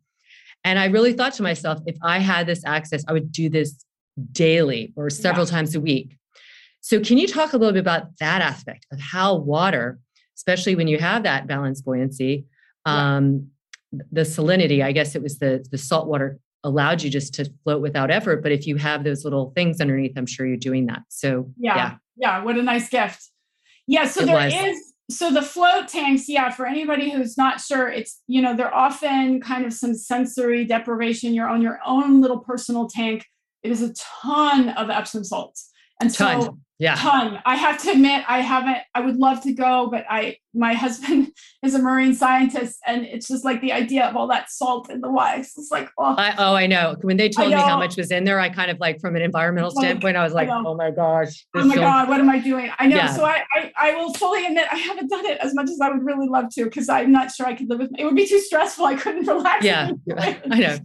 And 0.64 0.78
I 0.78 0.86
really 0.86 1.12
thought 1.12 1.34
to 1.34 1.42
myself, 1.42 1.80
if 1.86 1.96
I 2.02 2.18
had 2.18 2.46
this 2.46 2.64
access, 2.64 3.04
I 3.06 3.12
would 3.12 3.30
do 3.30 3.48
this 3.48 3.84
daily 4.32 4.92
or 4.96 5.10
several 5.10 5.46
yeah. 5.46 5.52
times 5.52 5.74
a 5.74 5.80
week. 5.80 6.16
So, 6.80 7.00
can 7.00 7.18
you 7.18 7.26
talk 7.26 7.52
a 7.52 7.56
little 7.56 7.72
bit 7.72 7.80
about 7.80 8.18
that 8.18 8.42
aspect 8.42 8.86
of 8.92 9.00
how 9.00 9.36
water, 9.36 9.98
especially 10.36 10.74
when 10.74 10.88
you 10.88 10.98
have 10.98 11.22
that 11.22 11.46
balanced 11.46 11.84
buoyancy, 11.84 12.46
um, 12.84 13.48
the 14.12 14.22
salinity, 14.22 14.82
I 14.82 14.92
guess 14.92 15.14
it 15.14 15.22
was 15.22 15.38
the, 15.38 15.64
the 15.70 15.78
salt 15.78 16.07
water 16.07 16.38
allowed 16.62 17.03
you 17.03 17.11
just 17.11 17.34
to 17.34 17.51
float 17.62 17.82
without 17.82 18.11
effort. 18.11 18.42
But 18.42 18.53
if 18.53 18.66
you 18.66 18.76
have 18.76 19.05
those 19.05 19.24
little 19.24 19.53
things 19.55 19.80
underneath, 19.80 20.12
I'm 20.16 20.26
sure 20.26 20.47
you're 20.47 20.57
doing 20.57 20.86
that. 20.86 21.03
So, 21.09 21.51
yeah. 21.59 21.76
Yeah. 21.76 21.97
yeah 22.16 22.42
what 22.42 22.57
a 22.57 22.62
nice 22.62 22.88
gift. 22.88 23.30
Yeah. 23.86 24.07
So, 24.07 24.22
it 24.22 24.26
there 24.26 24.36
was. 24.36 24.55
is 24.55 24.95
so 25.11 25.30
the 25.30 25.42
float 25.42 25.88
tanks 25.88 26.28
yeah 26.28 26.51
for 26.51 26.66
anybody 26.66 27.11
who's 27.11 27.36
not 27.36 27.61
sure 27.61 27.88
it's 27.88 28.22
you 28.26 28.40
know 28.40 28.57
they're 28.57 28.74
often 28.74 29.40
kind 29.40 29.66
of 29.66 29.72
some 29.72 29.95
sensory 29.95 30.64
deprivation 30.64 31.34
you're 31.34 31.49
on 31.49 31.61
your 31.61 31.78
own 31.86 32.20
little 32.20 32.38
personal 32.38 32.88
tank 32.88 33.26
it 33.62 33.70
is 33.70 33.82
a 33.82 33.92
ton 34.22 34.70
of 34.70 34.88
epsom 34.90 35.22
salts 35.22 35.70
and 36.01 36.12
ton. 36.14 36.40
so 36.40 36.59
yeah. 36.78 36.96
Ton. 36.96 37.40
I 37.46 37.56
have 37.56 37.80
to 37.82 37.90
admit 37.90 38.24
i 38.28 38.40
haven't 38.40 38.78
i 38.94 39.00
would 39.00 39.16
love 39.16 39.42
to 39.42 39.52
go 39.52 39.88
but 39.90 40.04
i 40.08 40.36
my 40.54 40.74
husband 40.74 41.32
is 41.62 41.74
a 41.74 41.78
marine 41.78 42.14
scientist 42.14 42.78
and 42.86 43.04
it's 43.04 43.28
just 43.28 43.44
like 43.44 43.60
the 43.60 43.72
idea 43.72 44.06
of 44.06 44.16
all 44.16 44.26
that 44.28 44.50
salt 44.50 44.90
in 44.90 45.00
the 45.00 45.10
water 45.10 45.38
it's 45.38 45.68
like 45.70 45.88
oh. 45.98 46.14
I, 46.16 46.34
oh 46.38 46.54
i 46.54 46.66
know. 46.66 46.96
When 47.02 47.16
they 47.16 47.28
told 47.28 47.50
me 47.50 47.56
how 47.56 47.78
much 47.78 47.96
was 47.96 48.10
in 48.10 48.24
there 48.24 48.40
i 48.40 48.48
kind 48.48 48.70
of 48.70 48.78
like 48.80 49.00
from 49.00 49.16
an 49.16 49.22
environmental 49.22 49.70
like, 49.74 49.84
standpoint 49.84 50.16
i 50.16 50.24
was 50.24 50.32
like 50.32 50.48
I 50.48 50.62
oh 50.64 50.74
my 50.74 50.90
gosh 50.90 51.46
oh 51.54 51.64
my 51.64 51.76
god 51.76 52.08
what 52.08 52.20
am 52.20 52.28
i 52.28 52.38
doing? 52.38 52.70
I 52.78 52.86
know. 52.86 52.96
Yeah. 52.96 53.14
so 53.14 53.24
I, 53.24 53.44
I, 53.54 53.72
I 53.76 53.94
will 53.94 54.12
fully 54.14 54.44
admit 54.46 54.66
i 54.72 54.76
haven't 54.76 55.08
done 55.08 55.26
it 55.26 55.38
as 55.38 55.54
much 55.54 55.70
as 55.70 55.78
i 55.80 55.88
would 55.88 56.04
really 56.04 56.28
love 56.28 56.50
to 56.54 56.64
because 56.64 56.88
i'm 56.88 57.12
not 57.12 57.30
sure 57.30 57.46
i 57.46 57.54
could 57.54 57.68
live 57.68 57.78
with 57.78 57.92
it. 57.96 58.04
Would 58.04 58.16
be 58.16 58.26
too 58.26 58.40
stressful. 58.40 58.84
I 58.84 58.94
couldn't 58.96 59.26
relax 59.26 59.64
yeah. 59.64 59.90
i 60.18 60.58
know. 60.58 60.78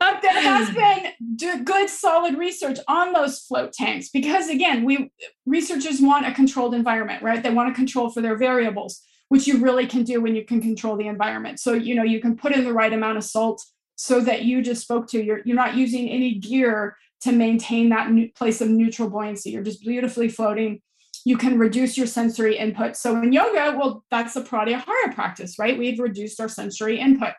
But 0.00 0.22
there 0.22 0.40
has 0.40 0.70
been 0.74 1.64
good 1.64 1.90
solid 1.90 2.38
research 2.38 2.78
on 2.88 3.12
those 3.12 3.40
float 3.40 3.72
tanks 3.72 4.08
because 4.08 4.48
again 4.48 4.84
we 4.84 5.10
researchers 5.46 6.00
want 6.00 6.26
a 6.26 6.32
controlled 6.32 6.74
environment 6.74 7.22
right 7.22 7.42
they 7.42 7.50
want 7.50 7.68
to 7.68 7.74
control 7.74 8.10
for 8.10 8.20
their 8.20 8.36
variables 8.36 9.02
which 9.28 9.46
you 9.46 9.58
really 9.58 9.86
can 9.86 10.04
do 10.04 10.20
when 10.20 10.34
you 10.34 10.44
can 10.44 10.60
control 10.60 10.96
the 10.96 11.08
environment. 11.08 11.58
So, 11.58 11.72
you 11.72 11.94
know, 11.94 12.04
you 12.04 12.20
can 12.20 12.36
put 12.36 12.52
in 12.52 12.64
the 12.64 12.72
right 12.72 12.92
amount 12.92 13.18
of 13.18 13.24
salt 13.24 13.64
so 13.96 14.20
that 14.20 14.44
you 14.44 14.62
just 14.62 14.82
spoke 14.82 15.08
to 15.08 15.22
you're 15.22 15.40
you're 15.44 15.56
not 15.56 15.74
using 15.74 16.08
any 16.08 16.34
gear 16.34 16.96
to 17.22 17.32
maintain 17.32 17.88
that 17.88 18.10
place 18.34 18.60
of 18.60 18.68
neutral 18.68 19.08
buoyancy. 19.08 19.50
You're 19.50 19.62
just 19.62 19.80
beautifully 19.80 20.28
floating. 20.28 20.82
You 21.24 21.36
can 21.36 21.58
reduce 21.58 21.96
your 21.96 22.06
sensory 22.06 22.56
input. 22.56 22.94
So 22.94 23.20
in 23.20 23.32
yoga, 23.32 23.76
well, 23.76 24.04
that's 24.10 24.34
the 24.34 24.42
pratyahara 24.42 25.14
practice, 25.14 25.58
right? 25.58 25.76
We've 25.76 25.98
reduced 25.98 26.40
our 26.40 26.48
sensory 26.48 27.00
input. 27.00 27.32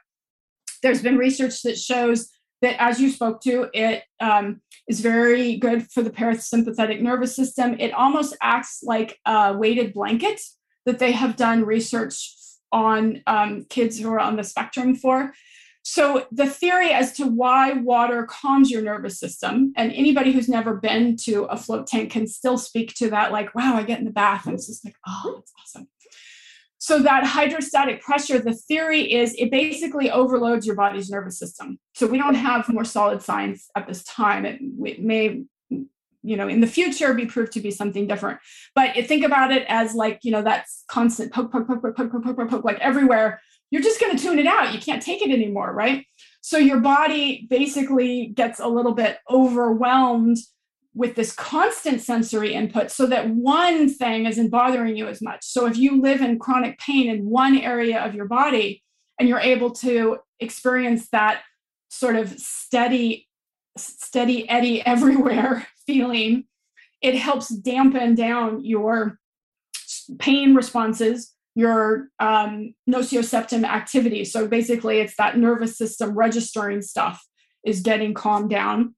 There's 0.82 1.02
been 1.02 1.18
research 1.18 1.62
that 1.62 1.78
shows 1.78 2.30
that, 2.62 2.82
as 2.82 3.00
you 3.00 3.10
spoke 3.10 3.42
to, 3.42 3.70
it 3.74 4.04
um, 4.20 4.62
is 4.88 5.00
very 5.00 5.58
good 5.58 5.90
for 5.92 6.02
the 6.02 6.10
parasympathetic 6.10 7.02
nervous 7.02 7.36
system. 7.36 7.76
It 7.80 7.94
almost 7.94 8.36
acts 8.42 8.82
like 8.84 9.20
a 9.26 9.54
weighted 9.54 9.94
blanket 9.94 10.42
that 10.86 11.00
they 11.00 11.12
have 11.12 11.36
done 11.36 11.66
research 11.66 12.34
on 12.72 13.22
um, 13.28 13.66
kids 13.70 14.00
who 14.00 14.12
are 14.12 14.20
on 14.20 14.36
the 14.36 14.44
spectrum 14.44 14.96
for. 14.96 15.34
So, 15.84 16.28
the 16.34 16.48
theory 16.48 16.92
as 16.92 17.14
to 17.14 17.28
why 17.28 17.72
water 17.72 18.26
calms 18.26 18.70
your 18.70 18.82
nervous 18.82 19.18
system, 19.18 19.72
and 19.78 19.94
anybody 19.94 20.34
who's 20.34 20.50
never 20.50 20.76
been 20.76 21.16
to 21.24 21.46
a 21.46 21.56
float 21.56 21.88
tank 21.88 22.12
can 22.12 22.28
still 22.28 22.58
speak 22.58 22.94
to 22.96 23.10
that, 23.12 23.32
like, 23.32 23.56
wow, 23.56 23.78
I 23.78 23.84
get 23.84 24.00
in 24.00 24.04
the 24.04 24.12
bath 24.12 24.48
and 24.48 24.56
it's 24.56 24.68
just 24.68 24.84
like, 24.84 24.96
oh, 25.08 25.36
that's 25.38 25.54
awesome. 25.62 25.88
So, 26.80 27.00
that 27.00 27.26
hydrostatic 27.26 28.02
pressure, 28.02 28.40
the 28.40 28.54
theory 28.54 29.12
is 29.12 29.34
it 29.38 29.52
basically 29.52 30.12
overloads 30.12 30.66
your 30.66 30.76
body's 30.76 31.10
nervous 31.10 31.40
system. 31.40 31.80
So, 31.94 32.08
we 32.08 32.18
don't 32.18 32.36
have 32.36 32.70
more 32.70 32.86
solid 32.86 33.22
science 33.22 33.70
at 33.76 33.88
this 33.88 34.04
time. 34.04 34.46
It, 34.46 34.60
it 34.84 35.02
may 35.02 35.44
you 36.24 36.36
know 36.36 36.48
in 36.48 36.60
the 36.60 36.68
future 36.68 37.14
be 37.14 37.26
proved 37.26 37.54
to 37.54 37.60
be 37.60 37.72
something 37.72 38.08
different 38.08 38.40
but 38.76 38.94
think 39.06 39.24
about 39.24 39.52
it 39.52 39.66
as 39.70 39.94
like 39.94 40.20
you 40.24 40.32
know 40.32 40.42
that's 40.42 40.84
constant 40.88 41.32
poke 41.32 41.52
poke 41.52 41.68
poke 41.68 41.82
poke 41.82 41.96
poke 41.96 42.12
poke 42.12 42.24
poke, 42.24 42.36
poke, 42.36 42.50
poke 42.50 42.66
like 42.66 42.80
everywhere 42.80 43.40
you're 43.70 43.82
just 43.82 44.00
going 44.00 44.16
to 44.16 44.22
tune 44.22 44.40
it 44.40 44.48
out 44.48 44.74
you 44.74 44.80
can't 44.80 45.02
take 45.02 45.22
it 45.22 45.32
anymore 45.32 45.72
right 45.72 46.06
so 46.42 46.58
your 46.58 46.80
body 46.80 47.48
basically 47.50 48.28
gets 48.28 48.60
a 48.60 48.68
little 48.68 48.94
bit 48.94 49.20
overwhelmed 49.30 50.38
with 50.98 51.16
this 51.16 51.32
constant 51.32 52.02
sensory 52.02 52.54
input 52.54 52.92
so 52.92 53.06
that 53.06 53.30
one 53.30 53.88
thing 53.88 54.26
isn't 54.26 54.50
bothering 54.50 54.98
you 54.98 55.08
as 55.08 55.22
much 55.22 55.44
so 55.44 55.66
if 55.66 55.78
you 55.78 56.02
live 56.02 56.22
in 56.22 56.40
chronic 56.40 56.78
pain 56.80 57.10
in 57.10 57.26
one 57.26 57.58
area 57.58 58.04
of 58.04 58.16
your 58.16 58.26
body 58.26 58.84
and 59.20 59.30
you're 59.30 59.40
able 59.40 59.72
to 59.72 60.18
experience 60.40 61.10
that 61.10 61.42
sort 61.90 62.16
of 62.16 62.30
steady 62.40 63.28
steady 63.78 64.50
eddy 64.50 64.82
everywhere 64.86 65.68
feeling, 65.88 66.46
it 67.02 67.16
helps 67.16 67.50
dampen 67.50 68.16
down 68.16 68.64
your 68.64 69.20
pain 70.20 70.56
responses, 70.56 71.34
your 71.56 72.10
um, 72.20 72.74
nociceptive 72.90 73.64
activity. 73.64 74.26
So 74.26 74.48
basically, 74.48 75.00
it's 75.00 75.16
that 75.18 75.38
nervous 75.38 75.78
system 75.78 76.16
registering 76.16 76.82
stuff 76.82 77.24
is 77.66 77.82
getting 77.82 78.14
calmed 78.14 78.50
down. 78.50 78.96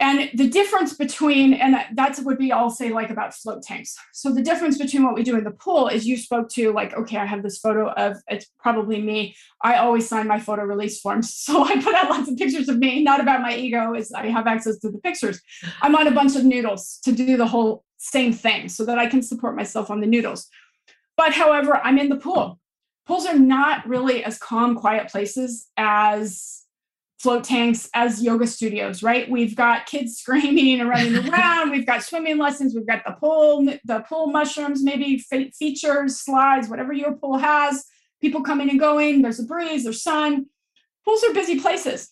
And 0.00 0.28
the 0.34 0.48
difference 0.48 0.94
between, 0.94 1.54
and 1.54 1.76
that's 1.94 2.20
would 2.20 2.36
be 2.36 2.50
all 2.50 2.68
say 2.68 2.90
like 2.90 3.10
about 3.10 3.32
float 3.32 3.62
tanks. 3.62 3.96
So 4.12 4.32
the 4.32 4.42
difference 4.42 4.76
between 4.76 5.04
what 5.04 5.14
we 5.14 5.22
do 5.22 5.36
in 5.36 5.44
the 5.44 5.52
pool 5.52 5.86
is 5.86 6.04
you 6.04 6.16
spoke 6.16 6.48
to 6.50 6.72
like, 6.72 6.94
okay, 6.94 7.16
I 7.16 7.26
have 7.26 7.44
this 7.44 7.58
photo 7.58 7.90
of 7.92 8.16
it's 8.26 8.46
probably 8.58 9.00
me. 9.00 9.36
I 9.62 9.76
always 9.76 10.08
sign 10.08 10.26
my 10.26 10.40
photo 10.40 10.62
release 10.64 11.00
forms. 11.00 11.32
So 11.44 11.62
I 11.62 11.80
put 11.80 11.94
out 11.94 12.08
lots 12.08 12.28
of 12.28 12.38
pictures 12.38 12.68
of 12.70 12.78
me, 12.78 13.04
not 13.04 13.20
about 13.20 13.42
my 13.42 13.54
ego, 13.54 13.94
is 13.94 14.10
I 14.12 14.26
have 14.28 14.46
access 14.46 14.78
to 14.78 14.90
the 14.90 14.98
pictures. 14.98 15.40
I'm 15.82 15.94
on 15.94 16.06
a 16.06 16.10
bunch 16.10 16.36
of 16.36 16.44
noodles 16.44 16.98
to 17.04 17.12
do 17.12 17.36
the 17.36 17.46
whole 17.46 17.84
same 17.98 18.32
thing 18.32 18.68
so 18.68 18.84
that 18.86 18.98
I 18.98 19.06
can 19.06 19.22
support 19.22 19.54
myself 19.54 19.90
on 19.90 20.00
the 20.00 20.06
noodles. 20.06 20.48
But 21.18 21.34
however, 21.34 21.80
I'm 21.84 21.98
in 21.98 22.08
the 22.08 22.16
pool. 22.16 22.58
Pools 23.06 23.26
are 23.26 23.38
not 23.38 23.86
really 23.86 24.24
as 24.24 24.38
calm, 24.38 24.74
quiet 24.74 25.10
places 25.10 25.68
as 25.76 26.63
float 27.24 27.42
tanks 27.42 27.88
as 27.94 28.22
yoga 28.22 28.46
studios, 28.46 29.02
right? 29.02 29.30
We've 29.30 29.56
got 29.56 29.86
kids 29.86 30.18
screaming 30.18 30.78
and 30.78 30.88
running 30.90 31.28
around. 31.28 31.70
We've 31.70 31.86
got 31.86 32.02
swimming 32.02 32.36
lessons. 32.36 32.74
We've 32.74 32.86
got 32.86 33.02
the 33.04 33.12
pool, 33.12 33.64
the 33.84 34.00
pool 34.06 34.26
mushrooms, 34.26 34.82
maybe 34.82 35.18
features, 35.18 36.18
slides, 36.18 36.68
whatever 36.68 36.92
your 36.92 37.14
pool 37.14 37.38
has. 37.38 37.86
People 38.20 38.42
coming 38.42 38.68
and 38.68 38.78
going. 38.78 39.22
There's 39.22 39.40
a 39.40 39.44
breeze. 39.44 39.84
There's 39.84 40.02
sun. 40.02 40.46
Pools 41.04 41.24
are 41.24 41.32
busy 41.32 41.58
places. 41.58 42.10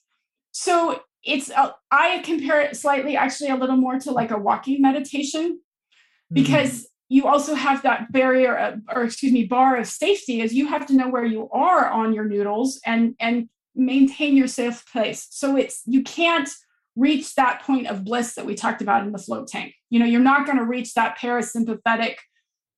So 0.53 1.03
it's 1.23 1.51
uh, 1.51 1.73
I 1.91 2.23
compare 2.25 2.63
it 2.63 2.77
slightly, 2.77 3.15
actually, 3.15 3.51
a 3.51 3.57
little 3.57 3.77
more 3.77 3.99
to 4.01 4.13
like 4.13 4.31
a 4.31 4.39
walking 4.39 4.81
meditation, 4.81 5.53
mm-hmm. 5.53 6.35
because 6.35 6.71
mm-hmm. 6.71 7.17
you 7.17 7.27
also 7.27 7.55
have 7.55 7.83
that 7.83 8.11
barrier, 8.13 8.57
of, 8.57 8.81
or 8.95 9.05
excuse 9.05 9.33
me, 9.33 9.45
bar 9.45 9.77
of 9.77 9.87
safety, 9.87 10.41
is 10.41 10.55
you 10.55 10.69
have 10.69 10.87
to 10.87 10.95
know 10.95 11.09
where 11.09 11.25
you 11.25 11.51
are 11.51 11.89
on 11.89 12.15
your 12.15 12.25
noodles 12.25 12.81
and 12.85 13.15
and 13.21 13.49
maintain 13.75 14.37
your 14.37 14.47
safe 14.47 14.85
place. 14.91 15.27
So 15.31 15.57
it's 15.57 15.83
you 15.87 16.03
can't 16.03 16.49
reach 16.97 17.35
that 17.35 17.63
point 17.63 17.87
of 17.87 18.05
bliss 18.05 18.35
that 18.35 18.47
we 18.47 18.55
talked 18.55 18.83
about 18.83 19.05
in 19.05 19.13
the 19.13 19.19
float 19.19 19.49
tank. 19.49 19.75
You 19.91 19.99
know, 19.99 20.07
you're 20.07 20.21
not 20.21 20.47
going 20.47 20.59
to 20.59 20.65
reach 20.65 20.95
that 20.95 21.19
parasympathetic, 21.19 22.17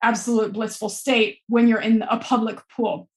absolute 0.02 0.52
blissful 0.52 0.88
state 0.88 1.38
when 1.48 1.66
you're 1.66 1.80
in 1.80 2.02
a 2.02 2.18
public 2.18 2.60
pool. 2.68 3.08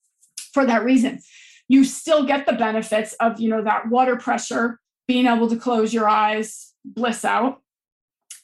For 0.53 0.65
that 0.65 0.83
reason, 0.83 1.19
you 1.67 1.83
still 1.83 2.25
get 2.25 2.45
the 2.45 2.53
benefits 2.53 3.13
of 3.13 3.39
you 3.39 3.49
know 3.49 3.63
that 3.63 3.89
water 3.89 4.15
pressure, 4.15 4.79
being 5.07 5.27
able 5.27 5.49
to 5.49 5.57
close 5.57 5.93
your 5.93 6.09
eyes, 6.09 6.73
bliss 6.83 7.23
out. 7.23 7.61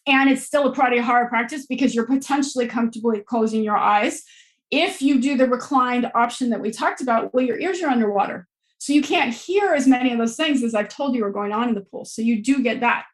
And 0.06 0.30
it's 0.30 0.44
still 0.44 0.68
a 0.68 0.76
pratyahara 0.76 1.30
practice 1.30 1.66
because 1.66 1.96
you're 1.96 2.06
potentially 2.06 2.68
comfortably 2.68 3.22
closing 3.22 3.64
your 3.64 3.78
eyes. 3.78 4.24
If 4.70 5.02
you 5.02 5.22
do 5.22 5.38
the 5.38 5.48
reclined 5.48 6.12
option 6.14 6.50
that 6.50 6.60
we 6.60 6.72
talked 6.72 7.00
about, 7.00 7.34
well, 7.34 7.46
your 7.46 7.58
ears 7.58 7.82
are 7.82 7.90
underwater. 7.90 8.48
So 8.84 8.92
you 8.92 9.02
can't 9.02 9.34
hear 9.34 9.74
as 9.74 9.88
many 9.88 10.12
of 10.12 10.18
those 10.18 10.36
things 10.36 10.62
as 10.62 10.76
I've 10.76 10.90
told 10.90 11.16
you 11.16 11.24
are 11.24 11.32
going 11.32 11.54
on 11.54 11.70
in 11.70 11.74
the 11.74 11.80
pool. 11.80 12.04
So 12.04 12.22
you 12.22 12.44
do 12.44 12.62
get 12.62 12.82
that. 12.82 13.06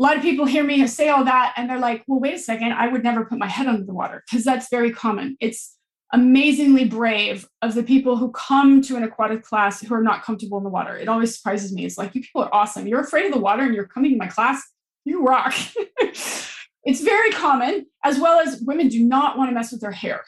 A 0.00 0.02
lot 0.02 0.16
of 0.16 0.22
people 0.24 0.46
hear 0.46 0.64
me 0.64 0.84
say 0.88 1.10
all 1.10 1.22
that 1.22 1.54
and 1.56 1.70
they're 1.70 1.78
like, 1.78 2.02
well, 2.08 2.18
wait 2.18 2.34
a 2.34 2.38
second, 2.40 2.72
I 2.72 2.88
would 2.88 3.04
never 3.04 3.24
put 3.24 3.38
my 3.38 3.46
head 3.46 3.68
under 3.68 3.84
the 3.84 3.94
water 3.94 4.24
because 4.28 4.44
that's 4.44 4.68
very 4.70 4.90
common. 4.90 5.36
It's 5.38 5.76
amazingly 6.12 6.86
brave 6.86 7.46
of 7.62 7.74
the 7.74 7.84
people 7.84 8.16
who 8.16 8.32
come 8.32 8.82
to 8.82 8.96
an 8.96 9.04
aquatic 9.04 9.44
class 9.44 9.80
who 9.80 9.94
are 9.94 10.02
not 10.02 10.24
comfortable 10.24 10.58
in 10.58 10.64
the 10.64 10.70
water. 10.70 10.96
It 10.96 11.06
always 11.08 11.36
surprises 11.36 11.72
me. 11.72 11.84
It's 11.84 11.96
like, 11.96 12.12
you 12.16 12.22
people 12.22 12.42
are 12.42 12.52
awesome. 12.52 12.88
You're 12.88 12.98
afraid 12.98 13.26
of 13.26 13.32
the 13.32 13.38
water 13.38 13.62
and 13.62 13.76
you're 13.76 13.86
coming 13.86 14.10
to 14.10 14.16
my 14.16 14.26
class. 14.26 14.60
You 15.04 15.24
rock. 15.24 15.54
It's 16.84 17.00
very 17.00 17.30
common, 17.30 17.86
as 18.04 18.18
well 18.18 18.40
as 18.40 18.60
women 18.60 18.88
do 18.88 19.02
not 19.02 19.38
want 19.38 19.50
to 19.50 19.54
mess 19.54 19.72
with 19.72 19.80
their 19.80 19.90
hair. 19.90 20.24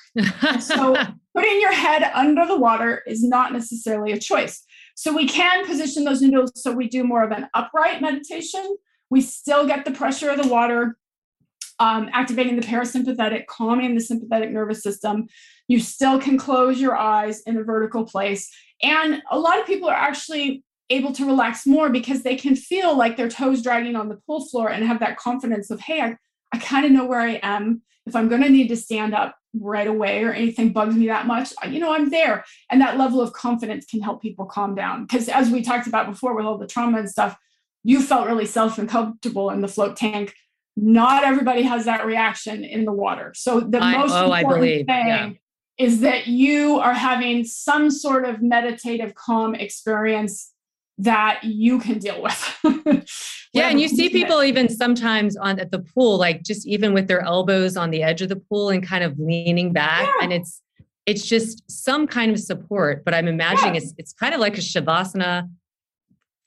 so 0.61 0.97
putting 1.35 1.61
your 1.61 1.73
head 1.73 2.11
under 2.15 2.47
the 2.47 2.57
water 2.57 3.03
is 3.07 3.23
not 3.23 3.53
necessarily 3.53 4.13
a 4.13 4.19
choice. 4.19 4.65
So 4.95 5.15
we 5.15 5.29
can 5.29 5.67
position 5.67 6.05
those 6.05 6.23
noodles 6.23 6.53
so 6.55 6.73
we 6.73 6.89
do 6.89 7.05
more 7.05 7.23
of 7.23 7.31
an 7.31 7.49
upright 7.53 8.01
meditation. 8.01 8.77
We 9.11 9.21
still 9.21 9.67
get 9.67 9.85
the 9.85 9.91
pressure 9.91 10.31
of 10.31 10.43
the 10.43 10.49
water, 10.49 10.97
um, 11.79 12.09
activating 12.13 12.57
the 12.57 12.67
parasympathetic, 12.67 13.47
calming 13.47 13.95
the 13.95 14.01
sympathetic 14.01 14.51
nervous 14.51 14.83
system. 14.83 15.27
You 15.69 15.81
still 15.81 16.19
can 16.19 16.39
close 16.39 16.81
your 16.81 16.97
eyes 16.97 17.43
in 17.43 17.59
a 17.59 17.63
vertical 17.63 18.07
place. 18.07 18.51
And 18.83 19.23
a 19.31 19.39
lot 19.39 19.61
of 19.61 19.67
people 19.67 19.91
are 19.91 19.95
actually 19.95 20.65
able 20.89 21.13
to 21.13 21.27
relax 21.27 21.67
more 21.67 21.91
because 21.91 22.23
they 22.23 22.37
can 22.37 22.57
feel 22.57 22.97
like 22.97 23.17
their 23.17 23.29
toes 23.29 23.61
dragging 23.63 23.97
on 23.97 24.09
the 24.09 24.17
pool 24.27 24.47
floor 24.47 24.71
and 24.71 24.85
have 24.85 25.01
that 25.01 25.19
confidence 25.19 25.71
of, 25.71 25.81
hey, 25.81 26.01
I, 26.01 26.17
I 26.53 26.59
kind 26.59 26.87
of 26.87 26.93
know 26.93 27.07
where 27.07 27.21
I 27.21 27.41
am. 27.43 27.83
If 28.07 28.15
I'm 28.15 28.29
going 28.29 28.43
to 28.43 28.49
need 28.49 28.69
to 28.69 28.77
stand 28.77 29.15
up 29.15 29.37
right 29.59 29.87
away 29.87 30.23
or 30.23 30.33
anything 30.33 30.73
bugs 30.73 30.95
me 30.95 31.07
that 31.09 31.27
much, 31.27 31.53
you 31.69 31.81
know, 31.81 31.93
I'm 31.93 32.11
there. 32.11 32.45
And 32.71 32.81
that 32.81 32.99
level 32.99 33.21
of 33.21 33.33
confidence 33.33 33.87
can 33.87 34.01
help 34.01 34.23
people 34.23 34.47
calm 34.47 34.75
down. 34.75 35.07
Because 35.07 35.29
as 35.29 35.51
we 35.51 35.63
talked 35.63 35.87
about 35.87 36.09
before 36.09 36.37
with 36.37 36.47
all 36.47 36.59
the 36.59 36.67
trauma 36.67 36.99
and 36.99 37.11
stuff, 37.11 37.37
you 37.83 38.03
felt 38.03 38.27
really 38.27 38.47
self 38.47 38.79
and 38.79 38.89
comfortable 38.89 39.51
in 39.51 39.61
the 39.61 39.69
float 39.69 39.97
tank. 39.97 40.35
Not 40.77 41.25
everybody 41.25 41.63
has 41.63 41.87
that 41.87 42.05
reaction 42.05 42.65
in 42.65 42.85
the 42.85 42.93
water. 42.93 43.33
So 43.35 43.61
the 43.61 43.79
I, 43.79 43.97
most 43.97 44.13
oh, 44.13 44.33
important 44.33 44.87
thing 44.87 44.87
yeah. 44.87 45.31
is 45.79 46.01
that 46.01 46.27
you 46.27 46.79
are 46.79 46.95
having 46.95 47.45
some 47.45 47.91
sort 47.91 48.25
of 48.25 48.43
meditative 48.43 49.15
calm 49.15 49.55
experience 49.55 50.53
that 50.99 51.45
you 51.45 51.79
can 51.79 51.99
deal 51.99 52.23
with. 52.23 52.59
yeah, 53.53 53.69
and 53.69 53.81
you 53.81 53.89
see 53.89 54.09
people 54.09 54.43
even 54.43 54.69
sometimes 54.69 55.37
on 55.37 55.61
at 55.61 55.71
the 55.71 55.81
pool, 55.81 56.19
like 56.19 56.43
just 56.43 56.67
even 56.67 56.95
with 56.95 57.07
their 57.09 57.21
elbows 57.21 57.77
on 57.77 57.91
the 57.91 58.03
edge 58.03 58.23
of 58.23 58.29
the 58.29 58.37
pool 58.37 58.71
and 58.71 58.87
kind 58.87 59.05
of 59.05 59.19
leaning 59.19 59.73
back, 59.73 60.07
yeah. 60.07 60.25
and 60.25 60.33
it's 60.33 60.63
it's 61.05 61.27
just 61.27 61.63
some 61.71 62.07
kind 62.07 62.33
of 62.33 62.41
support. 62.41 63.05
But 63.05 63.15
I'm 63.15 63.29
imagining 63.29 63.75
yeah. 63.75 63.83
it's 63.83 63.95
it's 63.99 64.13
kind 64.13 64.35
of 64.35 64.41
like 64.41 64.57
a 64.57 64.63
shavasana 64.63 65.49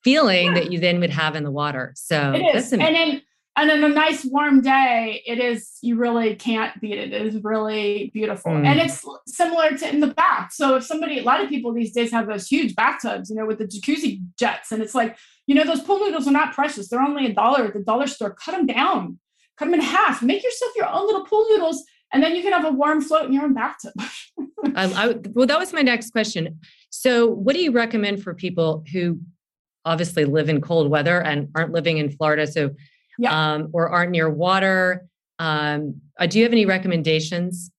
feeling 0.03 0.47
yeah. 0.47 0.53
that 0.55 0.71
you 0.71 0.79
then 0.79 0.99
would 0.99 1.11
have 1.11 1.35
in 1.35 1.43
the 1.43 1.51
water. 1.51 1.93
So 1.95 2.33
it 2.33 2.55
is, 2.55 2.73
and 2.73 2.81
then 2.81 3.21
and 3.61 3.71
on 3.71 3.91
a 3.91 3.93
nice 3.93 4.25
warm 4.25 4.61
day, 4.61 5.21
it 5.25 5.39
is, 5.39 5.77
you 5.81 5.95
really 5.95 6.35
can't 6.35 6.79
beat 6.79 6.97
it. 6.97 7.13
It 7.13 7.25
is 7.25 7.43
really 7.43 8.11
beautiful. 8.13 8.51
Mm. 8.51 8.65
And 8.65 8.79
it's 8.79 9.05
similar 9.27 9.77
to 9.77 9.89
in 9.89 9.99
the 9.99 10.13
bath. 10.13 10.53
So 10.53 10.75
if 10.75 10.83
somebody, 10.83 11.19
a 11.19 11.23
lot 11.23 11.41
of 11.41 11.49
people 11.49 11.73
these 11.73 11.91
days 11.91 12.11
have 12.11 12.27
those 12.27 12.47
huge 12.47 12.75
bathtubs, 12.75 13.29
you 13.29 13.35
know, 13.35 13.45
with 13.45 13.59
the 13.59 13.65
jacuzzi 13.65 14.21
jets. 14.37 14.71
And 14.71 14.81
it's 14.81 14.95
like, 14.95 15.17
you 15.47 15.55
know, 15.55 15.63
those 15.63 15.81
pool 15.81 15.99
noodles 15.99 16.27
are 16.27 16.31
not 16.31 16.53
precious. 16.53 16.89
They're 16.89 17.01
only 17.01 17.25
a 17.25 17.33
dollar 17.33 17.65
at 17.65 17.73
the 17.73 17.83
dollar 17.83 18.07
store. 18.07 18.33
Cut 18.33 18.51
them 18.51 18.65
down, 18.65 19.19
cut 19.57 19.65
them 19.65 19.73
in 19.73 19.81
half, 19.81 20.21
make 20.21 20.43
yourself 20.43 20.71
your 20.75 20.87
own 20.87 21.05
little 21.05 21.25
pool 21.25 21.45
noodles. 21.49 21.83
And 22.11 22.23
then 22.23 22.35
you 22.35 22.41
can 22.41 22.53
have 22.53 22.65
a 22.65 22.71
warm 22.71 23.01
float 23.01 23.25
in 23.25 23.33
your 23.33 23.43
own 23.43 23.53
bathtub. 23.53 23.93
I, 24.75 24.85
I, 24.85 25.15
well, 25.33 25.47
that 25.47 25.59
was 25.59 25.73
my 25.73 25.81
next 25.81 26.11
question. 26.11 26.59
So, 26.89 27.27
what 27.27 27.55
do 27.55 27.61
you 27.61 27.71
recommend 27.71 28.23
for 28.23 28.33
people 28.33 28.83
who 28.91 29.19
obviously 29.85 30.25
live 30.25 30.49
in 30.49 30.61
cold 30.61 30.89
weather 30.89 31.21
and 31.21 31.49
aren't 31.55 31.71
living 31.71 31.97
in 31.97 32.09
Florida? 32.11 32.47
So, 32.47 32.71
yeah. 33.19 33.53
um, 33.53 33.69
or 33.73 33.89
aren't 33.89 34.11
near 34.11 34.29
water. 34.29 35.07
Um, 35.37 36.01
uh, 36.19 36.25
do 36.25 36.39
you 36.39 36.43
have 36.43 36.51
any 36.51 36.65
recommendations 36.65 37.71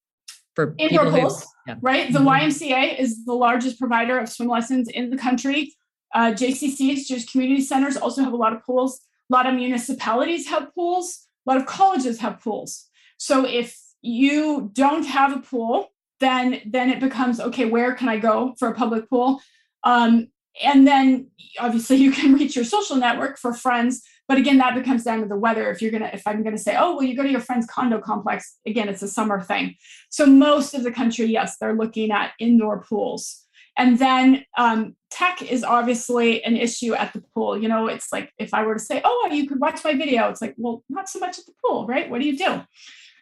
for 0.55 0.75
indoor 0.79 1.11
pools? 1.11 1.43
Who, 1.43 1.49
yeah. 1.67 1.77
Right, 1.81 2.13
the 2.13 2.19
mm-hmm. 2.19 2.29
YMCA 2.29 2.99
is 2.99 3.25
the 3.25 3.35
largest 3.35 3.79
provider 3.79 4.19
of 4.19 4.29
swim 4.29 4.49
lessons 4.49 4.89
in 4.89 5.11
the 5.11 5.17
country. 5.17 5.75
Uh, 6.15 6.33
JCCs, 6.33 7.07
Jewish 7.07 7.31
community 7.31 7.63
centers, 7.63 7.97
also 7.97 8.23
have 8.23 8.33
a 8.33 8.37
lot 8.37 8.53
of 8.53 8.65
pools. 8.65 9.01
A 9.31 9.33
lot 9.33 9.47
of 9.47 9.55
municipalities 9.55 10.49
have 10.49 10.75
pools. 10.75 11.27
A 11.47 11.51
lot 11.51 11.61
of 11.61 11.67
colleges 11.67 12.19
have 12.21 12.41
pools. 12.41 12.87
So 13.17 13.47
if 13.47 13.79
you 14.03 14.71
don't 14.73 15.05
have 15.05 15.37
a 15.37 15.41
pool, 15.41 15.89
then 16.21 16.61
then 16.67 16.91
it 16.91 17.01
becomes 17.01 17.41
okay. 17.41 17.65
Where 17.65 17.95
can 17.95 18.09
I 18.09 18.19
go 18.19 18.55
for 18.59 18.69
a 18.69 18.75
public 18.75 19.09
pool? 19.09 19.41
Um, 19.85 20.29
and 20.63 20.87
then 20.87 21.31
obviously 21.59 21.97
you 22.05 22.13
can 22.13 22.35
reach 22.35 22.57
your 22.57 22.65
social 22.65 22.97
network 22.97 23.39
for 23.39 23.55
friends 23.55 24.03
but 24.31 24.39
again 24.39 24.59
that 24.59 24.77
becomes 24.77 25.03
down 25.03 25.21
to 25.21 25.27
the 25.27 25.37
weather. 25.37 25.73
If 25.73 25.83
you're 25.83 25.91
gonna 25.91 26.09
if 26.13 26.25
i'm 26.25 26.45
gonna 26.45 26.57
say 26.57 26.77
oh 26.79 26.95
well 26.95 27.03
you 27.03 27.17
go 27.17 27.25
to 27.25 27.29
your 27.29 27.41
friend's 27.41 27.67
condo 27.67 28.01
complex 28.01 28.59
again 28.65 28.89
it's 28.89 29.03
a 29.03 29.09
summer 29.09 29.41
thing. 29.41 29.75
So 30.09 30.25
most 30.25 30.73
of 30.73 30.85
the 30.85 30.93
country 30.93 31.27
yes 31.27 31.57
they're 31.57 31.75
looking 31.75 32.13
at 32.13 32.35
indoor 32.39 32.81
pools. 32.81 33.45
And 33.77 33.99
then 33.99 34.45
um, 34.57 34.95
tech 35.11 35.43
is 35.43 35.65
obviously 35.65 36.45
an 36.45 36.57
issue 36.57 36.95
at 36.95 37.13
the 37.13 37.25
pool. 37.35 37.61
You 37.61 37.69
know 37.69 37.89
it's 37.89 38.13
like 38.13 38.31
if 38.39 38.55
i 38.55 38.63
were 38.65 38.75
to 38.75 38.81
say 38.81 39.03
oh 39.05 39.29
you 39.33 39.49
could 39.49 39.61
watch 39.61 39.83
my 39.83 39.95
video 39.95 40.29
it's 40.29 40.41
like 40.41 40.55
well 40.57 40.85
not 40.89 41.09
so 41.09 41.19
much 41.19 41.37
at 41.41 41.47
the 41.47 41.53
pool 41.65 41.89
right? 41.89 42.09
What 42.09 42.21
do 42.21 42.27
you 42.29 42.39
do 42.39 42.63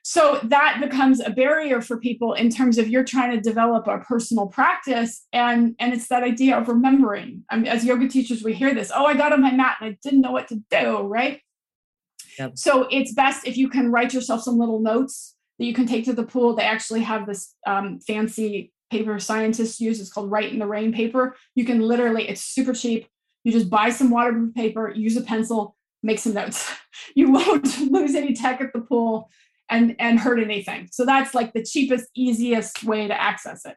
so 0.09 0.41
that 0.45 0.79
becomes 0.81 1.21
a 1.21 1.29
barrier 1.29 1.83
for 1.83 1.99
people 1.99 2.33
in 2.33 2.49
terms 2.49 2.79
of 2.79 2.89
you're 2.89 3.05
trying 3.05 3.31
to 3.31 3.43
develop 3.43 3.87
a 3.87 3.99
personal 3.99 4.47
practice 4.47 5.27
and 5.35 5.75
and 5.79 5.93
it's 5.93 6.09
that 6.09 6.23
idea 6.23 6.57
of 6.57 6.67
remembering. 6.67 7.45
I 7.51 7.57
mean, 7.57 7.67
as 7.67 7.85
yoga 7.85 8.09
teachers 8.09 8.43
we 8.43 8.55
hear 8.55 8.73
this 8.73 8.91
oh 8.95 9.05
i 9.05 9.15
got 9.15 9.35
on 9.35 9.43
my 9.43 9.53
mat 9.53 9.77
and 9.83 9.91
i 9.91 9.99
didn't 10.03 10.23
know 10.23 10.33
what 10.33 10.49
to 10.49 10.63
do 10.71 11.01
right? 11.03 11.43
Yep. 12.39 12.53
so 12.57 12.89
it's 12.91 13.13
best 13.13 13.47
if 13.47 13.59
you 13.59 13.69
can 13.69 13.93
write 13.93 14.15
yourself 14.15 14.41
some 14.43 14.59
little 14.59 14.81
notes 14.81 15.37
that 15.59 15.67
you 15.67 15.75
can 15.75 15.87
take 15.87 16.07
to 16.07 16.15
the 16.15 16.23
pool. 16.23 16.55
They 16.55 16.63
actually 16.63 17.01
have 17.01 17.27
this 17.27 17.55
um, 17.67 18.01
fancy 18.01 18.73
paper 18.91 19.19
scientists 19.19 19.79
use. 19.79 20.01
It's 20.01 20.11
called 20.11 20.31
Rite 20.31 20.53
in 20.53 20.59
the 20.59 20.67
Rain 20.67 20.91
paper. 20.91 21.37
You 21.55 21.67
can 21.67 21.81
literally 21.81 22.27
it's 22.31 22.41
super 22.41 22.73
cheap. 22.73 23.09
You 23.45 23.53
just 23.53 23.69
buy 23.69 23.91
some 23.91 24.09
waterproof 24.09 24.55
paper 24.55 24.91
use 24.91 25.19
a 25.19 25.21
pencil 25.21 25.77
make 26.03 26.19
some 26.19 26.33
notes. 26.33 26.73
You 27.15 27.31
won't 27.31 27.79
lose 27.93 28.15
any 28.15 28.35
tech 28.35 28.61
at 28.61 28.73
the 28.73 28.81
pool 28.81 29.31
and 29.71 29.95
and 29.99 30.19
hurt 30.19 30.41
anything. 30.41 30.89
So 30.93 31.05
that's 31.05 31.35
like 31.35 31.53
the 31.53 31.63
cheapest, 31.63 32.07
easiest 32.15 32.85
way 32.85 33.07
to 33.09 33.21
access 33.21 33.65
it. 33.65 33.77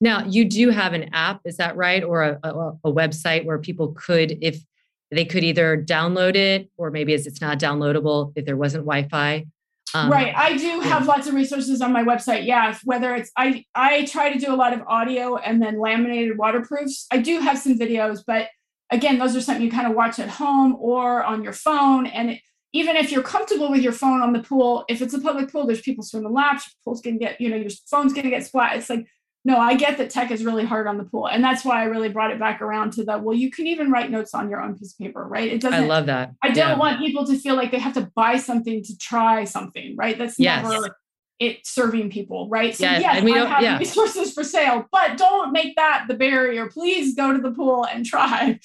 Now 0.00 0.24
you 0.24 0.44
do 0.44 0.70
have 0.70 0.92
an 0.92 1.10
app, 1.14 1.40
is 1.44 1.56
that 1.56 1.76
right, 1.76 2.02
or 2.02 2.22
a, 2.22 2.38
a, 2.42 2.72
a 2.84 2.92
website 2.92 3.44
where 3.44 3.58
people 3.58 3.92
could, 3.92 4.38
if 4.42 4.62
they 5.10 5.24
could 5.24 5.44
either 5.44 5.82
download 5.82 6.36
it 6.36 6.68
or 6.76 6.90
maybe 6.90 7.14
as 7.14 7.26
it's 7.26 7.40
not 7.40 7.58
downloadable 7.58 8.32
if 8.36 8.44
there 8.44 8.56
wasn't 8.56 8.84
Wi-Fi. 8.84 9.46
Um, 9.94 10.10
right. 10.10 10.34
I 10.36 10.56
do 10.56 10.80
have 10.80 11.06
lots 11.06 11.28
of 11.28 11.34
resources 11.34 11.80
on 11.80 11.92
my 11.92 12.02
website. 12.02 12.44
Yeah. 12.44 12.76
Whether 12.84 13.14
it's 13.14 13.30
I 13.36 13.64
I 13.74 14.04
try 14.06 14.32
to 14.32 14.38
do 14.38 14.52
a 14.52 14.56
lot 14.56 14.72
of 14.72 14.82
audio 14.88 15.36
and 15.36 15.62
then 15.62 15.78
laminated 15.80 16.36
waterproofs. 16.36 17.06
I 17.12 17.18
do 17.18 17.38
have 17.38 17.56
some 17.56 17.78
videos, 17.78 18.22
but 18.26 18.48
again, 18.90 19.18
those 19.18 19.36
are 19.36 19.40
something 19.40 19.64
you 19.64 19.70
kind 19.70 19.86
of 19.86 19.94
watch 19.94 20.18
at 20.18 20.28
home 20.28 20.76
or 20.78 21.22
on 21.22 21.44
your 21.44 21.52
phone. 21.52 22.06
And 22.06 22.32
it, 22.32 22.40
even 22.76 22.94
if 22.94 23.10
you're 23.10 23.22
comfortable 23.22 23.70
with 23.70 23.80
your 23.80 23.92
phone 23.92 24.20
on 24.20 24.34
the 24.34 24.42
pool, 24.42 24.84
if 24.88 25.00
it's 25.00 25.14
a 25.14 25.20
public 25.20 25.50
pool, 25.50 25.66
there's 25.66 25.80
people 25.80 26.04
swimming 26.04 26.32
laps, 26.32 26.66
your 26.66 26.74
pool's 26.84 27.00
gonna 27.00 27.16
get, 27.16 27.40
you 27.40 27.48
know, 27.48 27.56
your 27.56 27.70
phone's 27.90 28.12
gonna 28.12 28.28
get 28.28 28.44
splat. 28.44 28.76
It's 28.76 28.90
like, 28.90 29.06
no, 29.46 29.56
I 29.56 29.76
get 29.76 29.96
that 29.96 30.10
tech 30.10 30.30
is 30.30 30.44
really 30.44 30.64
hard 30.64 30.86
on 30.86 30.98
the 30.98 31.04
pool. 31.04 31.26
And 31.26 31.42
that's 31.42 31.64
why 31.64 31.80
I 31.80 31.84
really 31.84 32.10
brought 32.10 32.32
it 32.32 32.38
back 32.38 32.60
around 32.60 32.92
to 32.94 33.04
the, 33.04 33.16
well, 33.16 33.34
you 33.34 33.50
can 33.50 33.66
even 33.66 33.90
write 33.90 34.10
notes 34.10 34.34
on 34.34 34.50
your 34.50 34.60
own 34.60 34.76
piece 34.76 34.92
of 34.92 34.98
paper, 34.98 35.26
right? 35.26 35.50
It 35.50 35.60
doesn't 35.62 35.84
I 35.84 35.86
love 35.86 36.06
that. 36.06 36.32
I 36.42 36.48
don't 36.48 36.56
yeah. 36.56 36.76
want 36.76 36.98
people 36.98 37.24
to 37.26 37.38
feel 37.38 37.54
like 37.54 37.70
they 37.70 37.78
have 37.78 37.94
to 37.94 38.10
buy 38.14 38.36
something 38.36 38.82
to 38.82 38.98
try 38.98 39.44
something, 39.44 39.96
right? 39.96 40.18
That's 40.18 40.38
yes. 40.38 40.68
never 40.68 40.96
it 41.38 41.66
serving 41.66 42.10
people, 42.10 42.48
right? 42.48 42.74
So 42.74 42.84
yes, 42.84 43.02
yes 43.02 43.16
and 43.16 43.24
we 43.24 43.34
I 43.34 43.46
have 43.46 43.62
yeah. 43.62 43.78
resources 43.78 44.32
for 44.32 44.42
sale, 44.42 44.86
but 44.90 45.16
don't 45.16 45.52
make 45.52 45.76
that 45.76 46.06
the 46.08 46.14
barrier. 46.14 46.66
Please 46.66 47.14
go 47.14 47.32
to 47.32 47.40
the 47.40 47.52
pool 47.52 47.86
and 47.86 48.04
try. 48.04 48.58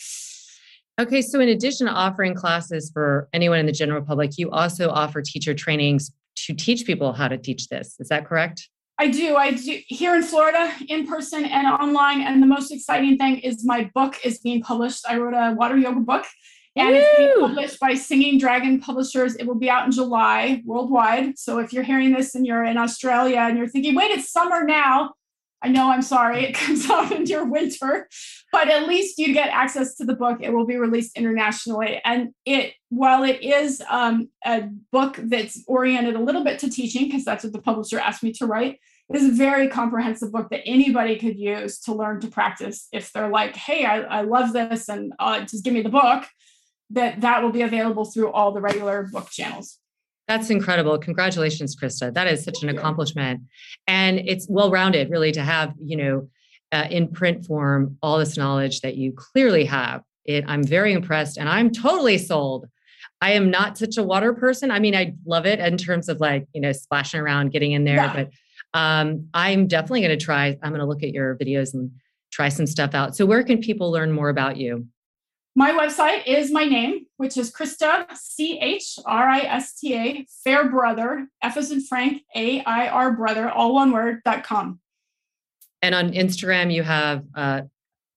Okay, 0.99 1.21
so 1.21 1.39
in 1.39 1.49
addition 1.49 1.87
to 1.87 1.93
offering 1.93 2.33
classes 2.33 2.91
for 2.93 3.27
anyone 3.33 3.59
in 3.59 3.65
the 3.65 3.71
general 3.71 4.01
public, 4.01 4.37
you 4.37 4.51
also 4.51 4.89
offer 4.89 5.21
teacher 5.21 5.53
trainings 5.53 6.11
to 6.35 6.53
teach 6.53 6.85
people 6.85 7.13
how 7.13 7.27
to 7.27 7.37
teach 7.37 7.69
this. 7.69 7.95
Is 7.99 8.09
that 8.09 8.25
correct? 8.25 8.69
I 8.97 9.07
do. 9.07 9.35
I 9.35 9.51
do 9.51 9.79
here 9.87 10.15
in 10.15 10.21
Florida, 10.21 10.71
in 10.87 11.07
person 11.07 11.43
and 11.45 11.65
online. 11.67 12.21
And 12.21 12.41
the 12.41 12.47
most 12.47 12.71
exciting 12.71 13.17
thing 13.17 13.39
is 13.39 13.65
my 13.65 13.89
book 13.95 14.19
is 14.23 14.39
being 14.39 14.61
published. 14.61 15.05
I 15.09 15.17
wrote 15.17 15.33
a 15.33 15.55
water 15.55 15.75
yoga 15.77 16.01
book 16.01 16.25
and 16.75 16.89
Woo! 16.89 16.95
it's 16.95 17.17
being 17.17 17.47
published 17.47 17.79
by 17.79 17.95
Singing 17.95 18.37
Dragon 18.37 18.79
Publishers. 18.79 19.35
It 19.35 19.45
will 19.45 19.55
be 19.55 19.69
out 19.69 19.85
in 19.85 19.91
July 19.91 20.61
worldwide. 20.65 21.37
So 21.37 21.59
if 21.59 21.73
you're 21.73 21.83
hearing 21.83 22.13
this 22.13 22.35
and 22.35 22.45
you're 22.45 22.63
in 22.63 22.77
Australia 22.77 23.39
and 23.39 23.57
you're 23.57 23.67
thinking, 23.67 23.95
wait, 23.95 24.11
it's 24.11 24.31
summer 24.31 24.63
now, 24.63 25.13
I 25.63 25.69
know 25.69 25.91
I'm 25.91 26.01
sorry 26.01 26.45
it 26.45 26.53
comes 26.55 26.89
out 26.89 27.11
in 27.11 27.25
your 27.25 27.45
winter, 27.45 28.07
but 28.51 28.69
at 28.69 28.87
least 28.87 29.17
you 29.17 29.33
get 29.33 29.49
access 29.49 29.95
to 29.95 30.05
the 30.05 30.15
book. 30.15 30.39
It 30.41 30.53
will 30.53 30.65
be 30.65 30.77
released 30.77 31.17
internationally. 31.17 32.01
And 32.03 32.33
it, 32.45 32.73
while 32.89 33.23
it 33.23 33.41
is 33.41 33.81
um, 33.89 34.29
a 34.45 34.63
book 34.91 35.17
that's 35.17 35.63
oriented 35.67 36.15
a 36.15 36.21
little 36.21 36.43
bit 36.43 36.59
to 36.59 36.69
teaching, 36.69 37.05
because 37.05 37.25
that's 37.25 37.43
what 37.43 37.53
the 37.53 37.61
publisher 37.61 37.99
asked 37.99 38.23
me 38.23 38.31
to 38.33 38.45
write, 38.45 38.79
is 39.13 39.25
a 39.25 39.31
very 39.31 39.67
comprehensive 39.67 40.31
book 40.31 40.49
that 40.49 40.61
anybody 40.65 41.17
could 41.17 41.37
use 41.37 41.79
to 41.81 41.93
learn 41.93 42.19
to 42.21 42.27
practice. 42.27 42.87
If 42.91 43.11
they're 43.11 43.29
like, 43.29 43.55
hey, 43.55 43.85
I, 43.85 43.99
I 44.01 44.21
love 44.21 44.53
this 44.53 44.89
and 44.89 45.13
uh, 45.19 45.41
just 45.41 45.63
give 45.63 45.73
me 45.73 45.81
the 45.81 45.89
book, 45.89 46.25
that 46.91 47.21
that 47.21 47.43
will 47.43 47.51
be 47.51 47.61
available 47.61 48.05
through 48.05 48.31
all 48.31 48.51
the 48.51 48.61
regular 48.61 49.03
book 49.03 49.29
channels. 49.29 49.77
That's 50.31 50.49
incredible. 50.49 50.97
Congratulations, 50.97 51.75
Christa. 51.75 52.13
That 52.13 52.25
is 52.25 52.41
such 52.41 52.63
an 52.63 52.69
accomplishment. 52.69 53.41
And 53.85 54.17
it's 54.19 54.47
well 54.47 54.71
rounded, 54.71 55.09
really, 55.09 55.33
to 55.33 55.43
have, 55.43 55.73
you 55.83 55.97
know, 55.97 56.29
uh, 56.71 56.87
in 56.89 57.09
print 57.09 57.45
form, 57.45 57.97
all 58.01 58.17
this 58.17 58.37
knowledge 58.37 58.79
that 58.79 58.95
you 58.95 59.11
clearly 59.11 59.65
have. 59.65 60.03
It, 60.23 60.45
I'm 60.47 60.63
very 60.63 60.93
impressed 60.93 61.37
and 61.37 61.49
I'm 61.49 61.69
totally 61.69 62.17
sold. 62.17 62.69
I 63.19 63.33
am 63.33 63.51
not 63.51 63.77
such 63.77 63.97
a 63.97 64.03
water 64.03 64.33
person. 64.33 64.71
I 64.71 64.79
mean, 64.79 64.95
I 64.95 65.15
love 65.25 65.45
it 65.45 65.59
in 65.59 65.75
terms 65.75 66.07
of 66.07 66.21
like, 66.21 66.47
you 66.53 66.61
know, 66.61 66.71
splashing 66.71 67.19
around, 67.19 67.51
getting 67.51 67.73
in 67.73 67.83
there, 67.83 67.97
yeah. 67.97 68.13
but 68.13 68.29
um, 68.73 69.27
I'm 69.33 69.67
definitely 69.67 69.99
going 69.99 70.17
to 70.17 70.25
try. 70.25 70.57
I'm 70.63 70.69
going 70.69 70.79
to 70.79 70.85
look 70.85 71.03
at 71.03 71.11
your 71.11 71.35
videos 71.35 71.73
and 71.73 71.91
try 72.31 72.47
some 72.47 72.67
stuff 72.67 72.95
out. 72.95 73.17
So, 73.17 73.25
where 73.25 73.43
can 73.43 73.59
people 73.59 73.91
learn 73.91 74.13
more 74.13 74.29
about 74.29 74.55
you? 74.55 74.87
My 75.55 75.71
website 75.71 76.25
is 76.25 76.51
my 76.51 76.65
name, 76.65 77.07
which 77.17 77.37
is 77.37 77.51
Christa, 77.51 78.05
C 78.15 78.57
H 78.59 78.97
R 79.05 79.29
I 79.29 79.39
S 79.41 79.75
T 79.75 79.93
A, 79.95 80.25
Fairbrother, 80.45 81.27
F 81.41 81.57
as 81.57 81.71
in 81.71 81.83
Frank, 81.83 82.23
A 82.35 82.63
I 82.63 82.87
R 82.87 83.11
brother, 83.13 83.49
all 83.49 83.75
one 83.75 83.91
word, 83.91 84.21
dot 84.23 84.43
com. 84.43 84.79
And 85.81 85.93
on 85.93 86.11
Instagram, 86.11 86.73
you 86.73 86.83
have 86.83 87.25
uh, 87.35 87.63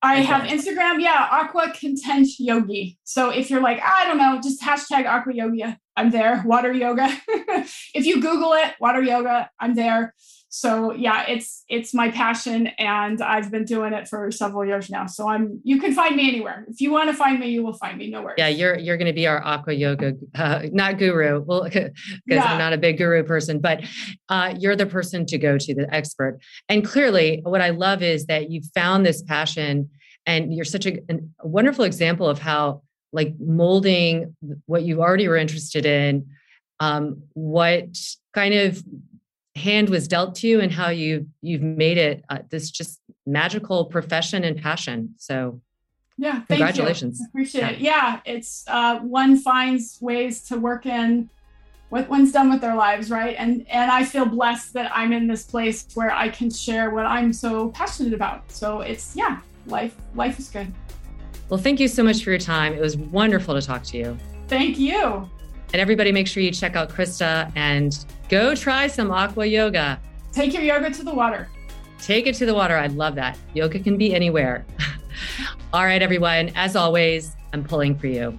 I 0.03 0.16
have 0.16 0.43
Instagram, 0.43 1.01
yeah, 1.01 1.28
Aqua 1.32 1.72
Content 1.72 2.28
Yogi. 2.39 2.99
So 3.05 3.30
if 3.30 3.51
you're 3.51 3.62
like, 3.62 3.80
I 3.82 4.07
don't 4.07 4.18
know, 4.18 4.39
just 4.41 4.62
hashtag 4.62 5.07
Aqua 5.07 5.32
Yoga, 5.32 5.78
I'm 5.97 6.11
there. 6.11 6.43
Water 6.45 6.72
yoga. 6.72 7.09
if 7.95 8.05
you 8.05 8.20
Google 8.20 8.53
it, 8.55 8.74
water 8.80 9.03
yoga, 9.03 9.51
I'm 9.61 9.74
there. 9.74 10.14
So 10.57 10.92
yeah, 10.92 11.24
it's 11.26 11.64
it's 11.68 11.92
my 11.92 12.12
passion, 12.12 12.68
and 12.78 13.20
I've 13.20 13.50
been 13.50 13.64
doing 13.64 13.92
it 13.92 14.07
for 14.07 14.30
several 14.30 14.64
years 14.64 14.88
now. 14.88 15.07
So 15.07 15.28
I'm 15.28 15.61
you 15.64 15.80
can 15.80 15.92
find 15.92 16.14
me 16.14 16.28
anywhere. 16.28 16.64
If 16.68 16.80
you 16.80 16.92
want 16.92 17.11
to 17.11 17.16
find 17.16 17.40
me, 17.40 17.48
you 17.48 17.64
will 17.64 17.72
find 17.72 17.98
me. 17.98 18.09
No 18.09 18.22
worries. 18.22 18.36
Yeah, 18.38 18.46
you're 18.46 18.78
you're 18.78 18.96
going 18.96 19.09
to 19.09 19.12
be 19.12 19.26
our 19.26 19.44
aqua 19.44 19.72
yoga, 19.72 20.14
uh, 20.36 20.66
not 20.70 20.98
guru, 20.98 21.42
well, 21.42 21.64
because 21.64 21.90
yeah. 22.26 22.44
I'm 22.44 22.57
not 22.57 22.72
a 22.72 22.78
big 22.78 22.98
guru 22.98 23.24
person, 23.24 23.59
but 23.59 23.82
uh, 24.28 24.55
you're 24.57 24.76
the 24.76 24.86
person 24.86 25.26
to 25.26 25.38
go 25.38 25.59
to, 25.59 25.74
the 25.74 25.92
expert. 25.92 26.38
And 26.68 26.86
clearly, 26.86 27.40
what 27.42 27.61
I 27.61 27.70
love 27.70 28.00
is 28.05 28.26
that 28.26 28.48
you 28.48 28.62
found 28.76 29.05
this 29.05 29.22
passion, 29.22 29.90
and 30.24 30.55
you're 30.55 30.64
such 30.64 30.86
a, 30.86 31.00
a 31.11 31.48
wonderful 31.48 31.84
example 31.84 32.28
of 32.28 32.38
how 32.38 32.82
like 33.12 33.34
molding 33.40 34.36
what 34.66 34.84
you 34.84 35.02
already 35.02 35.26
were 35.26 35.36
interested 35.36 35.84
in 35.84 36.28
um, 36.78 37.24
what 37.32 37.88
kind 38.32 38.55
of 38.55 38.84
hand 39.57 39.88
was 39.88 40.09
dealt 40.09 40.34
to 40.36 40.48
you 40.48 40.61
and 40.61 40.72
how 40.72 40.88
you 40.88 41.26
you've 41.40 41.62
made 41.62 41.98
it 41.98 42.24
uh, 42.28 42.38
this 42.50 42.70
just 42.70 43.00
magical 43.26 43.84
profession 43.84 44.44
and 44.44 44.61
passion. 44.61 45.14
So 45.16 45.61
yeah 46.18 46.42
congratulations. 46.48 47.22
Appreciate 47.28 47.61
yeah. 47.61 47.70
it. 47.70 47.78
Yeah. 47.78 48.20
It's 48.24 48.64
uh, 48.66 48.98
one 49.00 49.36
finds 49.36 49.98
ways 50.00 50.42
to 50.48 50.59
work 50.59 50.86
in 50.86 51.30
what 51.90 52.09
one's 52.09 52.32
done 52.32 52.50
with 52.50 52.61
their 52.61 52.74
lives 52.74 53.11
right? 53.11 53.36
And 53.38 53.64
and 53.68 53.90
i 53.90 54.05
feel 54.05 54.26
blessed 54.26 54.72
that 54.72 54.90
i'm 54.94 55.12
in 55.12 55.28
this 55.28 55.44
place 55.44 55.86
where 55.94 56.11
i 56.11 56.28
can 56.28 56.50
share 56.50 56.90
what 56.90 57.07
i'm 57.07 57.32
so 57.32 57.68
passionate 57.70 58.12
about. 58.12 58.50
So 58.50 58.80
it's 58.80 59.14
yeah 59.14 59.40
life 59.66 59.94
life 60.14 60.38
is 60.38 60.48
good. 60.48 60.72
Well 61.48 61.61
thank 61.61 61.78
you 61.78 61.86
so 61.86 62.02
much 62.02 62.24
for 62.24 62.30
your 62.30 62.40
time. 62.40 62.74
It 62.74 62.80
was 62.80 62.96
wonderful 62.96 63.55
to 63.55 63.62
talk 63.62 63.84
to 63.84 63.98
you. 63.98 64.18
Thank 64.48 64.78
you 64.78 65.28
and 65.75 65.81
everybody, 65.81 66.12
make 66.12 66.29
sure 66.29 66.41
you 66.41 66.53
check 66.53 66.77
out 66.77 66.89
Christa 66.89 67.51
and 67.57 68.07
go 68.29 68.55
try 68.55 68.87
some 68.87 69.11
aqua 69.11 69.45
yoga. 69.45 70.01
Take 70.31 70.55
your 70.55 70.62
yoga 70.62 70.89
to 70.91 71.03
the 71.03 71.12
water. 71.12 71.49
Take 71.99 72.29
it 72.29 72.37
to 72.37 72.47
the 72.47 72.55
water. 72.55 72.77
I 72.77 72.87
love 72.87 73.16
that. 73.16 73.37
Yoga 73.55 73.81
can 73.81 73.99
be 73.99 74.14
anywhere. 74.14 74.64
All 75.72 75.85
right, 75.85 76.01
everyone. 76.01 76.53
As 76.55 76.77
always, 76.77 77.35
I'm 77.53 77.64
pulling 77.64 77.99
for 77.99 78.07
you. 78.07 78.39